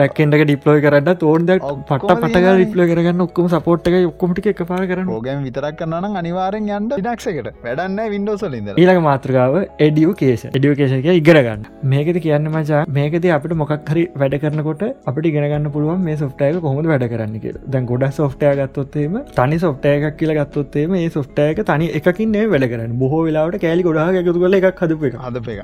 [0.01, 1.55] බැක්කෙන්ට ඩිප්ලෝයි කරන්න තෝන්ද
[1.91, 2.57] පට තියෙනවානේ.
[2.63, 5.07] රිප්ලෝ කරගන්න ඔක්කොම සපෝට්ක ඔක්කොමටි එක පාර කරන්න.
[5.13, 9.55] පෝගම් විතරක් කරන්න අනිවාරෙන් යන්ට ඩක්සකට වැඩන්න වින්ඩෝසලින්ද ඊළඟ මාත්‍රකාව
[9.87, 16.05] එඩියුකේෂ එඩියුකේෂක ඉගරගන්න මේකද කියන්න මචා මේකද අපිට මොකක් හරි වැඩ කරනකොට අපිට ගෙනගන්න පුළුවන්
[16.09, 20.95] මේ සොෆ්ටයක කොහොමද වැඩ කරන්න කිය දැන් ගොඩ සොෆ්ටය ගත්තොත්තේම තනි සොෆ්ටය එකක් කියල ගත්තොත්තේම
[21.01, 22.93] ඒ සොෆ්ටයක තනි එකකින් වැඩ කරන්න.
[23.03, 25.61] බොහෝ වෙලාවට කෑලි ගොඩා එකතු කල එකක් හදප එක හදප එක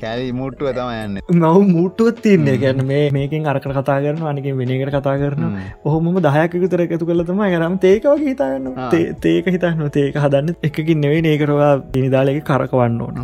[0.00, 1.18] කෑලි මුට්ටුව තම යන්න.
[1.38, 5.44] මව මුට්ටුවත් තින්නේ ගැන්න මේ මේකින් අරකට කතා කරන අනික වෙනකට කතා කරන
[5.84, 8.90] ඔහොම දහයකතර එකතු කලතම ගරම් තේකවගේ හිතාගන්න ආ.
[9.24, 13.16] තේක හිතන්න තේක හදන්න එකකින් නෙවේ ඒකරවා පිනිදාලක කරකවන්න ඕන.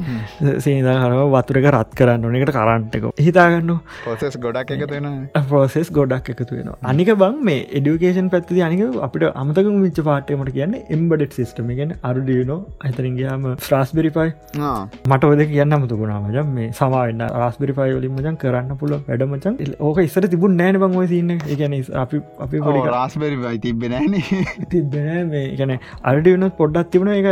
[0.65, 2.37] සේදා හරව වතුරක රත් කරන්න ඕන.
[2.41, 3.71] එකට කරන්ටක හිතාගන්න
[4.05, 5.09] පොසෙස් ගොඩක් ගොඩක් එකතු වෙන
[5.51, 6.77] පෝසෙස් ගොඩක් එකතු වෙනවා.
[6.91, 12.59] අනික බං මේ එඩියුකේෂන් පැත්ති අනික අපිට අමතක විච්ච පාටමට කියන්න එම්බඩට් සිස්ටම ගෙන අරුඩියනෝ
[12.89, 14.31] අතරින්ගේම ශ්‍රාස්බිරිපයි
[15.11, 19.57] මට ඔද කියන්න අමතුකුණා මජම් මේ සමාන්න රස්බිරි පයිවලින් මචන් කරන්න පුල වැඩමචන්
[19.89, 24.19] ඕක ඉස්සර තිබුණ නෑන බං සින්න එකන අපි අපි පොඩි රස්බරි තිබෙනන
[24.71, 25.47] තිබෙන මේ.
[25.61, 27.13] ගැන අඩියනත් පොඩ්ඩත් තිබුණ.
[27.13, 27.29] එක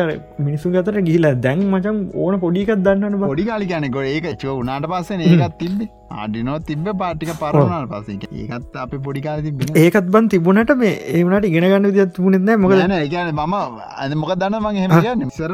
[0.46, 5.24] මිනිසු ගතර ගිහිලා දැන් මචන් ඕන පොඩිකක් දන්නන පොඩි කාලි ගැනකො ඒක චෝ උනාට පස්සන.
[5.28, 9.44] ඒකත් තිබේ අඩිනෝ තිබ පාටික පරවනල් පස ඒකත් අප පොඩිකාල
[9.76, 14.56] ඒකත් බන් තිබුණට මේ ඒවනට ඉගෙන ගන්න විදිත් තිබුණෙත් මොක ගැන ම අද මොක දන්න
[14.62, 15.30] මගේ හෙම කියන්න?
[15.30, 15.52] සර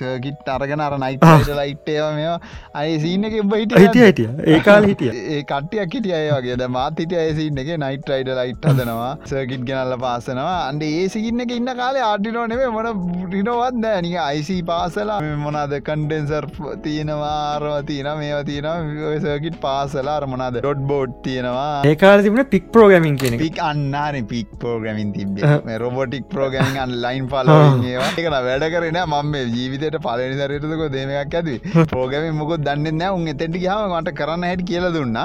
[0.00, 2.26] සර්කිට් අරගෙන අර නයිට ලයිට්ටය මෙ
[2.74, 5.10] අය සිීන එක බයිට හිටිය හිටිය ඒකාල හිටිය.
[5.34, 7.72] ඒ කට්ටියක් හිටිය අයගේ ද මාත් හිට ඇසින්න එක.
[7.84, 9.12] නයිට රයිඩ ලයිට් හදනවා.
[9.32, 12.70] සර්කිට් ගෙනල්ල පාසනවා අන්ඩ ඒ සිගන්න එක ඉන්න කාලේ ආඩිනෝ නෙේ.
[12.70, 12.88] මොන
[13.34, 16.48] රිනොවත් නෑනික අයිසි පාසලා මොනාද කන්ඩෙන්සර්
[16.86, 21.82] තියෙනවා ආරව තියෙන මේවා තියෙන සර්කිට් පාස පාසලා අරමනාද ඩොඩ් බෝඩ් තියෙනවා.
[21.90, 25.38] ඒකාල තිබන පික් ප්‍රෝගමින් කියෙන පික් අන්නාන පික් පෝගමින් තිබ
[25.82, 31.56] රොබොටික් ප්‍රෝගමින් අන් ලයින් පලවා ඒකන වැඩ කරන මම ජීවිතයට පලනි සරයටක දේමක් ඇති
[31.94, 33.14] පෝගමින් මුකුත් දන්න නෑ.
[33.18, 35.18] උන් එතැට හම මට කරන්න හැට කියල දුන්න.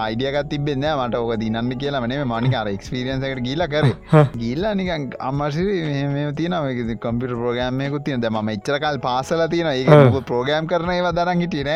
[0.00, 3.90] අයිඩියකත් තිබෙන්න මට ඕක දිනන්න කියලා මනේ මනිකාර එක්ස්පිරියන්සකට ගීල කර.
[4.42, 5.78] ගිල්ලා නිකන් අම්මසිරි
[6.16, 6.58] මේ තියන
[7.06, 11.70] කම්පිට ප්‍රෝගෑමයකුත් තියන ම එච්චරකල් පාසල තියෙන ඒ ප්‍රෝගෑම් කරන ඒවා දරන් හිටියන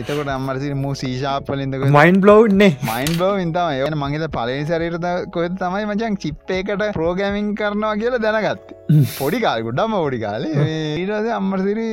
[0.00, 5.54] එතකොට අම්මරසිරි මූ සීශාප වලින්ද මයින් බ්ලව්නේ මයින් බව ඉතම ඒ මගේ පලනි සරයට කොත්
[5.60, 8.74] තමයි මචන් චිප්පේකට ප්‍රෝගෑමින් කරනවා කියලා දැනගත්ත.
[9.18, 10.66] පොඩි කාල් ගොඩම ෝඩි කාලේ.
[11.02, 11.86] ඊටස අම්මරසිරි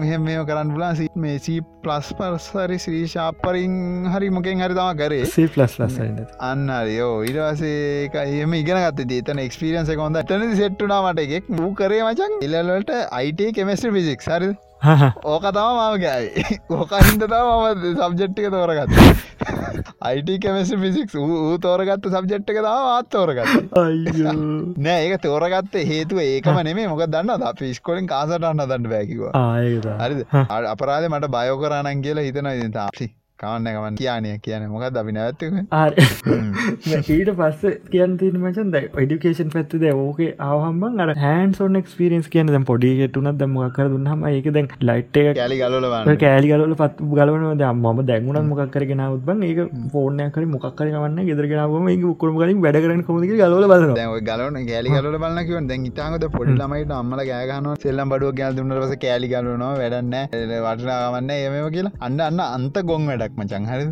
[0.00, 3.74] මෙහ මේ කරන්න පුලා සිත් මේ සී ප්ලස් පර්සරි ශ්‍රී ශාපරින්
[4.14, 5.24] හරි මොකෙන් හරි තම කරේ.
[5.36, 5.98] සී ප්ලස් ලස්
[6.50, 6.66] අන්න
[6.98, 11.50] යෝ ඉරවාසේ එහම ඉගෙනගත දේතන එක්ස්පිරියන්ස කොඳ තන සෙට්ටුනා මට එකෙක්.
[11.58, 14.52] මූ කරේ මචන් ඉල්ලලට අයිට කෙමස්ට්‍ර පිසික් සරි
[15.24, 18.92] ඕක තම මම ගෑයි ඕකහින්ද තම මම සබ්ජෙට්ටික තෝරගත්ත.
[20.00, 23.74] අයිට කෙමස පිසික් වූ තෝරගත්ත සබ්ජෙට්ක තම ආත් තෝරගත්ත.
[24.78, 29.28] නෑ ඒක තෝරගත්ත හේතුව ඒකම නෙමේ මොක දන්න අප ස්කොලින් කාසට අන්න දන්න බැකිව
[29.98, 30.24] හරි
[30.66, 33.08] අපරාධ මට බයෝ කරනන් කියලා හිතන තාපි
[33.38, 35.56] කවන්න ගමන් කියනය කියන මොකක් අපි නැවත්තුක
[37.10, 42.48] ඊට පස්ස කියන් තින මචන් ද ඩිකේෂන් පැත්තිද ඕකේ ආහම්බන් අර හැන් සොන් ක්ස්පිරන්ස් කියන
[42.48, 47.44] දැ පොඩිගෙටුනත් දම කර දුන්නහම ඒක දැන් ලයිට් එක කෑලි ගලල කෑලි ගලල පත් ගලවන
[47.74, 49.60] ම දැන්ගුණත් මොක්කරගෙන ුත්බන් ඒක
[49.92, 53.86] ෆෝර්නය කර මොක්කර ගන්න ගෙදරගෙනම ඒ උකරම කලින් වැඩ කරන කොමති ගලල බල
[54.30, 58.96] ගලන ගෑලි ගල බලන්නකිව දැන් ඉතාගත පොඩි ළමයිට අම්මල ගෑගන සෙල්ලම් බඩුව ගල් දුන්නට පස
[59.04, 60.18] කෑලි ගලනවා වැඩන්න
[60.64, 61.94] වටනාගමන්න ඒම කියලා.
[62.00, 63.84] අන්න අන්න අන්ත ගොන් වැඩ වැඩක් මචන් හරි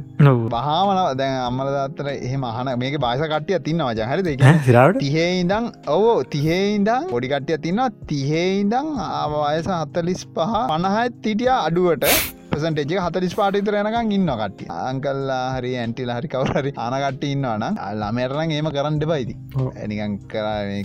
[0.50, 5.66] බහාමන දැන් අම්මල දත්තර එහ මහන මේක බාස කට්ටිය තින්න මචන් හරි සිරට තිහේ ඉදං
[5.88, 13.00] ඔවෝ තිහේ ඉදං පොඩි කට්ටිය තින්න තිහේ ඉදං ආවයස හත්තලිස් පහ පණහත් තිටිය අඩුවට පසටේජ
[13.06, 14.70] හතරිස් පාටිතර යනකං ඉන්න කට්ටිය.
[14.90, 17.64] අංකල්ලා හරි ඇන්ටිල හරි කවරරි අනකට්ටි ඉන්නවන
[18.00, 20.14] ළමරන ඒම කරන්න බයිති ඇනිකං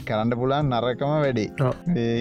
[0.08, 1.48] කරන්න පුලන් නරකම වැඩේ.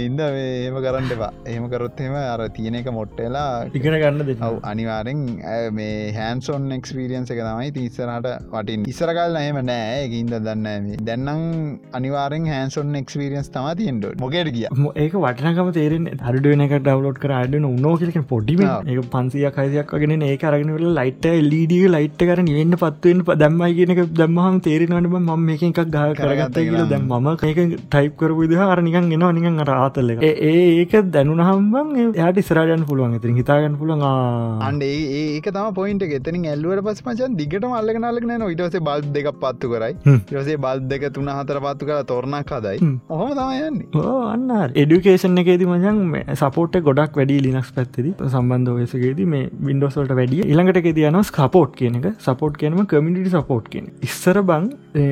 [0.07, 1.31] ඉන්ද ඒම කරන්න එපා.
[1.53, 3.47] ඒම කරොත්හෙම අර තියෙන එක මොට්ටලා
[3.81, 5.23] ඉගෙන ගන්න දෙ හව අනිවාරෙන්
[5.79, 10.05] මේ හැන්සොන් එක්ස්පිරියන්ස එක තමයි තිස්සරට වටින් ඉස්සරකල් නයම නෑ.
[10.21, 11.43] ඉන්ද දන්න දැන්නම්
[12.01, 14.69] අනිවාරෙන් හැන්සොන් එක්ස්පිරියන්ස් තම තියෙන්ට මොකයට කිය?
[15.05, 20.23] ඒක වටනකම තේරෙන් හරිඩුවන එක ඩවලෝඩ් කර අඩන උන්නෝකලක පොඩිම ඒ පන්සි සිය කයියක් වගෙන
[20.29, 25.81] ඒ අරගෙනට ලයිට එල්ඩිය ලයිට් කරන වෙන්න පත්වෙන් දැම්මයි කියනක දැම්මහම තේරෙනට ම මේක එකක්
[25.95, 26.79] ගහ කරගත්ත කියල.
[26.93, 33.17] දැම් ම ඒක ටයිප් කර විදහ අරනිකන් ගෙන නිකන් අරාතල්ල ඒක දැනුනහම්බන් යාට ස්රාජන් පුළුවන්.
[33.19, 34.05] ඇතින් හිතාගන්න පුළන්
[34.69, 39.31] අන්ඩ ඒක තම පොයින්ට එතනින් ඇල්ලුවට පස් මචන් දිගට මල්ලක නලක න ඉටසේ බල් දෙක
[39.45, 39.95] පත්තු කරයි.
[40.41, 42.93] යසේ බල් දෙක තුන හතර පත්තු කර තොරණක් හදයි.
[43.17, 45.99] ඔහොම තමයන්නේ අන්න එඩුකේෂන් එකේති මචන්
[46.43, 50.43] සපෝට් ගොඩක් වැඩි ලිනක්ස් පැත්තති සම්බන්ධ ඔයසගේදී මේ වින්ඩෝසල්ට වැඩිය.
[50.53, 52.09] ඉළඟට තියන ස්කපෝට් කියන එක.
[52.21, 54.69] සපෝට් කියනම කමිටි සපෝට් කියන ඉස්සර බං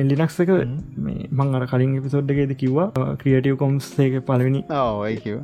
[0.09, 4.63] ලිනක්ස් එක මං අර කලින් පිසෝඩ්ගේද කිව්වා ක්‍රියටව කොම්ස්ේක පලවෙනි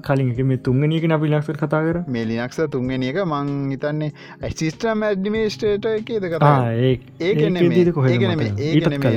[0.09, 4.11] කලින් මේ තුන්ගනියක අපි ලක්සර කතා කර මේ ලිනක්ස තුන්ගෙන එක මං හිතන්නේ
[4.41, 6.53] ඇසිස්ටම් ඇඩ්මිස්ටේට එකේද කතා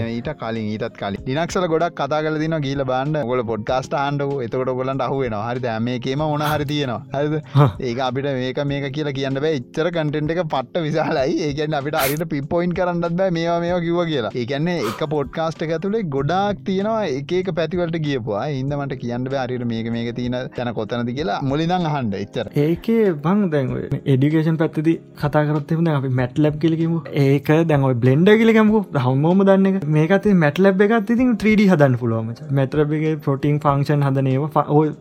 [0.07, 1.21] ඊට කලින් ඊටත් කලින්.
[1.29, 6.21] ලිනක්සල ගොඩක් කතා කල දින ගීල බාන්න ගොල පොඩ්කාස්ට ආන්ඩක එතකොට ගොලන්ට අහුවෙන හරි මේකේම
[6.23, 7.03] ඕන හරි තියෙනවා.
[7.15, 7.35] හරිද?
[7.81, 12.25] ඒක අපිට මේක මේක කියලා කියන්න බෑ ඉච්චර කටෙන්ට එක පට්ට විසාලයි ඒකන්න අපිට අරිට
[12.35, 14.33] පිපොයින් කරන්නත් බෑ මේවා මේවා කිව කියලා.
[14.43, 17.03] ඒකන්නේ එක පොඩ්කාස්ට ඇතුළේ ගොඩාක් තියෙනවා
[17.37, 21.39] එක පැතිවලට කියපුවා ඉදමට කියන්න බෑරිට මේක මේක තියෙන තැන කොතනද කියලා.
[21.51, 22.47] මුලිදං අහන්ඩ එච්චර.
[22.65, 23.73] ඒකේ බං දැන්
[24.15, 30.63] එඩිකේෂන් පැත්තිදි කතාකරත්ම අපි මැට් ලැබ් කිලකිමු ඒක දැන්ව බ්ලෙන්ඩ කිලකමු හම්මෝම දන්න මේකත මැට
[30.67, 34.45] ලැබ් එකත් ඉතින් 3D හදන්න පුළුවම මැතරබගේ පොටින් ෆංක්ෂන් හදනව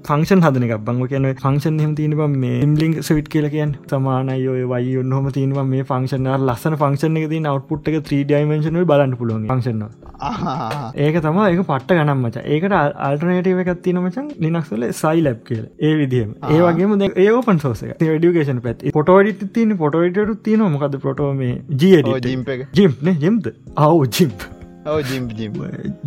[0.09, 0.83] ෆංක්ෂන් හදන එකක්.
[0.87, 5.27] බංව කියන ෆංක්ෂන් හෙම තින මේ ඉම්ලිින් සවිට් කියල කියන් සමාන නයි ඔය වයි ඔන්නහම
[5.37, 5.65] තියනවා.
[5.73, 9.83] මේ ෆංක්ෂන ලස්සන ෆංක්ෂන එක ති නවට්පුට් එක 3 ඩයිමේශන බලන්න පුළුවන් ෆංක්ෂන
[11.05, 12.45] ඒක තම ඒක පට්ට ගනම් මච.
[12.55, 12.77] ඒකට
[13.09, 15.65] අල්ටනේටව එකත් තින මචන් ලිනක්සල සයි ලැබ් කියල.
[15.87, 16.33] ඒ විදිහම.
[16.53, 21.55] ඒ වගේම ඒ ඕපන් සෝස ඩියකේෂන් පැත් පොටෝඩි තින පොටෝඩට තියන මොකද පොටෝ මේ
[21.85, 22.67] එක.
[22.81, 23.53] ජිම්න ජිම්ද
[23.87, 24.54] අව් ජිම්ප
[24.91, 25.53] ඔව ජිම් ජිම්.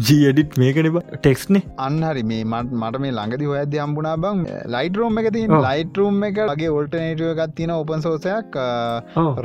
[0.08, 4.42] ජීඩිට් මේකන ටෙක්ස්නේ අන්නහරි මේ මට මට මේ ළඟදි හොයද අම්බුණා බං
[4.74, 8.58] ලයිට රෝම් එක තින ලයිට රූම් එක වගේ ඔල්ටනේටුව එකත් තියෙන ඔපන් සෝසයක්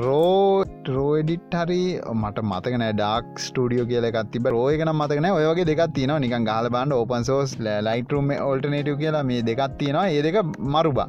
[0.04, 1.80] රෝ රෝඩිට් හරි
[2.14, 7.00] මට මතකන ඩක් ස්ටඩියෝ කියල එකත් තිබ රෝයකන මතකන ඔයගේ දෙකත් තින නිකන් ගාල බන්ඩ
[7.00, 7.56] ඔපන් සෝස්
[7.88, 10.06] ලයිට රූම් ඔල්ටනේටව කියලා මේ දෙකත් තියෙනවා.
[10.10, 10.38] ඒ දෙක
[10.76, 11.08] මරුබා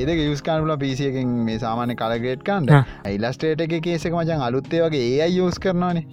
[0.00, 2.82] ඒදක යස්කානුල පිසියකින් මේ සාමාන්‍ය කලගේට් කන්ඩ
[3.14, 6.04] ඉලස්ටේට එක කේසක මචන් අලුත්තේ වගේ ඒ යස් කරනවානේ.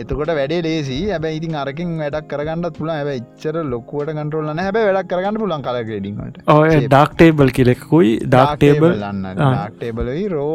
[0.00, 0.98] එතකොට වැඩේ ලේසි.
[1.12, 6.44] ඇබ ඉතින් අරකින් වැඩක් කරගන්නත් පුල ඇබ ඉච්චර ලොකුවට කටරල්ලන හැබ වැඩක් කරගන්න පුලන් කලගේඩිට
[6.54, 8.94] ඔය ඩක්ටේබල් කිලෙකුයි ඩක්ටේබල්
[9.34, 10.54] ඩක්ටේබලයි රෝ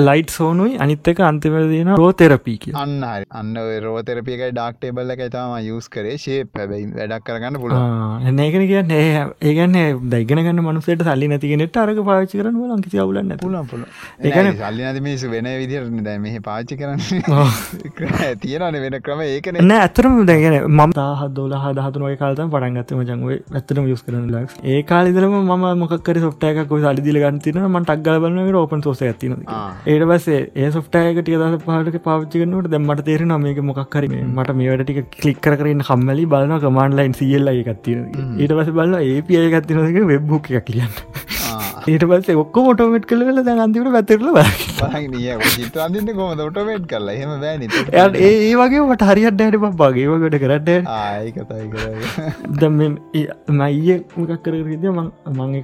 [0.00, 2.96] ලයිට් සෝනුයි අනිත්තක අන්තිම දන රෝ තෙරපී කිය අන්න
[3.32, 7.74] අන්න රෝතරපියක ඩක්ටේබල්ල එක තම යස් කරේ ශේ පැබයි වැඩක් කරගන්න පුල
[8.40, 8.92] ඒකන කියන්න.
[9.42, 9.76] ඒගන්න
[10.10, 13.84] දැගන ගන්න මනුසට සල්ලි නැතිගෙනෙට අරක පාචි කරන ලං කිසි අවුලන්න පුල පුල
[14.20, 16.98] ඒකන සල්ලි නැති මිසු වෙන විදිරන දැ මෙහ පාචි කරන්න.
[18.42, 19.60] තියෙනන වෙන ක්‍රම ඒකන.
[19.62, 24.82] එන්න ඇතරම දැගෙන මම දාහ දොල හදහතුනොය කාලතම පටන්ගත්තම ජංුව ඇතරම යස් කරන ලක් ඒ
[24.84, 29.36] කාලිදරම ම මොකර සොට්ටයක සල්ලිදිල ගන්තින මට ක්ගලබන ඕපන් සෝස ඇතින
[29.86, 35.18] ඒට පස්සේ ඒ සොට්ටයක ටිය දස පාට පාච්චිකනට දැමට තේර නමක මොක්කර මට මේවට ටික
[35.18, 41.39] කලික් කරන්න කම්මලි බලන කමාන්ලයින් සියල්ල එකත්තින ඊට පස බල ඒපිය ගත්තිනක වෙබ්බුක් එක කියන්න
[41.86, 44.28] ඊට පස්සේ ඔක්ක මොටෝමට් කල දැ අන්තිට පැතරල
[45.56, 47.16] චිත්‍රන්දින්න කොම ොටමේට් කරලා?
[47.16, 47.66] හෙම බෑන.
[48.16, 48.80] ඒ වගේ.
[48.92, 50.68] ට හරියට ඩට බගේ වගට කරට
[52.60, 52.88] දැ
[53.60, 55.54] මයිය මොකක් කරද මං මං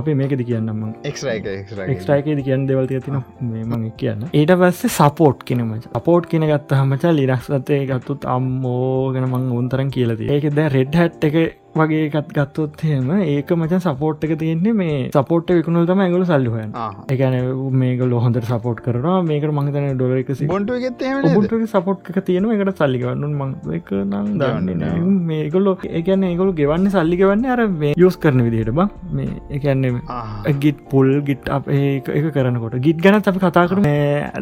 [0.00, 3.18] අපේ මේකද කියන්නම එක්ස්ට්‍රයිකද කියන්න දෙවල් තින
[3.64, 9.50] මං කියන්න ඊට පස්සේ සපෝට් කෙනම අපෝට් කෙන ගත්ත හමච ලිරක්සතය ගත්තුත් අම්මෝ ගැන මං
[9.60, 11.38] උන්තරන් කියලද ඒක දැ රෙඩ් හැට් එක
[11.80, 16.74] වගේ එකත් ගත්තොත්හෙම ඒක මචන් සපෝට් එක තියෙන්නේ මේ සපෝට් විකුණුල් තම ඇගුල සල්ලුහන්
[17.16, 17.38] එකන
[17.82, 23.32] මේක ලොහොඳ සපෝට් කරවා මේක මංතන ඩොල එක බොන්ට ට සපෝට් එක තියෙන එකට සල්ලිගවන්නු
[23.40, 28.88] මං එක නම් දන්න මේගොල්ලො එකන ඒගොලු ගෙවන්න සල්ලිගවන්න අර මේ යස් කරන විදිහට බං.
[29.16, 32.76] මේ එකන්නේ ගිත් පුල් ගිට් අප ඒක කරනකොට.
[32.86, 33.82] ගිත් ගැන අපි කතා කරු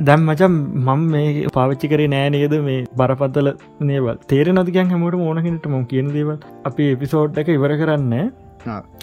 [0.08, 2.54] දැම් මචම් මම මේ පාවිච්චි කරේ නෑ නේද?
[2.68, 3.52] මේ බරපත්තල
[3.90, 6.38] නේවල් තේර නතිකන් හැමෝට ඕනහිනට ම කියන දේවල්?
[6.70, 8.12] අපි එපිසෝ එපිසෝඩ් එක ඉවර කරන්න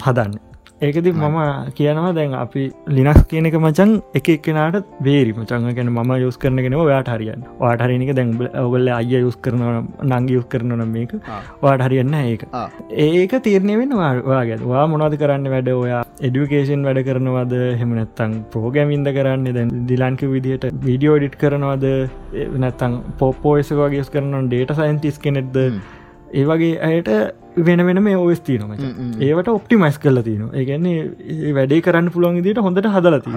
[0.04, 0.34] හදන්න.
[0.86, 1.38] ඒකති මම
[1.78, 2.62] කියනවා දැන් අපි
[2.96, 5.32] ලිනක්ස් කියන එක මචන් එක එක්කෙනට බේරි.
[5.32, 7.42] මචංග ගැන ම යුස් කරනගෙන යාට හරියන්න.
[7.62, 8.30] වාට හරිනික දැන්
[8.64, 9.64] ඔගල්ල අය යුස් කරන
[10.10, 11.14] නංග යුස් කරන නම් මේක.
[11.64, 12.46] වාට හරියන්න ඒක.
[13.06, 13.96] ඒක තීරණය වෙන
[14.30, 15.72] වාගේ වා මොනද කරන්න වැඩ?
[15.82, 17.54] ඔයා එඩිකේෂන් වැඩ කරනවද?
[17.82, 19.52] හෙමනැත්තං පෝගැමින්ද කරන්න?
[19.58, 21.86] දැන් දිලන්ක විදිහට විඩියෝ ඩිට් කරනවද?
[22.64, 25.58] නැත්තං පොප්පෝයස වගේ යස් කරන ඩේට සයින්ටිස් කෙනෙක්ද
[26.30, 27.10] ඒ වගේ ඇයට
[27.58, 28.72] වෙන වෙන මේ ඔස් තියනම
[29.20, 33.32] ඒවට ඔප්ටිමයිස් කල තියන ඒගැන්නේ වැඩේ කරන්න පුළුවන් දිට හොඳට හදලති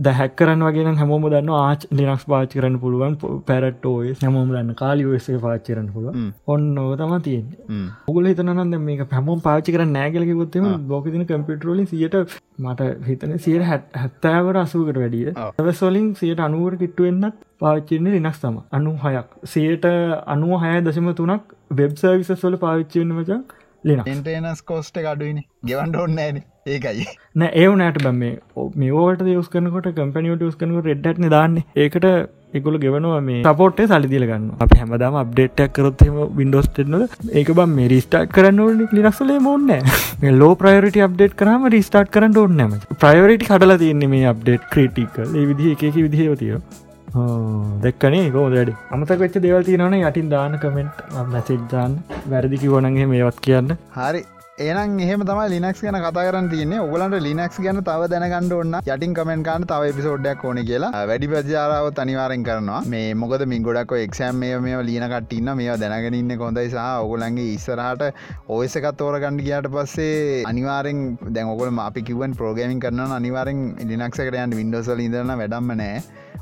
[0.00, 3.16] දැහැක් කරන්න වගේ හැමෝම දන්න ආච් ලිනක්ස් පාච් කරන්න පුළුවන්
[3.46, 9.40] පැරට ඔය හැමෝම දන්න කාලි ඔස්ස පාච්චරන්න පුළුව ඔන්න තම තියෙන් ඔගුල හිතනන්න මේක පැමෝම්
[9.40, 12.20] පාචි කර නෑගලක ගොත්තම බෝකතින කම්පිටරෝලින් සියට
[12.60, 19.36] මට හිතන සියට හැත්තෑවට අසුකට වැඩිය ඇවසෝලින් සියට අනුවට කිට්ටුවෙන්න්නත් පාච්චින්නේ ලිනක්ස් තම අනු හයක්
[19.50, 19.90] සයට
[20.34, 23.44] අනුව හය දශම තුනක් වෙබ් සර්විසස් වල පාවිච්චිවෙන්න මචන්
[23.84, 26.38] ලින එන්ටනස් කෝස්ට අඩුවනි ගෙවන්ට ඔන්න ෑන.
[26.68, 27.08] ඒකයි.
[27.36, 28.22] නෑ ඒවනෑට බම
[28.82, 31.60] මේෝට යස් කනකොට කම්පනියට යස් කනක රෙඩ්ඩන දාන්න.
[31.76, 32.06] ඒකට
[32.58, 37.04] එකුල ගෙවනවා මේ සපෝට්ේ සලිදිල ගන්න අප හැමදාම අප්ඩේට්ක් කරොත්ම වින්ඩෝස් ටෙන්නල
[37.40, 42.78] ඒක බම් මේ රිස්ටාට් කරන්න ඕන ලිනක්සලේ මොන්න ලෝ ප්‍රයරට අප්ඩේට් කරම රිස්ටාට් කරන්න ඕන්නම
[43.02, 46.60] ප්‍රයවරට කඩලා තියන්නේ මේ අප්ඩේට් ක්‍රටික ඒ විදි එක විදිහවතිය
[47.82, 48.70] දෙක්කනේ ගෝ වැඩ.
[48.94, 51.02] අමතක වෙච්ච දෙවල් තියනවන යටින් දාන කමෙන්ට්
[51.34, 51.92] මැසිජ්ජාන්
[52.30, 53.76] වැරදි කිවනගේ මේවත් කියන්න.
[53.96, 54.22] හරි.
[54.64, 56.80] ඒනම් එහෙම තම ලිනක්ස් ගැන කතා කරන්න තියන්නේ.
[56.86, 60.90] ඔගලන්ට ලිනක්ස් ගැන තව දැනගන්න ඔන්න යටින් කමෙන්ට කාන්න තව පිසෝඩ්ඩක් ඕන කියලා.
[61.10, 62.80] වැඩි ප්‍රජාරාව තනිවාරෙන් කරනවා.
[62.94, 68.04] මේ මොකද මින් ගොඩක් එක්ෂෑම් මේ මේ ලියන කටන්න මේ දැනගෙනන්න කොඳයි සහ ඔගුලන්ගේ ඉස්සරහට
[68.58, 74.60] ඔයස එකත් තෝර ගණඩ කියට පස්සේ අනිවාරෙන් දැන් ඔකොල අපි කිවන් ප්‍රෝගමින් කරන අනිවාරෙන් ලිනක්සකටයන්
[74.60, 75.98] වින්ඩෝසල ඉදරන වැඩම්ම නෑ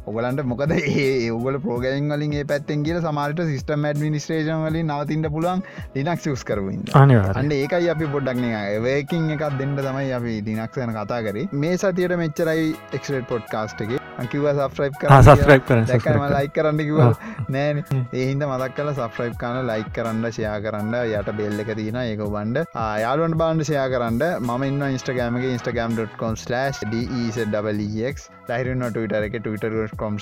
[0.07, 5.65] ඔගලන්ට මොකද ඒ ඔගල ප්‍රෝගයින් වලින් ඒ පැත්තෙන් කියල සමාරට සිස්ටම් ඇඩමිනිස්ට්‍රේෂන් වලින් නවතින්ට පුළුවන්
[5.97, 11.49] ලිනක් ස් කරුවින් අන්න ඒකයි අපි පොඩ්ඩක්න ඒවකින් එකක් දෙන්න තමයි අපි දිනක්ෂයන කතා කරේ.
[11.55, 13.99] මේ සතියට මෙච්චරයි එක්ට පොඩ් කාස්ට එක
[14.29, 14.91] කිව සබ්‍රයි්
[15.23, 16.99] සස්ක්‍රයිප් කරන දැකම ලයි කරන්න කිව
[17.49, 17.83] නෑන
[18.13, 22.67] ඒහින්ද මදක් කල සබ්‍රයි් කාන ලයි කරන්න ෂයා කරන්න යට බෙල්ල එක තින ඒක බන්ඩ
[23.05, 24.21] යාලුවන් බාන්ඩ ෂයා කරන්න.
[24.41, 26.39] ම ඉන්න ඉස්ටගෑමගේ ඉස්ටගම්.com
[28.51, 30.17] ලහිරුන්න ටවිටර එක ටවිටරම්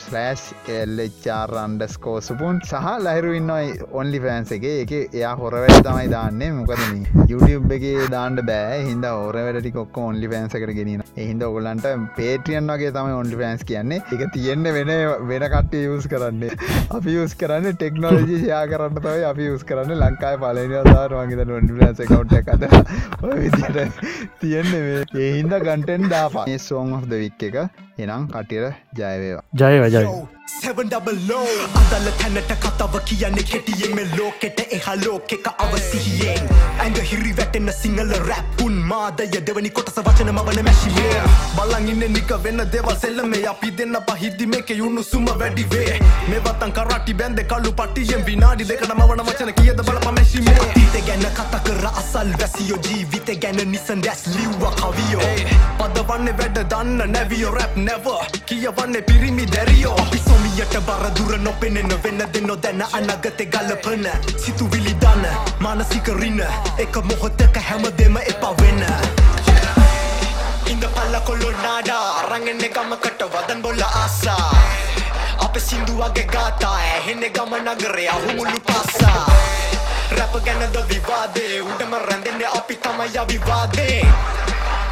[0.78, 3.52] එල්චාර අන්ඩස් කෝසුපුන් සහ ලහිරු ඉන්න
[4.00, 4.66] ඔන්ලි ෆෑන්ස එක.
[4.82, 6.50] එක එයා හොරවැට තමයි දාන්නේ.
[6.58, 8.80] මොකදන YouTube එක දාන්න බෑ.
[8.88, 14.00] හිද ඕර වැඩටි කොක් ඔන්ලි ෆෑන්සකට ගෙනන එහින්ද ඔගලන්ට පේටියන් වගේ තම ඔන්ලි ෆෑන්ස් කියන්නේ.
[14.16, 14.92] එක තියෙන්න්න වෙන
[15.32, 16.60] වෙන කට්ටේ යස් කරන්නේ.
[16.98, 19.96] අපි යස් කරන්න ටෙක්නෝජි ෂයා කරන්න තවයි අපි යස් කරන්න.
[20.04, 22.68] ලංකායි පලනි අදාර වගේ ඔන්ලි ෆෑන්ස කවට් එකද
[23.40, 24.02] විදිට
[24.40, 27.56] තියෙන්නේ ඒහින්ද ගන්ටෙන් දාපා ඒ සෝන් of the වික් එක
[28.02, 30.04] එනම් කටියට ජයවේවා ජය
[30.46, 31.48] වජයි සෙවන්ඩබලෝ
[31.80, 39.26] අදල තැනට කතව කියන්නේ කෙටියෙම ලෝකෙට එහා ලෝකෙක අවසිහියෙන් ඇඟ හිරි වැටෙන සිංහල රැප්පුන් මාදය
[39.46, 41.22] දෙවනි කොටස වචන මවන මැශිමේ
[41.56, 43.46] බලංඉන්න නික වෙන්න දෙවල් සෙල්ලමේ.
[43.48, 49.24] අපි දෙන්න පහිද්දි මේක යුුණු සුම වැඩිවේ මෙවත්තන් කරටි බැන්ද කල්ලු පටියෙන් විනාඩි දෙකට මවන
[49.28, 54.66] වචන කියද බල පමැශිමේ ඊත ගැන කත කර අසල් වැසියෝ ජීවිත ගැන නිසන් දැස් ලිව්ව
[54.80, 55.32] කවියෝ.
[55.78, 58.10] පදවන්න වැඩ දන්න නැවියෝ රැප් නැව
[58.46, 59.96] කියවන්නේ පිරිමි දැරියෝ.
[60.00, 65.26] අපි සොමියට බරදුර නොපෙනෙන වෙන්න දෙන්න දැන අනගතෙ ගලපන සිතුවිලි දන්න
[65.60, 66.40] මානසිකරින්න
[66.78, 68.82] එක මොහොතක හැමදෙම එපා වෙන්න
[70.66, 74.50] ඉඳ පල්ල කොල්ලො නාඩා රඟෙන්නෙ ගමකට වදන් බොල්ල ආසා.
[75.38, 79.26] අප සිින්දුවගේ ගාතා ඇහෙනෙ ගම නගරේ අහුමුල්ලු පස්සා
[80.10, 81.60] රැප ගැනද විවාදේ?
[81.62, 84.00] උඩම රැඳෙන්න අපි තමයි විවාදේ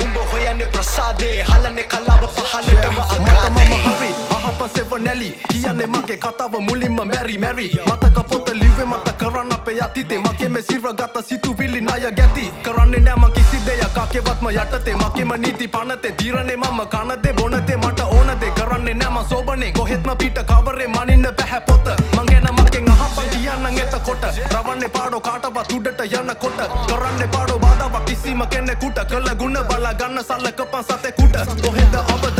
[0.05, 6.97] උඹ හොයන්න ප්‍රසාදේ හලන කලාව පහලටම අගාතම හරි අහප සෙව නැලි කියන්නේ මගේ කතාව මුලින්ම
[6.97, 12.13] මැරි මැරි මතක පොත ලිවේ මත කරන්න අපේ අතිතේ මගේ මෙ සිර ගත සිතුවිලි ණය
[12.13, 17.77] ගැති කරන්නේ නෑ මං කිසි දෙයක් කාකේවත්ම යටතේ මගේම නීති පනතේ තීරණේ මම කනදේ බොනදේ
[17.77, 22.91] මට ඕනදේ කරන්නේ නෑ මං සෝබනේ කොහෙත්ම පිට කවරේ මනින්න බැහැ පොත මං ගැන මගෙන්
[22.91, 24.25] අහපන් කියන්නම් එතකොට
[24.55, 30.85] රවන්නේ පාඩෝ කාටවත් උඩට යනකොට කරන්නේ පාඩෝ බාධාවක් කිසිම කෙනෙකුට කළ ගුණ බලා ගන්න සල්ලකපන්
[30.85, 32.38] සතෙකුට කොහෙද අවදානම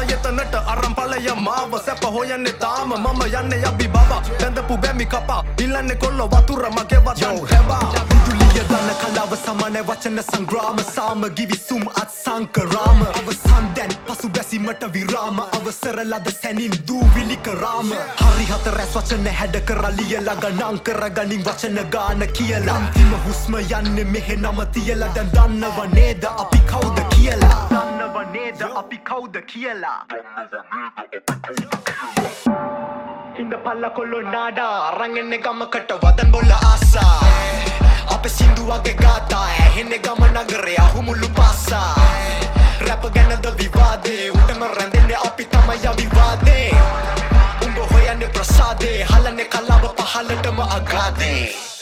[0.00, 5.44] මං අසයතනට අරම් පලය මාව සැප හොයන්නේ තාම මම යන්නේ යබි බබා බැඳපු බැමි කපා
[5.58, 12.10] ඉල්ලන්නේ කොල්ල වතුර මගේ වචන් හැබා විදුලිය දන්න කලාව සමන වචන සංග්‍රාම සාම ගිවිසුම් අත්
[12.14, 17.90] සංකරාම අවසන් දැන් පසු බැසීමට විරාම අවසර ලද සැනින් දූවිලි කරාම.
[18.20, 22.76] හරි හත රැස් වචන හැඩ කරලියලා ගනං කරගනින් වචන ගාන කියලා.
[22.76, 25.12] අන්තිම හුස්ම යන්න මෙහෙ නම තියලා.
[25.14, 27.60] දැන් දන්නව නේද අපි කවුද කියලා?
[27.70, 29.98] දන්නව නේද අපි කවුද කියලා?
[33.38, 36.00] ඉඳ පල්ල කොල්ලො නාඩා රඟෙන්නෙ ගමකට.
[36.02, 37.69] වදන් බොල්ල ආසා.
[38.14, 41.94] අප සිින්දුවගේ ගාතා ඇහෙනෙ ගම නගරේ අහුමුල්ලු පස්සා
[42.86, 44.30] රැප ගැනද විවාදේ?
[44.30, 46.70] උටම රැඳෙන්නේ අපි තමයි විවාදේ
[47.64, 51.79] උඹ හොයන්නේ ප්‍රසාදේ හලන්නේ කලාව පහලටම අගාදේ.